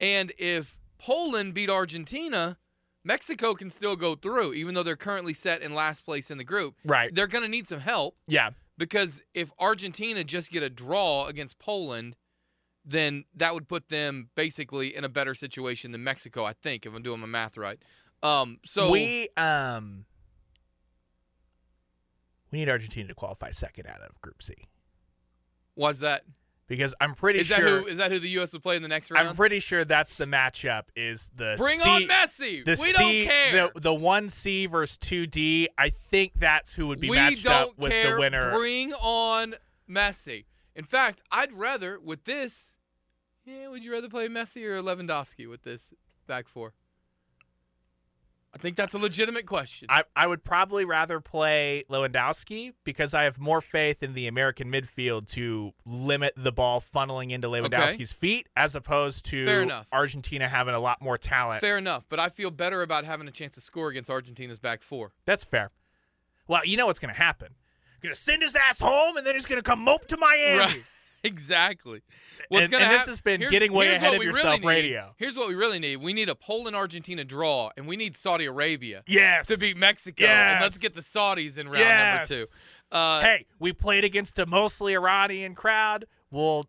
and 0.00 0.32
if 0.38 0.78
Poland 0.98 1.54
beat 1.54 1.70
Argentina, 1.70 2.58
Mexico 3.04 3.54
can 3.54 3.70
still 3.70 3.96
go 3.96 4.14
through, 4.14 4.52
even 4.54 4.74
though 4.74 4.82
they're 4.82 4.96
currently 4.96 5.32
set 5.32 5.62
in 5.62 5.74
last 5.74 6.04
place 6.04 6.30
in 6.30 6.38
the 6.38 6.44
group. 6.44 6.74
Right. 6.84 7.14
They're 7.14 7.26
going 7.26 7.44
to 7.44 7.50
need 7.50 7.66
some 7.66 7.80
help 7.80 8.16
Yeah. 8.28 8.50
because 8.78 9.22
if 9.34 9.50
Argentina 9.58 10.22
just 10.24 10.50
get 10.50 10.62
a 10.62 10.70
draw 10.70 11.26
against 11.26 11.58
Poland, 11.58 12.16
then 12.84 13.24
that 13.34 13.54
would 13.54 13.68
put 13.68 13.88
them 13.88 14.30
basically 14.34 14.94
in 14.94 15.04
a 15.04 15.08
better 15.08 15.34
situation 15.34 15.92
than 15.92 16.02
Mexico, 16.04 16.44
I 16.44 16.52
think, 16.52 16.86
if 16.86 16.94
I'm 16.94 17.02
doing 17.02 17.20
my 17.20 17.26
math 17.26 17.56
right. 17.56 17.78
Um, 18.22 18.58
so 18.64 18.90
we 18.92 19.28
um 19.36 20.04
we 22.52 22.58
need 22.58 22.68
Argentina 22.68 23.08
to 23.08 23.14
qualify 23.14 23.50
second 23.50 23.86
out 23.86 24.02
of 24.02 24.20
Group 24.20 24.42
C 24.42 24.54
was 25.74 26.00
that? 26.00 26.22
because 26.72 26.94
I'm 27.02 27.14
pretty 27.14 27.40
Is 27.40 27.50
that 27.50 27.58
sure 27.58 27.80
who? 27.80 27.86
Is 27.86 27.98
that 27.98 28.10
who 28.10 28.18
the 28.18 28.30
U.S. 28.30 28.54
would 28.54 28.62
play 28.62 28.76
in 28.76 28.82
the 28.82 28.88
next 28.88 29.10
round? 29.10 29.28
I'm 29.28 29.36
pretty 29.36 29.60
sure 29.60 29.84
that's 29.84 30.14
the 30.14 30.24
matchup. 30.24 30.84
Is 30.96 31.30
the 31.36 31.54
Bring 31.58 31.78
C, 31.80 31.88
on 31.88 32.02
Messi. 32.04 32.64
The 32.64 32.78
we 32.80 32.92
C, 32.92 32.92
don't 32.92 33.28
care. 33.28 33.70
The 33.74 33.80
the 33.80 33.94
one 33.94 34.30
C 34.30 34.64
versus 34.64 34.96
two 34.96 35.26
D. 35.26 35.68
I 35.76 35.92
think 36.10 36.32
that's 36.36 36.72
who 36.72 36.86
would 36.86 36.98
be 36.98 37.10
we 37.10 37.16
matched 37.16 37.46
up 37.46 37.76
with 37.76 37.92
care. 37.92 38.14
the 38.14 38.20
winner. 38.20 38.52
Bring 38.52 38.94
on 38.94 39.54
Messi. 39.88 40.46
In 40.74 40.84
fact, 40.84 41.20
I'd 41.30 41.52
rather 41.52 42.00
with 42.00 42.24
this. 42.24 42.78
Yeah, 43.44 43.68
would 43.68 43.84
you 43.84 43.92
rather 43.92 44.08
play 44.08 44.28
Messi 44.28 44.64
or 44.64 44.80
Lewandowski 44.80 45.46
with 45.50 45.64
this 45.64 45.92
back 46.26 46.48
four? 46.48 46.72
I 48.54 48.58
think 48.58 48.76
that's 48.76 48.92
a 48.92 48.98
legitimate 48.98 49.46
question. 49.46 49.88
I, 49.90 50.04
I 50.14 50.26
would 50.26 50.44
probably 50.44 50.84
rather 50.84 51.20
play 51.20 51.84
Lewandowski 51.90 52.74
because 52.84 53.14
I 53.14 53.22
have 53.24 53.38
more 53.38 53.62
faith 53.62 54.02
in 54.02 54.12
the 54.12 54.26
American 54.26 54.70
midfield 54.70 55.28
to 55.32 55.72
limit 55.86 56.34
the 56.36 56.52
ball 56.52 56.82
funneling 56.82 57.30
into 57.30 57.48
Lewandowski's 57.48 58.12
feet 58.12 58.48
as 58.54 58.74
opposed 58.74 59.24
to 59.26 59.46
Fair 59.46 59.62
enough. 59.62 59.86
Argentina 59.90 60.48
having 60.48 60.74
a 60.74 60.80
lot 60.80 61.00
more 61.00 61.16
talent. 61.16 61.62
Fair 61.62 61.78
enough, 61.78 62.04
but 62.10 62.20
I 62.20 62.28
feel 62.28 62.50
better 62.50 62.82
about 62.82 63.04
having 63.04 63.26
a 63.26 63.30
chance 63.30 63.54
to 63.54 63.62
score 63.62 63.88
against 63.88 64.10
Argentina's 64.10 64.58
back 64.58 64.82
four. 64.82 65.12
That's 65.24 65.44
fair. 65.44 65.70
Well, 66.46 66.64
you 66.66 66.76
know 66.76 66.86
what's 66.86 66.98
going 66.98 67.14
to 67.14 67.20
happen. 67.20 67.54
Gonna 68.02 68.14
send 68.16 68.42
his 68.42 68.56
ass 68.56 68.80
home, 68.80 69.16
and 69.16 69.24
then 69.24 69.34
he's 69.34 69.46
gonna 69.46 69.62
come 69.62 69.78
mope 69.80 70.08
to 70.08 70.16
Miami. 70.16 70.58
Right. 70.58 70.84
Exactly. 71.24 72.02
What's 72.48 72.64
And- 72.64 72.72
gonna 72.72 72.84
and 72.84 72.92
this 72.92 72.98
hap- 73.00 73.08
has 73.08 73.20
been 73.20 73.40
getting 73.48 73.72
way 73.72 73.94
ahead 73.94 74.14
of 74.14 74.22
yourself 74.22 74.44
really 74.44 74.58
need. 74.58 74.66
radio. 74.66 75.14
Here's 75.18 75.36
what 75.36 75.48
we 75.48 75.54
really 75.54 75.78
need. 75.78 75.96
We 75.98 76.12
need 76.12 76.28
a 76.28 76.34
Poland 76.34 76.74
Argentina 76.76 77.24
draw, 77.24 77.70
and 77.76 77.86
we 77.86 77.96
need 77.96 78.16
Saudi 78.16 78.44
Arabia 78.46 79.02
Yes. 79.06 79.46
to 79.48 79.56
beat 79.56 79.76
Mexico. 79.76 80.24
Yes. 80.24 80.52
And 80.54 80.60
let's 80.62 80.78
get 80.78 80.94
the 80.94 81.00
Saudis 81.00 81.58
in 81.58 81.68
round 81.68 81.78
Yes. 81.80 82.30
number 82.30 82.46
two. 82.46 82.52
Uh, 82.90 83.20
hey, 83.20 83.46
we 83.58 83.72
played 83.72 84.04
against 84.04 84.38
a 84.38 84.46
mostly 84.46 84.94
Iranian 84.94 85.54
crowd. 85.54 86.06
We'll 86.30 86.68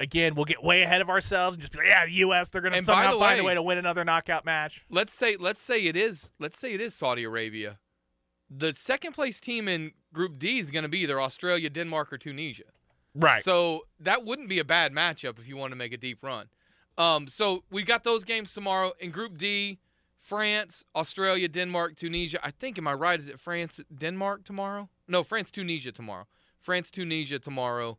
again, 0.00 0.34
we'll 0.34 0.46
get 0.46 0.62
way 0.64 0.80
ahead 0.82 1.02
of 1.02 1.10
ourselves 1.10 1.56
and 1.56 1.60
just 1.60 1.72
be 1.72 1.78
like, 1.78 1.86
yeah, 1.88 2.06
the 2.06 2.12
U.S. 2.12 2.48
They're 2.48 2.62
gonna 2.62 2.82
somehow 2.82 3.12
the 3.12 3.18
find 3.18 3.38
a 3.38 3.42
way- 3.42 3.48
way 3.50 3.54
to 3.54 3.62
win 3.62 3.76
another 3.76 4.02
knockout 4.02 4.46
match. 4.46 4.80
let's 4.88 5.12
say 5.12 5.36
let's 5.36 5.60
say 5.60 5.84
it 5.84 5.94
is 5.94 6.32
let's 6.38 6.58
say 6.58 6.72
it 6.72 6.80
is 6.80 6.94
Saudi 6.94 7.22
Arabia. 7.24 7.78
The 8.48 8.72
second 8.72 9.12
place 9.12 9.38
team 9.40 9.68
in 9.68 9.92
Group 10.12 10.38
D 10.38 10.58
is 10.58 10.70
going 10.72 10.82
to 10.82 10.88
be 10.88 11.00
either 11.00 11.20
Australia, 11.20 11.68
Denmark, 11.70 12.12
or 12.12 12.18
Tunisia. 12.18 12.64
Right. 13.14 13.42
So 13.42 13.82
that 13.98 14.24
wouldn't 14.24 14.48
be 14.48 14.58
a 14.58 14.64
bad 14.64 14.92
matchup 14.92 15.38
if 15.38 15.48
you 15.48 15.56
want 15.56 15.72
to 15.72 15.76
make 15.78 15.92
a 15.92 15.96
deep 15.96 16.22
run. 16.22 16.46
Um, 16.96 17.26
so 17.26 17.64
we 17.70 17.82
got 17.82 18.04
those 18.04 18.24
games 18.24 18.52
tomorrow 18.52 18.92
in 19.00 19.10
Group 19.10 19.38
D: 19.38 19.78
France, 20.18 20.84
Australia, 20.94 21.48
Denmark, 21.48 21.96
Tunisia. 21.96 22.38
I 22.42 22.50
think 22.50 22.78
am 22.78 22.86
I 22.86 22.92
right? 22.92 23.18
Is 23.18 23.28
it 23.28 23.40
France, 23.40 23.80
Denmark 23.96 24.44
tomorrow? 24.44 24.88
No, 25.08 25.22
France, 25.22 25.50
Tunisia 25.50 25.92
tomorrow. 25.92 26.26
France, 26.60 26.90
Tunisia 26.90 27.38
tomorrow 27.38 27.98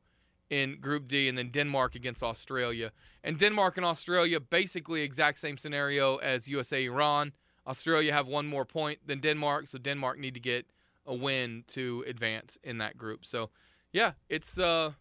in 0.49 0.79
Group 0.79 1.07
D, 1.07 1.27
and 1.27 1.37
then 1.37 1.49
Denmark 1.49 1.95
against 1.95 2.21
Australia. 2.21 2.91
And 3.23 3.39
Denmark 3.39 3.77
and 3.77 3.85
Australia 3.85 4.39
basically 4.39 5.01
exact 5.01 5.39
same 5.39 5.57
scenario 5.57 6.17
as 6.17 6.47
USA, 6.47 6.85
Iran. 6.85 7.31
Australia 7.65 8.13
have 8.13 8.27
one 8.27 8.47
more 8.47 8.65
point 8.65 8.99
than 9.05 9.19
Denmark, 9.19 9.67
so 9.67 9.77
Denmark 9.77 10.19
need 10.19 10.33
to 10.33 10.39
get 10.39 10.67
a 11.05 11.15
win 11.15 11.63
to 11.67 12.03
advance 12.07 12.57
in 12.63 12.79
that 12.79 12.97
group. 12.97 13.25
So, 13.25 13.49
yeah, 13.93 14.13
it's 14.29 14.57
uh, 14.57 14.91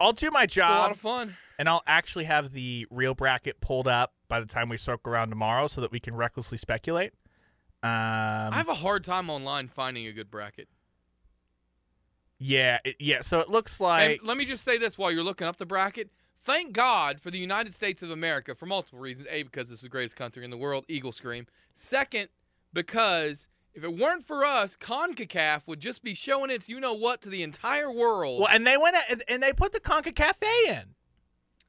I'll 0.00 0.12
do 0.12 0.30
my 0.30 0.44
it's 0.44 0.56
a 0.56 0.60
lot 0.60 0.68
job, 0.68 0.90
of 0.92 0.98
fun. 0.98 1.36
and 1.58 1.68
I'll 1.68 1.82
actually 1.86 2.24
have 2.24 2.52
the 2.52 2.86
real 2.90 3.14
bracket 3.14 3.60
pulled 3.60 3.88
up 3.88 4.12
by 4.28 4.40
the 4.40 4.46
time 4.46 4.68
we 4.68 4.76
circle 4.76 5.12
around 5.12 5.30
tomorrow, 5.30 5.66
so 5.66 5.80
that 5.80 5.90
we 5.90 6.00
can 6.00 6.14
recklessly 6.14 6.58
speculate. 6.58 7.12
Um, 7.82 7.90
I 7.90 8.54
have 8.56 8.68
a 8.68 8.74
hard 8.74 9.04
time 9.04 9.30
online 9.30 9.68
finding 9.68 10.06
a 10.06 10.12
good 10.12 10.30
bracket. 10.30 10.68
yeah, 12.38 12.78
it, 12.84 12.96
yeah. 12.98 13.20
So 13.20 13.40
it 13.40 13.48
looks 13.48 13.80
like 13.80 14.18
and 14.18 14.26
let 14.26 14.36
me 14.36 14.44
just 14.44 14.64
say 14.64 14.78
this 14.78 14.96
while 14.98 15.10
you're 15.10 15.24
looking 15.24 15.46
up 15.46 15.56
the 15.56 15.66
bracket. 15.66 16.10
Thank 16.40 16.72
God 16.72 17.20
for 17.20 17.30
the 17.32 17.38
United 17.38 17.74
States 17.74 18.02
of 18.02 18.10
America 18.10 18.54
for 18.54 18.66
multiple 18.66 19.00
reasons. 19.00 19.26
A, 19.30 19.42
because 19.42 19.72
it's 19.72 19.82
the 19.82 19.88
greatest 19.88 20.16
country 20.16 20.44
in 20.44 20.50
the 20.50 20.56
world, 20.56 20.84
Eagle 20.88 21.10
Scream. 21.12 21.46
Second, 21.74 22.28
because 22.72 23.48
if 23.78 23.84
it 23.84 23.96
weren't 23.96 24.24
for 24.24 24.44
us, 24.44 24.76
CONCACAF 24.76 25.66
would 25.68 25.80
just 25.80 26.02
be 26.02 26.12
showing 26.14 26.50
its 26.50 26.68
you 26.68 26.80
know 26.80 26.94
what 26.94 27.22
to 27.22 27.28
the 27.28 27.42
entire 27.44 27.92
world. 27.92 28.40
well, 28.40 28.48
and 28.52 28.66
they 28.66 28.76
went 28.76 28.96
and, 29.08 29.22
and 29.28 29.42
they 29.42 29.52
put 29.52 29.72
the 29.72 29.80
Concacaf 29.80 30.42
in. 30.66 30.94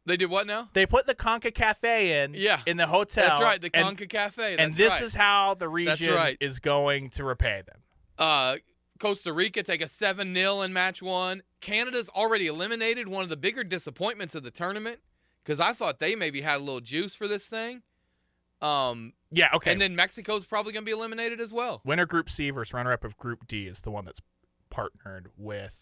They 0.06 0.18
did 0.18 0.32
what 0.32 0.48
now? 0.48 0.70
They 0.74 0.88
put 0.88 1.06
the 1.06 1.14
Conca 1.14 1.54
Cafe 1.54 2.24
in 2.24 2.34
Yeah. 2.34 2.62
in 2.66 2.78
the 2.78 2.88
hotel. 2.88 3.26
That's 3.28 3.44
right, 3.44 3.62
the 3.62 3.70
and, 3.76 3.96
Conca 3.96 4.10
Cafe. 4.10 4.58
and 4.58 4.74
this 4.74 4.90
right. 4.90 5.04
is 5.04 5.14
how 5.14 5.54
the 5.54 5.70
region 5.70 6.16
right. 6.16 6.36
is 6.40 6.60
going 6.60 7.12
to 7.12 7.24
repay 7.24 7.62
them. 7.66 7.84
uh, 8.18 8.56
Costa 9.00 9.32
Rica 9.32 9.62
take 9.64 9.82
a 9.82 9.88
7 9.88 10.34
0 10.36 10.62
in 10.62 10.74
match 10.74 11.02
one. 11.02 11.44
Canada's 11.62 12.10
already 12.10 12.48
eliminated 12.48 13.08
one 13.08 13.24
of 13.24 13.30
the 13.30 13.38
bigger 13.38 13.64
disappointments 13.64 14.34
of 14.36 14.44
the 14.44 14.52
tournament 14.52 15.00
because 15.44 15.60
I 15.60 15.72
thought 15.74 16.00
they 16.00 16.16
maybe 16.16 16.42
had 16.42 16.58
a 16.58 16.64
little 16.64 16.82
juice 16.82 17.14
for 17.16 17.28
this 17.28 17.48
thing. 17.48 17.84
Um, 18.62 19.14
Yeah, 19.32 19.50
okay. 19.56 19.72
And 19.72 19.80
then 19.80 19.96
Mexico's 19.96 20.46
probably 20.46 20.74
going 20.74 20.84
to 20.84 20.86
be 20.86 20.92
eliminated 20.92 21.40
as 21.40 21.54
well. 21.54 21.82
Winner 21.86 22.06
Group 22.06 22.30
C 22.30 22.50
versus 22.50 22.74
runner-up 22.74 23.04
of 23.04 23.16
Group 23.18 23.48
D 23.48 23.68
is 23.68 23.82
the 23.82 23.92
one 23.92 24.06
that's 24.06 24.22
partnered 24.70 25.30
with 25.38 25.76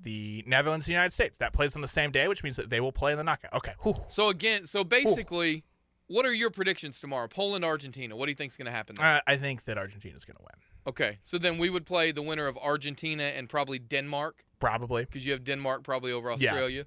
the 0.00 0.42
Netherlands 0.46 0.86
and 0.86 0.90
the 0.90 0.94
United 0.96 1.12
States. 1.12 1.38
That 1.38 1.52
plays 1.52 1.74
on 1.74 1.82
the 1.82 1.88
same 1.88 2.10
day, 2.10 2.28
which 2.28 2.42
means 2.42 2.56
that 2.56 2.70
they 2.70 2.80
will 2.80 2.92
play 2.92 3.12
in 3.12 3.18
the 3.18 3.24
knockout. 3.24 3.52
Okay. 3.54 3.74
Whew. 3.82 3.96
So, 4.06 4.28
again, 4.28 4.64
so 4.64 4.84
basically, 4.84 5.64
what 6.06 6.24
are 6.24 6.32
your 6.32 6.50
predictions 6.50 7.00
tomorrow? 7.00 7.28
Poland, 7.28 7.64
Argentina. 7.64 8.16
What 8.16 8.26
do 8.26 8.30
you 8.30 8.36
think 8.36 8.52
is 8.52 8.56
going 8.56 8.66
to 8.66 8.72
happen 8.72 8.96
there? 8.96 9.04
Uh, 9.06 9.20
I 9.26 9.36
think 9.36 9.64
that 9.64 9.76
Argentina 9.76 10.16
is 10.16 10.24
going 10.24 10.36
to 10.36 10.42
win. 10.42 10.54
Okay, 10.86 11.18
so 11.20 11.36
then 11.36 11.58
we 11.58 11.68
would 11.68 11.84
play 11.84 12.12
the 12.12 12.22
winner 12.22 12.46
of 12.46 12.56
Argentina 12.56 13.24
and 13.24 13.46
probably 13.46 13.78
Denmark 13.78 14.46
Probably. 14.58 15.04
because 15.04 15.26
you 15.26 15.32
have 15.32 15.44
Denmark 15.44 15.82
probably 15.84 16.12
over 16.12 16.28
Yeah. 16.38 16.52
Australia. 16.52 16.86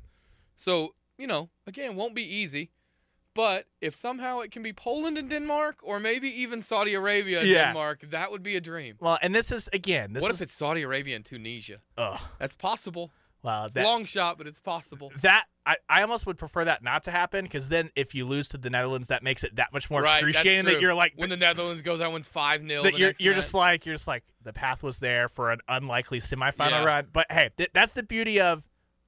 So, 0.55 0.95
you 1.19 1.27
know, 1.27 1.51
again, 1.67 1.95
won't 1.95 2.15
be 2.15 2.23
easy. 2.23 2.71
But 3.33 3.65
if 3.79 3.95
somehow 3.95 4.39
it 4.41 4.51
can 4.51 4.61
be 4.61 4.73
Poland 4.73 5.17
and 5.17 5.29
Denmark, 5.29 5.77
or 5.83 5.99
maybe 5.99 6.27
even 6.41 6.61
Saudi 6.61 6.93
Arabia 6.93 7.39
and 7.39 7.47
Yeah. 7.47 7.65
Denmark, 7.67 8.01
that 8.09 8.29
would 8.31 8.43
be 8.43 8.55
a 8.57 8.61
dream. 8.61 8.97
Well, 8.99 9.17
and 9.21 9.33
this 9.33 9.51
is 9.51 9.69
again. 9.71 10.13
This 10.13 10.21
what 10.21 10.31
is, 10.31 10.41
if 10.41 10.47
it's 10.47 10.55
Saudi 10.55 10.81
Arabia 10.81 11.15
and 11.15 11.23
Tunisia? 11.25 11.79
Ugh. 11.97 12.19
That's 12.39 12.55
possible. 12.55 13.11
Well, 13.43 13.69
that, 13.69 13.83
Long 13.83 14.05
shot, 14.05 14.37
but 14.37 14.45
it's 14.45 14.59
possible. 14.59 15.11
that 15.21 15.45
I, 15.65 15.77
I 15.89 16.03
almost 16.03 16.27
would 16.27 16.37
prefer 16.37 16.63
that 16.65 16.83
not 16.83 17.05
to 17.05 17.11
happen 17.11 17.43
because 17.45 17.69
then 17.69 17.89
if 17.95 18.13
you 18.13 18.23
lose 18.25 18.47
to 18.49 18.57
the 18.59 18.69
Netherlands, 18.69 19.07
that 19.07 19.23
makes 19.23 19.43
it 19.43 19.55
that 19.55 19.73
much 19.73 19.89
more 19.89 20.01
right, 20.03 20.17
excruciating 20.21 20.65
that 20.65 20.79
you're 20.79 20.93
like 20.93 21.13
when 21.15 21.29
the 21.29 21.37
Netherlands 21.37 21.81
goes 21.81 22.01
out 22.01 22.11
wins 22.13 22.27
five 22.27 22.61
0 22.67 22.83
that 22.83 22.99
you're, 22.99 23.13
you're 23.17 23.33
just 23.33 23.55
like 23.55 23.83
you're 23.87 23.95
just 23.95 24.07
like 24.07 24.23
the 24.43 24.53
path 24.53 24.83
was 24.83 24.99
there 24.99 25.27
for 25.27 25.51
an 25.51 25.59
unlikely 25.67 26.19
semifinal 26.21 26.69
Yeah. 26.69 26.83
run. 26.85 27.07
But 27.11 27.31
hey, 27.31 27.49
th- 27.57 27.71
that's 27.73 27.93
the 27.93 28.03
beauty 28.03 28.39
of 28.39 28.63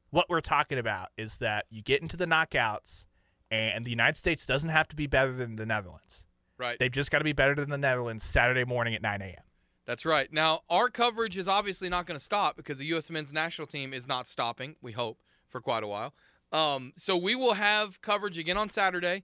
what 0.10 0.26
we're 0.30 0.42
talking 0.42 0.80
about 0.80 1.10
is 1.16 1.38
that 1.38 1.66
you 1.70 1.84
get 1.84 2.02
into 2.02 2.18
the 2.18 2.26
knockouts, 2.26 3.06
and 3.54 3.86
the 3.86 3.90
United 3.90 4.18
States 4.18 4.46
doesn't 4.46 4.70
have 4.70 4.88
to 4.90 4.96
be 4.96 5.08
better 5.08 5.32
than 5.32 5.56
the 5.56 5.66
Netherlands. 5.66 6.24
right. 6.58 6.78
They've 6.80 6.92
just 6.92 7.12
got 7.12 7.20
to 7.20 7.24
be 7.24 7.34
better 7.34 7.56
than 7.56 7.70
the 7.70 7.78
Netherlands 7.78 8.24
Saturday 8.24 8.64
morning 8.66 8.96
at 8.96 9.02
9 9.02 9.22
a.m. 9.22 9.44
That's 9.86 10.06
right. 10.06 10.32
Now, 10.32 10.62
our 10.70 10.90
coverage 10.90 11.38
is 11.38 11.48
obviously 11.48 11.90
not 11.90 12.06
going 12.06 12.18
to 12.18 12.24
stop 12.24 12.56
because 12.56 12.78
the 12.78 12.86
U.S. 12.86 13.10
men's 13.10 13.34
national 13.34 13.68
team 13.68 13.94
is 13.94 14.08
not 14.08 14.28
stopping, 14.28 14.76
we 14.82 14.94
hope, 14.94 15.20
for 15.50 15.60
quite 15.60 15.84
a 15.84 15.88
while. 15.88 16.14
Um, 16.54 16.94
so 16.96 17.18
we 17.18 17.36
will 17.36 17.56
have 17.56 18.00
coverage 18.02 18.38
again 18.38 18.58
on 18.58 18.70
Saturday 18.70 19.24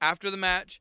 after 0.00 0.30
the 0.30 0.36
match. 0.36 0.80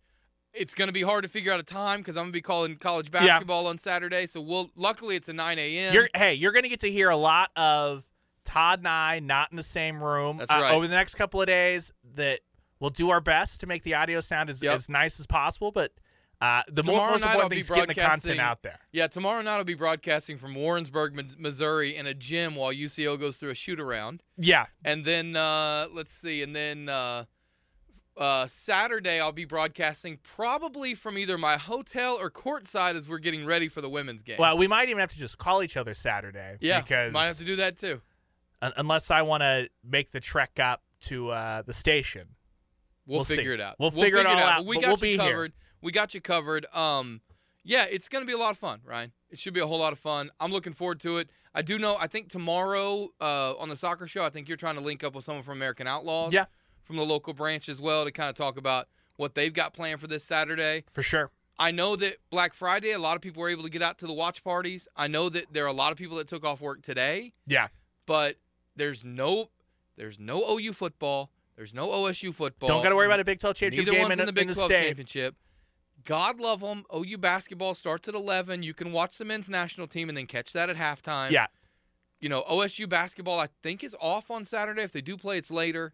It's 0.53 0.73
going 0.73 0.87
to 0.87 0.93
be 0.93 1.03
hard 1.03 1.23
to 1.23 1.29
figure 1.29 1.51
out 1.51 1.59
a 1.59 1.63
time 1.63 1.99
because 1.99 2.17
I'm 2.17 2.23
going 2.23 2.31
to 2.31 2.37
be 2.37 2.41
calling 2.41 2.75
college 2.77 3.11
Yeah. 3.13 3.25
basketball 3.27 3.67
on 3.67 3.77
Saturday. 3.77 4.25
So 4.25 4.41
we'll. 4.41 4.71
Luckily, 4.75 5.15
it's 5.15 5.29
a 5.29 5.33
9 5.33 5.59
a.m. 5.59 5.93
You're 5.93 6.09
hey, 6.15 6.33
you're 6.33 6.51
going 6.51 6.63
to 6.63 6.69
get 6.69 6.79
to 6.79 6.91
hear 6.91 7.09
a 7.09 7.15
lot 7.15 7.51
of 7.55 8.07
Todd 8.45 8.79
and 8.79 8.87
I 8.87 9.19
not 9.19 9.51
in 9.51 9.57
the 9.57 9.63
same 9.63 10.03
room 10.03 10.39
uh, 10.39 10.45
right. 10.49 10.73
over 10.73 10.87
the 10.87 10.95
next 10.95 11.13
couple 11.15 11.39
of 11.39 11.45
days. 11.45 11.93
That 12.15 12.39
we'll 12.79 12.89
do 12.89 13.09
our 13.09 13.21
best 13.21 13.59
to 13.61 13.67
make 13.67 13.83
the 13.83 13.93
audio 13.93 14.21
sound 14.21 14.49
as, 14.49 14.61
Yep. 14.61 14.75
as 14.75 14.89
nice 14.89 15.19
as 15.19 15.27
possible, 15.27 15.71
but. 15.71 15.91
Uh, 16.41 16.63
the 16.71 16.81
Tomorrow 16.83 17.11
most 17.11 17.19
night 17.21 17.35
I'll 17.35 17.49
be 17.49 17.57
getting 17.63 17.65
the 17.87 17.93
content 17.95 17.95
broadcasting- 17.95 18.39
out 18.39 18.61
there. 18.63 18.79
yeah, 18.93 19.07
tomorrow 19.07 19.41
night 19.41 19.57
I'll 19.57 19.65
be 19.65 19.73
broadcasting 19.73 20.37
from 20.37 20.55
Warrensburg, 20.55 21.13
Missouri, 21.37 21.93
in 21.93 22.07
a 22.07 22.13
gym 22.13 22.55
while 22.55 22.71
UCO 22.71 23.17
goes 23.19 23.37
through 23.39 23.49
a 23.49 23.55
shoot 23.55 23.77
around. 23.77 24.23
Yeah, 24.37 24.67
And 24.85 25.03
then 25.03 25.35
uh, 25.35 25.87
let's 25.93 26.13
see, 26.13 26.41
and 26.41 26.55
then 26.55 26.87
uh, 26.87 27.25
uh, 28.15 28.47
Saturday 28.47 29.19
I'll 29.19 29.33
be 29.33 29.43
broadcasting 29.43 30.17
probably 30.23 30.95
from 30.95 31.17
either 31.17 31.37
my 31.37 31.57
hotel 31.57 32.17
or 32.17 32.29
courtside 32.31 32.95
as 32.95 33.09
we're 33.09 33.19
getting 33.19 33.45
ready 33.45 33.67
for 33.67 33.81
the 33.81 33.89
women's 33.89 34.23
game. 34.23 34.37
Well, 34.39 34.57
we 34.57 34.67
might 34.67 34.87
even 34.87 35.01
have 35.01 35.11
to 35.11 35.17
just 35.19 35.37
call 35.39 35.61
each 35.61 35.75
other 35.75 35.93
Saturday. 35.93 36.55
yeah, 36.61 36.79
because 36.79 37.11
might 37.11 37.25
have 37.27 37.37
to 37.39 37.43
do 37.45 37.57
that 37.57 37.75
too. 37.77 38.01
un- 38.61 38.71
unless 38.77 39.11
I 39.11 39.23
want 39.23 39.41
to 39.41 39.67
make 39.83 40.11
the 40.11 40.21
trek 40.21 40.57
up 40.57 40.83
to 41.07 41.31
uh, 41.31 41.61
the 41.63 41.73
station. 41.73 42.29
We'll, 43.09 43.17
We'll 43.19 43.25
see. 43.25 43.35
figure 43.37 43.51
it 43.53 43.59
out. 43.61 43.75
We'll 43.79 43.91
figure 43.91 44.19
it 44.19 44.25
all 44.27 44.37
out, 44.37 44.57
But 44.59 44.65
we 44.67 44.75
got 44.79 45.01
we'll 45.01 45.09
you 45.09 45.17
be 45.17 45.23
here. 45.23 45.31
covered. 45.33 45.53
We 45.81 45.91
got 45.91 46.13
you 46.13 46.21
covered. 46.21 46.65
Um, 46.75 47.21
yeah, 47.63 47.85
it's 47.89 48.07
gonna 48.07 48.25
be 48.25 48.33
a 48.33 48.37
lot 48.37 48.51
of 48.51 48.57
fun, 48.57 48.81
Ryan. 48.85 49.11
It 49.31 49.39
should 49.39 49.53
be 49.53 49.59
a 49.59 49.67
whole 49.67 49.79
lot 49.79 49.93
of 49.93 49.99
fun. 49.99 50.29
I'm 50.39 50.51
looking 50.51 50.73
forward 50.73 50.99
to 51.01 51.17
it. 51.17 51.29
I 51.53 51.61
do 51.63 51.77
know. 51.79 51.97
I 51.99 52.07
think 52.07 52.29
tomorrow 52.29 53.09
uh, 53.19 53.53
on 53.57 53.69
the 53.69 53.75
soccer 53.77 54.07
show, 54.07 54.23
I 54.23 54.29
think 54.29 54.47
you're 54.47 54.57
trying 54.57 54.75
to 54.75 54.81
link 54.81 55.03
up 55.03 55.15
with 55.15 55.23
someone 55.25 55.43
from 55.43 55.57
American 55.57 55.87
Outlaws. 55.87 56.33
Yeah. 56.33 56.45
From 56.83 56.95
the 56.97 57.03
local 57.03 57.33
branch 57.33 57.67
as 57.69 57.81
well 57.81 58.05
to 58.05 58.11
kind 58.11 58.29
of 58.29 58.35
talk 58.35 58.57
about 58.57 58.87
what 59.17 59.35
they've 59.35 59.53
got 59.53 59.73
planned 59.73 59.99
for 59.99 60.07
this 60.07 60.23
Saturday. 60.23 60.83
For 60.89 61.03
sure. 61.03 61.31
I 61.59 61.71
know 61.71 61.95
that 61.97 62.17
Black 62.29 62.53
Friday, 62.53 62.91
a 62.91 62.99
lot 62.99 63.15
of 63.15 63.21
people 63.21 63.41
were 63.41 63.49
able 63.49 63.63
to 63.63 63.69
get 63.69 63.81
out 63.81 63.97
to 63.99 64.07
the 64.07 64.13
watch 64.13 64.43
parties. 64.43 64.87
I 64.95 65.07
know 65.07 65.29
that 65.29 65.51
there 65.51 65.65
are 65.65 65.67
a 65.67 65.73
lot 65.73 65.91
of 65.91 65.97
people 65.97 66.17
that 66.17 66.27
took 66.27 66.45
off 66.45 66.61
work 66.61 66.81
today, 66.81 67.33
Yeah. 67.45 67.67
but 68.05 68.37
there's 68.75 69.03
no 69.03 69.49
there's 69.97 70.17
no 70.19 70.41
OU 70.57 70.71
football. 70.73 71.29
There's 71.59 71.73
no 71.73 71.89
OSU 71.89 72.33
football. 72.33 72.69
Don't 72.69 72.81
got 72.81 72.87
to 72.87 72.95
worry 72.95 73.07
about 73.07 73.19
a 73.19 73.25
Big 73.25 73.41
12 73.41 73.53
championship 73.53 73.91
Neither 73.93 73.97
game 73.97 74.07
one's 74.07 74.13
in, 74.13 74.19
in 74.21 74.25
the 74.27 74.31
Big 74.31 74.47
in 74.47 74.53
12 74.53 74.71
state. 74.71 74.85
championship. 74.85 75.35
God 76.05 76.39
love 76.39 76.61
them. 76.61 76.85
OU 76.95 77.17
basketball 77.17 77.73
starts 77.73 78.07
at 78.07 78.15
11. 78.15 78.63
You 78.63 78.73
can 78.73 78.93
watch 78.93 79.17
the 79.17 79.25
men's 79.25 79.49
national 79.49 79.87
team 79.87 80.07
and 80.07 80.17
then 80.17 80.25
catch 80.25 80.53
that 80.53 80.69
at 80.69 80.77
halftime. 80.77 81.31
Yeah. 81.31 81.47
You 82.21 82.29
know, 82.29 82.43
OSU 82.49 82.87
basketball 82.87 83.41
I 83.41 83.49
think 83.61 83.83
is 83.83 83.93
off 83.99 84.31
on 84.31 84.45
Saturday. 84.45 84.83
If 84.83 84.93
they 84.93 85.01
do 85.01 85.17
play, 85.17 85.37
it's 85.37 85.51
later. 85.51 85.91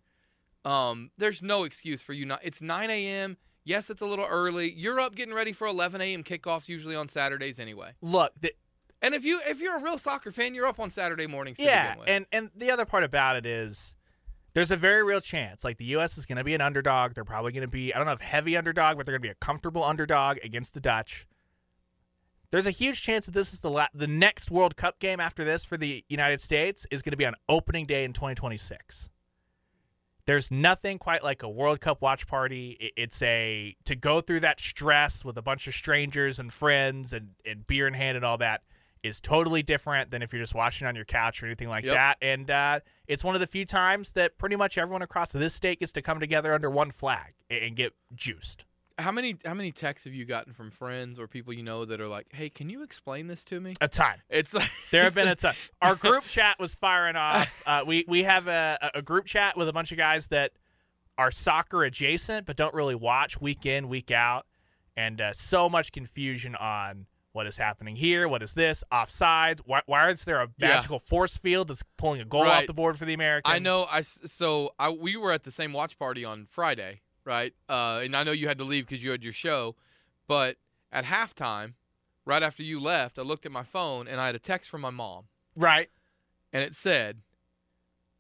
Um, 0.64 1.10
there's 1.18 1.42
no 1.42 1.64
excuse 1.64 2.00
for 2.00 2.14
you 2.14 2.28
not. 2.28 2.42
It's 2.44 2.62
9 2.62 2.92
a.m. 2.92 3.38
Yes, 3.64 3.90
it's 3.90 4.04
a 4.04 4.06
little 4.06 4.28
early. 4.30 4.72
You're 4.72 5.00
up 5.00 5.16
getting 5.16 5.34
ready 5.34 5.52
for 5.52 5.66
11 5.66 6.00
a.m. 6.00 6.24
kickoffs 6.24 6.70
usually 6.70 6.96
on 6.96 7.10
Saturdays 7.10 7.60
anyway. 7.60 7.94
Look, 8.04 8.34
the, 8.40 8.54
And 9.02 9.16
if 9.16 9.26
you 9.26 9.42
if 9.48 9.60
you're 9.62 9.80
a 9.80 9.82
real 9.82 9.98
soccer 9.98 10.32
fan, 10.32 10.54
you're 10.54 10.68
up 10.68 10.80
on 10.80 10.92
Saturday 10.92 11.26
mornings. 11.26 11.58
Yeah, 11.60 11.96
and 12.06 12.28
and 12.32 12.52
the 12.56 12.70
other 12.70 12.86
part 12.86 13.04
about 13.04 13.36
it 13.36 13.48
is 13.48 13.95
there's 14.56 14.72
a 14.72 14.78
very 14.78 15.04
real 15.04 15.20
chance 15.20 15.66
like 15.66 15.78
the 15.78 15.86
U.S. 15.86 16.18
is 16.18 16.26
going 16.26 16.38
to 16.38 16.44
be 16.44 16.56
an 16.56 16.62
underdog. 16.62 17.14
They're 17.14 17.26
probably 17.26 17.52
going 17.52 17.62
to 17.62 17.68
be 17.68 17.94
I 17.94 17.98
don't 17.98 18.08
know 18.08 18.14
if 18.14 18.22
heavy 18.22 18.58
underdog, 18.58 18.98
but 18.98 19.06
they're 19.06 19.14
going 19.14 19.22
to 19.22 19.28
be 19.28 19.32
a 19.32 19.36
comfortable 19.36 19.84
underdog 19.84 20.38
against 20.44 20.74
the 20.74 20.80
Dutch. 20.80 21.28
There's 22.52 22.66
a 22.66 22.72
huge 22.72 23.02
chance 23.02 23.26
that 23.26 23.34
this 23.34 23.54
is 23.54 23.60
the 23.60 23.70
la- 23.70 23.90
the 23.94 24.08
next 24.08 24.50
World 24.50 24.78
Cup 24.78 25.00
game 25.00 25.20
after 25.20 25.44
this 25.44 25.66
for 25.66 25.76
the 25.76 26.06
United 26.08 26.40
States 26.40 26.88
is 26.90 27.02
going 27.02 27.12
to 27.12 27.18
be 27.18 27.26
on 27.26 27.36
opening 27.50 27.86
day 27.86 28.06
in 28.06 28.14
2026. 28.14 29.10
There's 30.26 30.50
nothing 30.50 31.00
quite 31.00 31.22
like 31.22 31.44
a 31.44 31.50
World 31.50 31.82
Cup 31.82 32.02
watch 32.02 32.26
party. 32.26 32.94
It's 32.96 33.22
a 33.22 33.76
to 33.84 33.96
go 33.96 34.22
through 34.22 34.40
that 34.40 34.62
stress 34.62 35.26
with 35.26 35.38
a 35.38 35.42
bunch 35.42 35.68
of 35.68 35.76
strangers 35.76 36.40
and 36.40 36.52
friends 36.54 37.12
and, 37.12 37.32
and 37.46 37.68
beer 37.68 37.88
in 37.88 37.94
hand 37.94 38.16
and 38.16 38.26
all 38.26 38.38
that 38.38 38.62
is 39.06 39.22
totally 39.22 39.62
different 39.64 40.12
than 40.12 40.22
if 40.22 40.34
you're 40.34 40.42
just 40.42 40.56
watching 40.56 40.88
on 40.88 40.96
your 40.96 41.06
couch 41.06 41.42
or 41.42 41.46
anything 41.46 41.70
like 41.70 41.84
Yep. 41.86 41.94
that. 41.94 42.18
And 42.22 42.50
uh, 42.50 42.80
it's 43.08 43.24
one 43.24 43.36
of 43.36 43.42
the 43.42 43.48
few 43.48 43.66
times 43.66 44.12
that 44.12 44.38
pretty 44.38 44.56
much 44.56 44.78
everyone 44.78 45.02
across 45.02 45.32
this 45.32 45.54
state 45.54 45.80
gets 45.80 45.92
to 45.94 46.02
come 46.02 46.20
together 46.20 46.54
under 46.54 46.70
one 46.70 46.92
flag 46.92 47.34
and, 47.50 47.76
get 47.76 47.94
juiced. 48.16 48.66
how 48.98 49.12
many 49.12 49.36
how 49.46 49.54
many 49.54 49.72
texts 49.72 50.06
have 50.06 50.14
you 50.14 50.26
gotten 50.26 50.54
from 50.54 50.72
friends 50.72 51.20
or 51.20 51.28
people 51.28 51.54
you 51.54 51.62
know 51.64 51.84
that 51.86 52.00
are 52.02 52.08
like, 52.08 52.28
"Hey, 52.34 52.50
can 52.50 52.70
you 52.70 52.82
explain 52.82 53.28
this 53.28 53.44
to 53.46 53.60
me?" 53.60 53.76
A 53.82 53.88
time. 53.88 54.22
It's 54.30 54.54
like 54.54 54.70
There 54.92 55.04
have 55.04 55.14
been 55.16 55.28
a 55.28 55.36
ton. 55.36 55.54
Our 55.82 55.96
group 55.96 56.24
chat 56.24 56.58
was 56.60 56.74
firing 56.74 57.16
off. 57.28 57.64
Uh, 57.68 57.84
we 57.86 58.06
we 58.08 58.24
have 58.24 58.48
a, 58.48 58.92
a 58.96 59.02
group 59.02 59.26
chat 59.26 59.58
with 59.58 59.68
a 59.70 59.74
bunch 59.74 59.92
of 59.92 59.98
guys 59.98 60.28
that 60.28 60.52
are 61.18 61.30
soccer 61.32 61.84
adjacent 61.84 62.46
but 62.46 62.56
don't 62.58 62.74
really 62.74 62.96
watch 62.96 63.40
week 63.42 63.66
in 63.66 63.88
week 63.90 64.12
out, 64.12 64.46
and 64.98 65.20
uh, 65.22 65.34
so 65.34 65.70
much 65.70 65.92
confusion 65.92 66.56
on 66.56 67.06
what 67.36 67.46
is 67.48 67.58
happening 67.58 67.98
here. 67.98 68.30
What 68.30 68.42
is 68.42 68.54
this? 68.54 68.82
Offsides? 68.94 69.60
Why, 69.66 69.82
why 69.88 70.10
is 70.10 70.24
there 70.24 70.42
a 70.42 70.48
Yeah. 70.58 70.70
magical 70.70 71.00
force 71.00 71.36
field 71.36 71.68
that's 71.68 71.84
pulling 71.98 72.22
a 72.22 72.26
goal 72.26 72.44
off 72.44 72.66
the 72.66 72.74
board 72.74 72.98
for 72.98 73.04
the 73.04 73.14
Americans? 73.14 73.54
I 73.54 73.60
know. 73.60 73.86
I 73.92 74.02
so 74.02 74.74
I 74.80 74.90
we 74.90 75.18
were 75.18 75.34
at 75.34 75.44
the 75.44 75.52
same 75.52 75.74
watch 75.74 76.00
party 76.00 76.24
on 76.24 76.48
Friday, 76.50 77.02
right? 77.26 77.54
Uh, 77.68 78.00
and 78.04 78.16
I 78.16 78.24
know 78.24 78.32
you 78.32 78.48
had 78.48 78.58
to 78.60 78.64
leave 78.64 78.86
because 78.88 79.04
you 79.04 79.12
had 79.12 79.22
your 79.24 79.34
show, 79.34 79.76
but 80.28 80.56
at 80.94 81.04
halftime, 81.04 81.74
right 82.26 82.42
after 82.42 82.64
you 82.64 82.80
left, 82.80 83.20
I 83.20 83.24
looked 83.24 83.46
at 83.46 83.52
my 83.52 83.64
phone 83.64 84.08
and 84.08 84.22
I 84.22 84.28
had 84.28 84.36
a 84.36 84.40
text 84.40 84.70
from 84.70 84.80
my 84.80 84.90
mom, 84.92 85.26
Right. 85.58 85.90
and 86.54 86.64
it 86.64 86.74
said, 86.74 87.22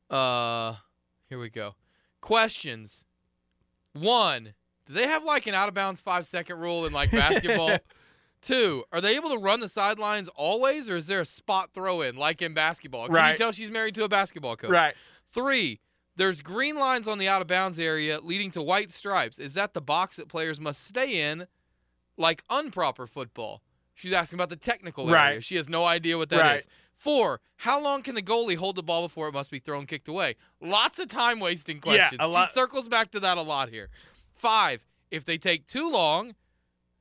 "Uh, 0.09 0.75
here 1.29 1.39
we 1.39 1.49
go. 1.49 1.75
Questions. 2.19 3.05
One, 3.93 4.55
do 4.85 4.91
they 4.93 5.07
have 5.07 5.23
like 5.23 5.47
an 5.47 5.53
out 5.53 5.69
of 5.69 5.73
bounds 5.73 6.01
five 6.01 6.27
second 6.27 6.59
rule 6.59 6.85
in 6.85 6.91
like 6.91 7.11
basketball?" 7.23 7.77
Two, 8.45 8.83
are 8.93 9.01
they 9.01 9.15
able 9.15 9.31
to 9.31 9.39
run 9.39 9.59
the 9.59 9.67
sidelines 9.67 10.29
always, 10.35 10.87
or 10.87 10.95
is 10.97 11.07
there 11.07 11.19
a 11.21 11.25
spot 11.25 11.71
throw 11.73 12.01
in 12.01 12.15
like 12.15 12.43
in 12.43 12.53
basketball? 12.53 13.07
Can 13.07 13.15
you 13.31 13.37
tell 13.39 13.51
she's 13.51 13.71
married 13.71 13.95
to 13.95 14.03
a 14.03 14.07
basketball 14.07 14.55
coach? 14.55 14.69
Right. 14.69 14.93
Three, 15.31 15.79
there's 16.15 16.41
green 16.41 16.75
lines 16.77 17.07
on 17.07 17.17
the 17.17 17.27
out 17.27 17.41
of 17.41 17.47
bounds 17.47 17.79
area 17.79 18.19
leading 18.21 18.51
to 18.51 18.61
white 18.61 18.91
stripes. 18.91 19.39
Is 19.39 19.55
that 19.55 19.73
the 19.73 19.81
box 19.81 20.17
that 20.17 20.29
players 20.29 20.59
must 20.61 20.85
stay 20.85 21.29
in, 21.31 21.47
like 22.17 22.43
unproper 22.49 23.07
football? 23.09 23.61
She's 23.95 24.13
asking 24.13 24.37
about 24.37 24.49
the 24.49 24.55
technical 24.55 25.09
area. 25.09 25.15
Right. 25.35 25.43
She 25.43 25.55
has 25.55 25.67
no 25.67 25.83
idea 25.83 26.17
what 26.17 26.29
that 26.29 26.35
is. 26.35 26.41
Right. 26.41 26.67
Four, 26.97 27.41
how 27.57 27.81
long 27.81 28.03
can 28.03 28.15
the 28.15 28.21
goalie 28.21 28.55
hold 28.55 28.75
the 28.77 28.83
ball 28.83 29.01
before 29.07 29.27
it 29.27 29.33
must 29.33 29.51
be 29.51 29.59
thrown 29.59 29.85
kicked 29.85 30.07
away? 30.07 30.35
Lots 30.61 30.99
of 30.99 31.09
time 31.09 31.39
wasting 31.41 31.79
questions. 31.81 32.13
Yeah, 32.19 32.25
a 32.25 32.27
lot- 32.27 32.49
She 32.49 32.53
circles 32.53 32.87
back 32.87 33.11
to 33.11 33.19
that 33.19 33.37
a 33.37 33.41
lot 33.41 33.69
here. 33.69 33.89
Five, 34.33 34.85
if 35.11 35.25
they 35.25 35.37
take 35.37 35.65
too 35.67 35.89
long, 35.91 36.35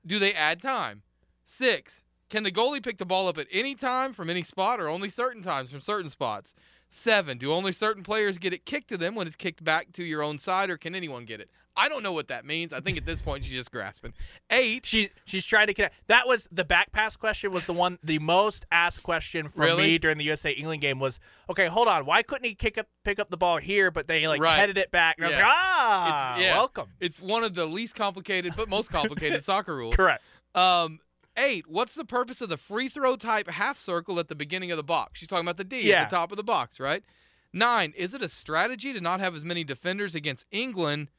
do 0.07 0.19
they 0.19 0.33
add 0.35 0.61
time? 0.61 1.03
Six, 1.45 2.03
can 2.31 2.43
the 2.43 2.53
goalie 2.53 2.83
pick 2.83 2.99
the 2.99 3.07
ball 3.07 3.29
up 3.29 3.39
at 3.39 3.47
any 3.53 3.75
time 3.75 4.13
from 4.13 4.31
any 4.31 4.43
spot 4.43 4.81
or 4.81 4.89
only 4.89 5.09
certain 5.09 5.43
times 5.43 5.71
from 5.71 5.81
certain 5.81 6.11
spots? 6.11 6.55
Seven, 6.89 7.39
do 7.39 7.53
only 7.53 7.73
certain 7.73 8.03
players 8.03 8.39
get 8.39 8.53
it 8.53 8.65
kicked 8.65 8.89
to 8.89 8.97
them 8.97 9.15
when 9.15 9.27
it's 9.27 9.37
kicked 9.37 9.65
back 9.65 9.93
to 9.93 10.05
your 10.05 10.23
own 10.23 10.39
side 10.39 10.71
or 10.71 10.77
can 10.77 10.95
anyone 10.95 11.25
get 11.25 11.41
it? 11.41 11.51
I 11.77 11.89
don't 11.89 12.05
know 12.05 12.13
what 12.13 12.29
that 12.29 12.45
means. 12.45 12.73
I 12.73 12.79
think 12.79 12.97
at 12.97 13.05
this 13.05 13.21
point 13.21 13.43
she's 13.45 13.53
just 13.53 13.73
grasping. 13.73 14.13
Eight, 14.49 14.87
She 14.87 15.11
she's 15.25 15.45
trying 15.45 15.67
to 15.67 15.75
connect. 15.75 15.97
That 16.07 16.29
was 16.29 16.47
the 16.53 16.65
back 16.65 16.93
pass 16.93 17.17
question 17.17 17.51
was 17.51 17.65
the 17.67 17.73
one 17.73 17.99
the 18.01 18.21
most 18.21 18.65
asked 18.71 19.03
question 19.03 19.49
from 19.49 19.63
Really? 19.63 19.83
me 19.87 19.99
during 19.99 20.17
the 20.19 20.23
USA 20.25 20.53
England 20.53 20.83
game 20.83 21.01
was 21.01 21.19
okay. 21.51 21.67
Hold 21.67 21.89
on, 21.89 22.07
why 22.07 22.23
couldn't 22.23 22.45
he 22.45 22.55
kick 22.55 22.79
up 22.79 22.87
pick 23.03 23.19
up 23.19 23.29
the 23.29 23.37
ball 23.37 23.57
here, 23.57 23.91
but 23.91 24.07
they 24.07 24.29
like 24.29 24.41
Right. 24.41 24.57
headed 24.57 24.79
it 24.79 24.93
back? 24.93 25.17
And 25.19 25.27
I 25.27 25.29
was 25.31 25.37
like, 25.37 25.45
ah, 25.47 26.35
It's- 26.37 26.45
yeah. 26.45 26.57
welcome. 26.57 26.91
it's 27.01 27.21
one 27.21 27.43
of 27.43 27.55
the 27.55 27.67
least 27.67 27.97
complicated 27.97 28.53
but 28.57 28.69
most 28.69 28.89
complicated 28.91 29.43
soccer 29.45 29.75
rules. 29.75 29.97
Correct. 29.97 30.23
Um, 30.55 31.01
eight. 31.37 31.67
What's 31.69 31.95
the 31.95 32.05
purpose 32.05 32.41
of 32.41 32.49
the 32.49 32.57
free 32.57 32.89
throw 32.89 33.17
type 33.17 33.49
half 33.51 33.79
circle 33.79 34.19
at 34.19 34.29
the 34.29 34.35
beginning 34.35 34.71
of 34.71 34.77
the 34.77 34.83
box? 34.85 35.19
She's 35.19 35.29
talking 35.29 35.45
about 35.45 35.57
the 35.57 35.65
D 35.65 35.83
Yeah. 35.89 36.03
at 36.03 36.11
the 36.11 36.17
top 36.17 36.31
of 36.33 36.37
the 36.37 36.45
box, 36.45 36.79
right? 36.81 37.03
Nine. 37.53 37.93
Is 37.97 38.15
it 38.15 38.23
a 38.23 38.29
strategy 38.29 38.93
to 38.93 39.01
not 39.01 39.21
have 39.21 39.35
as 39.35 39.45
many 39.45 39.63
defenders 39.65 40.15
against 40.15 40.45
England 40.51 41.11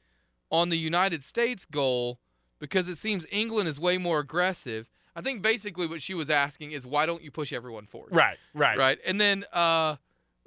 on 0.50 0.68
the 0.68 0.76
United 0.78 1.24
States 1.24 1.64
goal 1.64 2.20
because 2.58 2.88
it 2.88 2.96
seems 2.96 3.26
England 3.30 3.68
is 3.68 3.80
way 3.80 3.98
more 3.98 4.18
aggressive? 4.20 4.88
I 5.14 5.22
think 5.22 5.40
basically 5.40 5.86
what 5.86 6.02
she 6.02 6.12
was 6.12 6.28
asking 6.28 6.72
is 6.72 6.86
why 6.86 7.06
don't 7.06 7.22
you 7.22 7.30
push 7.30 7.52
everyone 7.52 7.86
forward? 7.86 8.14
Right. 8.14 8.36
Right. 8.52 8.76
Right. 8.76 8.98
And 9.06 9.18
then 9.20 9.44
uh, 9.52 9.96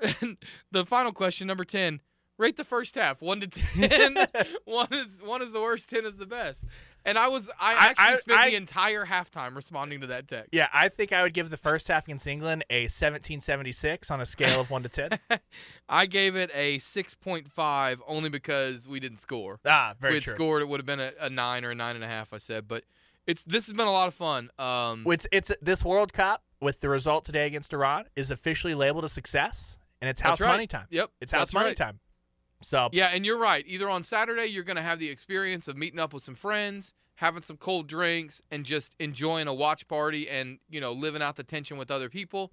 the 0.71 0.85
final 0.85 1.11
question, 1.11 1.47
number 1.47 1.65
ten. 1.65 2.01
Rate 2.37 2.55
the 2.55 2.63
first 2.63 2.95
half, 2.95 3.21
one 3.21 3.41
to 3.41 3.47
ten. 3.47 4.15
one 4.65 4.87
is 4.91 5.21
one 5.21 5.41
is 5.41 5.51
the 5.51 5.59
worst, 5.59 5.89
ten 5.89 6.05
is 6.05 6.15
the 6.17 6.25
best. 6.25 6.65
And 7.05 7.17
I 7.17 7.27
was 7.29 7.49
I 7.59 7.73
actually 7.89 8.05
I- 8.05 8.15
spent 8.15 8.39
I- 8.39 8.49
the 8.49 8.55
entire 8.55 9.05
halftime 9.05 9.55
responding 9.55 10.01
to 10.01 10.07
that 10.07 10.27
text. 10.27 10.49
Yeah, 10.51 10.67
I 10.73 10.89
think 10.89 11.11
I 11.13 11.23
would 11.23 11.33
give 11.33 11.49
the 11.49 11.57
first 11.57 11.87
half 11.87 12.03
against 12.05 12.27
England 12.27 12.65
a 12.69 12.87
1776 13.33 14.11
on 14.11 14.21
a 14.21 14.25
scale 14.25 14.59
of 14.61 14.69
one 14.69 14.83
to 14.83 14.89
ten. 14.89 15.09
I 15.89 16.05
gave 16.05 16.35
it 16.35 16.51
a 16.53 16.77
six 16.79 17.15
point 17.15 17.47
five 17.51 18.01
only 18.07 18.29
because 18.29 18.87
we 18.87 18.99
didn't 18.99 19.17
score. 19.17 19.59
Ah, 19.65 19.91
if 19.91 19.97
very 19.97 20.11
we 20.13 20.15
had 20.17 20.23
true. 20.23 20.33
scored, 20.33 20.61
it 20.61 20.67
would 20.67 20.79
have 20.79 20.85
been 20.85 20.99
a, 20.99 21.11
a 21.21 21.29
nine 21.29 21.63
or 21.65 21.71
a 21.71 21.75
nine 21.75 21.95
and 21.95 22.03
a 22.03 22.07
half. 22.07 22.33
I 22.33 22.37
said, 22.37 22.67
but 22.67 22.83
it's 23.25 23.43
this 23.43 23.67
has 23.67 23.73
been 23.75 23.87
a 23.87 23.91
lot 23.91 24.07
of 24.07 24.13
fun. 24.13 24.49
Um, 24.59 25.03
It's 25.07 25.25
it's 25.31 25.51
this 25.61 25.83
World 25.85 26.13
Cup 26.13 26.43
with 26.59 26.81
the 26.81 26.89
result 26.89 27.23
today 27.25 27.47
against 27.47 27.71
Iran 27.73 28.05
is 28.15 28.29
officially 28.31 28.75
labeled 28.75 29.05
a 29.05 29.09
success, 29.09 29.77
and 30.01 30.09
it's 30.09 30.19
house 30.21 30.41
right. 30.41 30.49
money 30.51 30.67
time. 30.67 30.87
Yep, 30.89 31.09
It's 31.21 31.31
house 31.31 31.41
that's 31.41 31.53
money 31.53 31.67
right. 31.69 31.77
time. 31.77 31.99
So 32.61 32.89
Yeah, 32.91 33.11
and 33.13 33.25
you're 33.25 33.39
right. 33.39 33.63
Either 33.67 33.89
on 33.89 34.03
Saturday, 34.03 34.47
you're 34.47 34.63
going 34.63 34.77
to 34.77 34.81
have 34.81 34.99
the 34.99 35.09
experience 35.09 35.67
of 35.67 35.77
meeting 35.77 35.99
up 35.99 36.13
with 36.13 36.23
some 36.23 36.35
friends, 36.35 36.93
having 37.15 37.41
some 37.41 37.57
cold 37.57 37.87
drinks, 37.87 38.41
and 38.51 38.65
just 38.65 38.95
enjoying 38.99 39.47
a 39.47 39.53
watch 39.53 39.87
party 39.87 40.29
and, 40.29 40.59
you 40.69 40.81
know, 40.81 40.91
living 40.91 41.21
out 41.21 41.35
the 41.35 41.43
tension 41.43 41.77
with 41.77 41.91
other 41.91 42.09
people. 42.09 42.51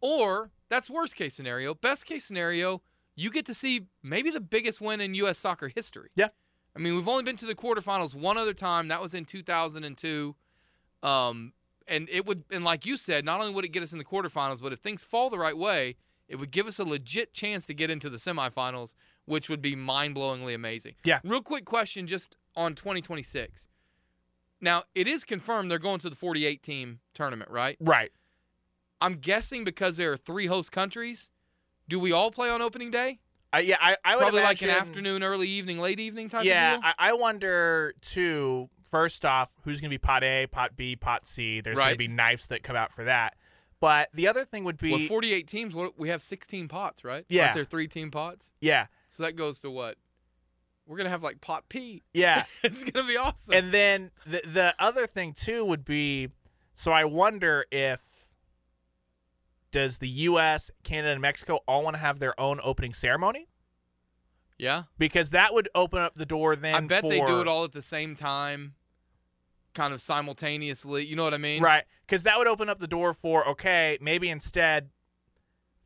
Or 0.00 0.50
that's 0.68 0.88
worst 0.88 1.16
case 1.16 1.34
scenario. 1.34 1.74
Best 1.74 2.06
case 2.06 2.24
scenario, 2.24 2.82
you 3.16 3.30
get 3.30 3.46
to 3.46 3.54
see 3.54 3.86
maybe 4.02 4.30
the 4.30 4.40
biggest 4.40 4.80
win 4.80 5.00
in 5.00 5.14
U.S. 5.14 5.38
soccer 5.38 5.68
history. 5.68 6.10
Yeah. 6.14 6.28
I 6.74 6.78
mean, 6.78 6.94
we've 6.94 7.08
only 7.08 7.24
been 7.24 7.36
to 7.36 7.46
the 7.46 7.54
quarterfinals 7.54 8.14
one 8.14 8.38
other 8.38 8.54
time. 8.54 8.88
That 8.88 9.02
was 9.02 9.14
in 9.14 9.24
2002. 9.24 10.34
Um, 11.02 11.52
and 11.88 12.08
it 12.08 12.24
would, 12.24 12.44
and 12.50 12.64
like 12.64 12.86
you 12.86 12.96
said, 12.96 13.24
not 13.24 13.40
only 13.40 13.52
would 13.52 13.64
it 13.64 13.72
get 13.72 13.82
us 13.82 13.92
in 13.92 13.98
the 13.98 14.04
quarterfinals, 14.04 14.62
but 14.62 14.72
if 14.72 14.78
things 14.78 15.02
fall 15.02 15.28
the 15.28 15.38
right 15.38 15.56
way, 15.56 15.96
it 16.28 16.36
would 16.36 16.52
give 16.52 16.66
us 16.66 16.78
a 16.78 16.84
legit 16.84 17.34
chance 17.34 17.66
to 17.66 17.74
get 17.74 17.90
into 17.90 18.08
the 18.08 18.16
semifinals, 18.16 18.94
which 19.30 19.48
would 19.48 19.62
be 19.62 19.76
mind 19.76 20.16
blowingly 20.16 20.54
amazing. 20.54 20.96
Yeah. 21.04 21.20
Real 21.22 21.40
quick 21.40 21.64
question 21.64 22.08
just 22.08 22.36
on 22.56 22.74
2026. 22.74 23.68
Now, 24.60 24.82
it 24.94 25.06
is 25.06 25.24
confirmed 25.24 25.70
they're 25.70 25.78
going 25.78 26.00
to 26.00 26.10
the 26.10 26.16
48 26.16 26.62
team 26.62 26.98
tournament, 27.14 27.50
right? 27.50 27.76
right. 27.80 28.10
I'm 29.00 29.14
guessing 29.14 29.62
because 29.62 29.96
there 29.96 30.12
are 30.12 30.16
three 30.16 30.46
host 30.46 30.72
countries. 30.72 31.30
Do 31.88 32.00
we 32.00 32.10
all 32.12 32.30
play 32.30 32.50
on 32.50 32.60
opening 32.60 32.90
day? 32.90 33.18
I, 33.52 33.60
yeah, 33.60 33.76
I, 33.80 33.96
I 34.04 34.16
would 34.16 34.22
Probably 34.22 34.42
like 34.42 34.62
an 34.62 34.70
afternoon, 34.70 35.22
early 35.22 35.48
evening, 35.48 35.78
late 35.80 35.98
evening 36.00 36.28
type 36.28 36.44
Yeah, 36.44 36.74
of 36.74 36.80
deal. 36.80 36.90
I, 36.98 37.10
I 37.10 37.12
wonder 37.14 37.94
too. 38.00 38.68
First 38.84 39.24
off, 39.24 39.50
who's 39.62 39.80
going 39.80 39.90
to 39.90 39.94
be 39.94 39.98
pot 39.98 40.24
A, 40.24 40.46
pot 40.48 40.76
B, 40.76 40.96
pot 40.96 41.26
C? 41.26 41.60
There's 41.60 41.78
going 41.78 41.92
to 41.92 41.98
be 41.98 42.08
knives 42.08 42.48
that 42.48 42.62
come 42.64 42.76
out 42.76 42.92
for 42.92 43.04
that. 43.04 43.36
But 43.80 44.10
the 44.12 44.28
other 44.28 44.44
thing 44.44 44.64
would 44.64 44.76
be, 44.76 44.90
Well, 44.90 45.06
48 45.08 45.46
teams, 45.48 45.74
what, 45.74 45.98
we 45.98 46.10
have 46.10 46.20
16 46.20 46.68
pots, 46.68 47.02
right? 47.02 47.24
Yeah. 47.28 47.44
Aren't 47.44 47.54
there 47.54 47.64
three 47.64 47.88
team 47.88 48.10
pots? 48.10 48.52
yeah, 48.60 48.86
So 49.10 49.24
that 49.24 49.36
goes 49.36 49.60
to 49.60 49.70
what? 49.70 49.96
We're 50.86 50.96
going 50.96 51.04
to 51.06 51.10
have 51.10 51.22
like 51.22 51.40
pot 51.40 51.68
P. 51.68 52.02
yeah, 52.14 52.44
it's 52.64 52.84
going 52.84 53.04
to 53.06 53.12
be 53.12 53.18
awesome. 53.18 53.54
and 53.54 53.74
then 53.74 54.10
the 54.24 54.40
the 54.46 54.74
other 54.78 55.06
thing 55.06 55.34
too 55.34 55.64
would 55.64 55.84
be, 55.84 56.30
so 56.72 56.90
I 56.90 57.04
wonder 57.04 57.66
if 57.70 58.00
does 59.70 59.98
the 59.98 60.08
U.S., 60.08 60.70
Canada, 60.82 61.12
and 61.12 61.20
Mexico 61.20 61.60
all 61.68 61.84
want 61.84 61.94
to 61.94 62.00
have 62.00 62.18
their 62.18 62.38
own 62.40 62.58
opening 62.62 62.94
ceremony? 62.94 63.46
yeah. 64.58 64.84
Because 64.98 65.30
that 65.30 65.54
would 65.54 65.68
open 65.74 66.00
up 66.00 66.14
the 66.16 66.26
door 66.26 66.56
then. 66.56 66.74
I 66.74 66.80
bet 66.80 67.02
they 67.02 67.20
do 67.20 67.40
it 67.40 67.48
all 67.48 67.64
at 67.64 67.72
the 67.72 67.82
same 67.82 68.14
time, 68.14 68.74
kind 69.74 69.94
of 69.94 70.02
simultaneously. 70.02 71.06
You 71.06 71.16
know 71.16 71.24
what 71.24 71.34
I 71.34 71.38
mean? 71.38 71.62
Right, 71.62 71.84
because 72.06 72.24
that 72.24 72.38
would 72.38 72.48
open 72.48 72.68
up 72.68 72.78
the 72.80 72.88
door 72.88 73.12
for 73.14 73.46
okay, 73.48 73.96
maybe 74.00 74.28
instead 74.28 74.90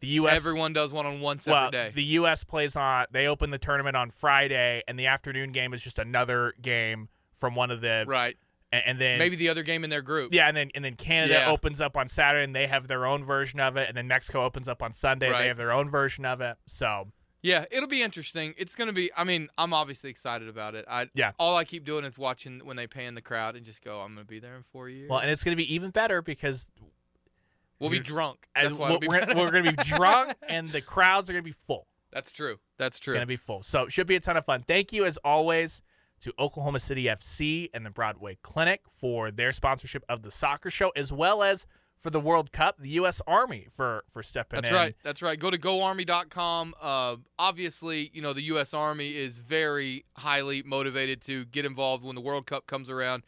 the 0.00 0.06
U.S. 0.08 0.34
Everyone 0.36 0.72
does 0.72 0.92
one 0.92 1.06
on 1.06 1.20
one 1.20 1.38
separate 1.38 1.60
well, 1.60 1.70
day. 1.70 1.92
the 1.94 2.02
U.S. 2.04 2.44
plays 2.44 2.76
on. 2.76 3.06
They 3.10 3.26
open 3.26 3.50
the 3.50 3.58
tournament 3.58 3.96
on 3.96 4.10
Friday, 4.10 4.82
and 4.88 4.98
the 4.98 5.06
afternoon 5.06 5.52
game 5.52 5.72
is 5.72 5.80
just 5.82 5.98
another 5.98 6.52
game 6.60 7.08
from 7.36 7.54
one 7.54 7.70
of 7.70 7.80
the. 7.80 8.04
right. 8.06 8.36
And, 8.72 8.82
and 8.86 9.00
then 9.00 9.18
Maybe 9.20 9.36
the 9.36 9.48
other 9.50 9.62
game 9.62 9.84
in 9.84 9.90
their 9.90 10.02
group. 10.02 10.34
yeah, 10.34 10.48
and 10.48 10.56
then 10.56 10.70
and 10.74 10.84
then 10.84 10.94
Canada 10.96 11.34
Yeah. 11.34 11.50
opens 11.50 11.80
up 11.80 11.96
on 11.96 12.08
Saturday, 12.08 12.42
and 12.44 12.54
they 12.56 12.66
have 12.66 12.88
their 12.88 13.06
own 13.06 13.24
version 13.24 13.60
of 13.60 13.76
it, 13.76 13.88
and 13.88 13.96
then 13.96 14.08
Mexico 14.08 14.42
opens 14.42 14.66
up 14.68 14.82
on 14.82 14.92
Sunday, 14.92 15.30
Right. 15.30 15.42
they 15.42 15.48
have 15.48 15.56
their 15.56 15.70
own 15.72 15.88
version 15.90 16.24
of 16.24 16.40
it. 16.40 16.56
So 16.66 17.12
Yeah, 17.40 17.66
it'll 17.70 17.88
be 17.88 18.02
interesting. 18.02 18.52
It's 18.58 18.74
gonna 18.74 18.92
be. 18.94 19.10
I 19.16 19.22
mean, 19.22 19.48
I'm 19.58 19.72
obviously 19.72 20.10
excited 20.10 20.48
about 20.48 20.74
it. 20.74 20.84
I 20.88 21.08
Yeah. 21.14 21.32
All 21.38 21.56
I 21.56 21.62
keep 21.64 21.84
doing 21.84 22.04
is 22.04 22.18
watching 22.18 22.60
when 22.64 22.76
they 22.76 22.86
pan 22.88 23.14
the 23.14 23.20
crowd 23.22 23.54
and 23.54 23.64
just 23.64 23.80
go, 23.84 24.00
"I'm 24.00 24.14
gonna 24.14 24.24
be 24.24 24.40
there 24.40 24.56
in 24.56 24.62
four 24.64 24.88
years." 24.88 25.08
well, 25.08 25.20
and 25.20 25.30
it's 25.30 25.44
going 25.44 25.52
to 25.56 25.62
be 25.62 25.72
even 25.72 25.90
better 25.90 26.20
because 26.22 26.68
we'll 27.90 27.98
be 27.98 28.04
drunk. 28.04 28.46
That's 28.54 28.78
why 28.78 28.90
we're, 28.90 29.08
we're, 29.08 29.20
gonna, 29.20 29.34
we're 29.40 29.50
gonna 29.50 29.72
be 29.72 29.82
drunk, 29.84 30.34
and 30.48 30.70
the 30.70 30.80
crowds 30.80 31.28
are 31.28 31.32
going 31.32 31.44
to 31.44 31.48
be 31.48 31.52
full. 31.52 31.86
That's 32.12 32.32
true. 32.32 32.58
That's 32.78 32.98
true. 32.98 33.14
Going 33.14 33.22
to 33.22 33.26
be 33.26 33.36
full. 33.36 33.62
So 33.62 33.84
it 33.84 33.92
should 33.92 34.06
be 34.06 34.16
a 34.16 34.20
ton 34.20 34.36
of 34.36 34.44
fun. 34.44 34.64
Thank 34.66 34.92
you 34.92 35.04
as 35.04 35.18
always 35.24 35.82
to 36.20 36.32
Oklahoma 36.38 36.80
City 36.80 37.04
FC 37.04 37.68
and 37.74 37.84
the 37.84 37.90
Broadway 37.90 38.38
Clinic 38.42 38.82
for 38.92 39.30
their 39.30 39.52
sponsorship 39.52 40.04
of 40.08 40.22
the 40.22 40.30
soccer 40.30 40.70
show, 40.70 40.90
as 40.96 41.12
well 41.12 41.42
as 41.42 41.66
for 42.00 42.10
the 42.10 42.20
World 42.20 42.52
Cup, 42.52 42.76
the 42.78 42.90
U.S. 42.90 43.20
Army 43.26 43.66
for 43.74 44.04
for 44.12 44.22
stepping 44.22 44.58
That's 44.58 44.68
in. 44.68 44.74
right. 44.74 44.94
That's 45.02 45.22
right. 45.22 45.38
Go 45.38 45.50
to 45.50 45.58
goarmy.com. 45.58 46.74
Uh, 46.80 47.16
obviously, 47.38 48.10
you 48.12 48.20
know, 48.22 48.32
the 48.32 48.42
U.S. 48.42 48.74
Army 48.74 49.16
is 49.16 49.38
very 49.38 50.04
highly 50.18 50.62
motivated 50.62 51.20
to 51.22 51.46
get 51.46 51.64
involved 51.64 52.04
when 52.04 52.14
the 52.14 52.20
World 52.20 52.46
Cup 52.46 52.66
comes 52.66 52.90
around. 52.90 53.24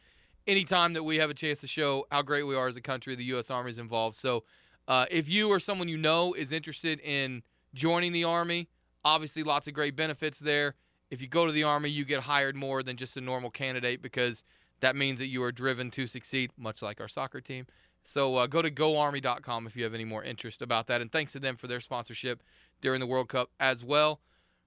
Anytime 0.47 0.93
that 0.93 1.03
we 1.03 1.17
have 1.17 1.31
a 1.31 1.35
chance 1.35 1.61
to 1.63 1.67
show 1.67 2.07
how 2.11 2.23
great 2.23 2.45
we 2.45 2.55
are 2.55 2.69
as 2.69 2.77
a 2.77 2.81
country, 2.81 3.15
the 3.17 3.25
U.S. 3.25 3.51
Army 3.51 3.71
is 3.71 3.79
involved. 3.79 4.17
So 4.17 4.45
uh, 4.87 5.07
if 5.11 5.29
you 5.29 5.49
or 5.49 5.59
someone 5.59 5.89
you 5.89 5.99
know 5.99 6.35
is 6.35 6.53
interested 6.53 7.01
in 7.01 7.43
joining 7.75 8.13
the 8.13 8.25
Army, 8.25 8.69
obviously 9.05 9.43
lots 9.43 9.67
of 9.67 9.75
great 9.75 9.97
benefits 9.97 10.39
there. 10.39 10.75
If 11.11 11.21
you 11.21 11.29
go 11.29 11.47
to 11.47 11.53
the 11.53 11.65
Army, 11.65 11.89
you 11.89 12.05
get 12.05 12.23
hired 12.23 12.57
more 12.57 12.83
than 12.83 12.97
just 12.97 13.17
a 13.17 13.21
normal 13.21 13.51
candidate 13.51 14.03
because 14.03 14.45
that 14.81 14.95
means 14.95 15.19
that 15.19 15.29
you 15.29 15.43
are 15.43 15.53
driven 15.53 15.91
to 15.93 16.07
succeed, 16.07 16.51
much 16.57 16.83
like 16.83 17.01
our 17.01 17.09
soccer 17.09 17.41
team. 17.41 17.67
So 18.03 18.37
uh, 18.37 18.47
go 18.47 18.63
to 18.63 18.71
goarmy.com 18.71 19.67
if 19.67 19.75
you 19.77 19.83
have 19.83 19.95
any 19.95 20.05
more 20.05 20.23
interest 20.23 20.63
about 20.63 20.87
that. 20.87 21.01
And 21.01 21.11
thanks 21.11 21.33
to 21.33 21.41
them 21.41 21.57
for 21.57 21.67
their 21.67 21.81
sponsorship 21.81 22.43
during 22.81 23.01
the 23.01 23.07
World 23.07 23.29
Cup 23.29 23.51
as 23.59 23.85
well. 23.85 24.21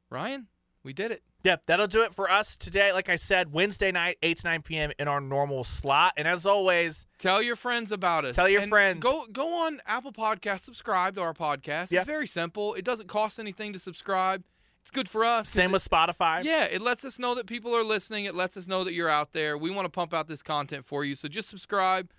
Ryan, 0.09 0.47
we 0.83 0.91
did 0.91 1.11
it. 1.11 1.23
Yep, 1.43 1.63
that'll 1.67 1.87
do 1.87 2.01
it 2.03 2.13
for 2.13 2.29
us 2.29 2.57
today. 2.57 2.91
Like 2.91 3.07
I 3.07 3.15
said, 3.15 3.53
Wednesday 3.53 3.91
night, 3.91 4.17
8 4.21 4.37
to 4.39 4.43
9 4.47 4.61
p.m. 4.61 4.91
in 4.99 5.07
our 5.07 5.21
normal 5.21 5.63
slot. 5.63 6.13
And 6.17 6.27
as 6.27 6.45
always, 6.45 7.05
Tell 7.17 7.41
your 7.41 7.55
friends 7.55 7.91
about 7.91 8.25
us. 8.25 8.35
Tell 8.35 8.49
your 8.49 8.61
And 8.61 8.69
friends. 8.69 8.99
Go 9.01 9.25
go 9.31 9.65
on 9.65 9.81
Apple 9.85 10.11
Podcast, 10.11 10.61
subscribe 10.61 11.15
to 11.15 11.21
our 11.21 11.33
podcast. 11.33 11.91
Yeah. 11.91 11.99
It's 11.99 12.05
very 12.07 12.27
simple. 12.27 12.73
It 12.73 12.83
doesn't 12.83 13.07
cost 13.07 13.39
anything 13.39 13.71
to 13.73 13.79
subscribe. 13.79 14.43
It's 14.81 14.91
good 14.91 15.07
for 15.09 15.23
us. 15.23 15.47
same 15.49 15.69
it- 15.69 15.73
with 15.73 15.87
Spotify. 15.87 16.43
Yeah, 16.43 16.65
it 16.65 16.81
lets 16.81 17.05
us 17.05 17.19
know 17.19 17.35
that 17.35 17.45
people 17.47 17.75
are 17.75 17.83
listening. 17.83 18.25
It 18.25 18.33
lets 18.35 18.57
us 18.57 18.67
know 18.67 18.83
that 18.83 18.93
you're 18.93 19.09
out 19.09 19.33
there. 19.33 19.57
We 19.57 19.69
want 19.71 19.85
to 19.85 19.89
pump 19.89 20.13
out 20.13 20.27
this 20.27 20.41
content 20.41 20.85
for 20.85 21.03
you. 21.05 21.15
So 21.15 21.27
just 21.27 21.47
subscribe. 21.49 22.09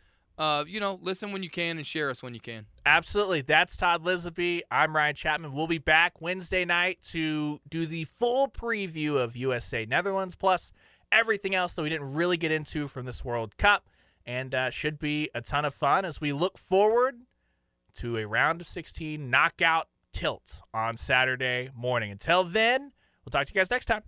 Uh, 0.40 0.64
you 0.66 0.80
know, 0.80 0.98
listen 1.02 1.32
when 1.32 1.42
you 1.42 1.50
can 1.50 1.76
and 1.76 1.86
share 1.86 2.08
us 2.08 2.22
when 2.22 2.32
you 2.32 2.40
can. 2.40 2.64
Absolutely. 2.86 3.42
That's 3.42 3.76
Todd 3.76 4.02
Lisenbee. 4.02 4.62
I'm 4.70 4.96
Ryan 4.96 5.14
Chapman. 5.14 5.52
We'll 5.52 5.66
be 5.66 5.76
back 5.76 6.22
Wednesday 6.22 6.64
night 6.64 6.98
to 7.10 7.60
do 7.68 7.84
the 7.84 8.04
full 8.04 8.48
preview 8.48 9.18
of 9.18 9.36
USA 9.36 9.84
Netherlands, 9.84 10.34
plus 10.34 10.72
everything 11.12 11.54
else 11.54 11.74
that 11.74 11.82
we 11.82 11.90
didn't 11.90 12.14
really 12.14 12.38
get 12.38 12.52
into 12.52 12.88
from 12.88 13.04
this 13.04 13.22
World 13.22 13.58
Cup. 13.58 13.86
And 14.24 14.54
uh, 14.54 14.70
should 14.70 14.98
be 14.98 15.28
a 15.34 15.42
ton 15.42 15.66
of 15.66 15.74
fun 15.74 16.06
as 16.06 16.22
we 16.22 16.32
look 16.32 16.56
forward 16.56 17.16
to 17.96 18.16
a 18.16 18.26
round 18.26 18.62
of 18.62 18.66
16 18.66 19.28
knockout 19.28 19.88
tilt 20.10 20.62
on 20.72 20.96
Saturday 20.96 21.68
morning. 21.76 22.10
Until 22.10 22.44
then, 22.44 22.92
we'll 23.26 23.30
talk 23.30 23.46
to 23.46 23.52
you 23.52 23.60
guys 23.60 23.70
next 23.70 23.86
time. 23.86 24.04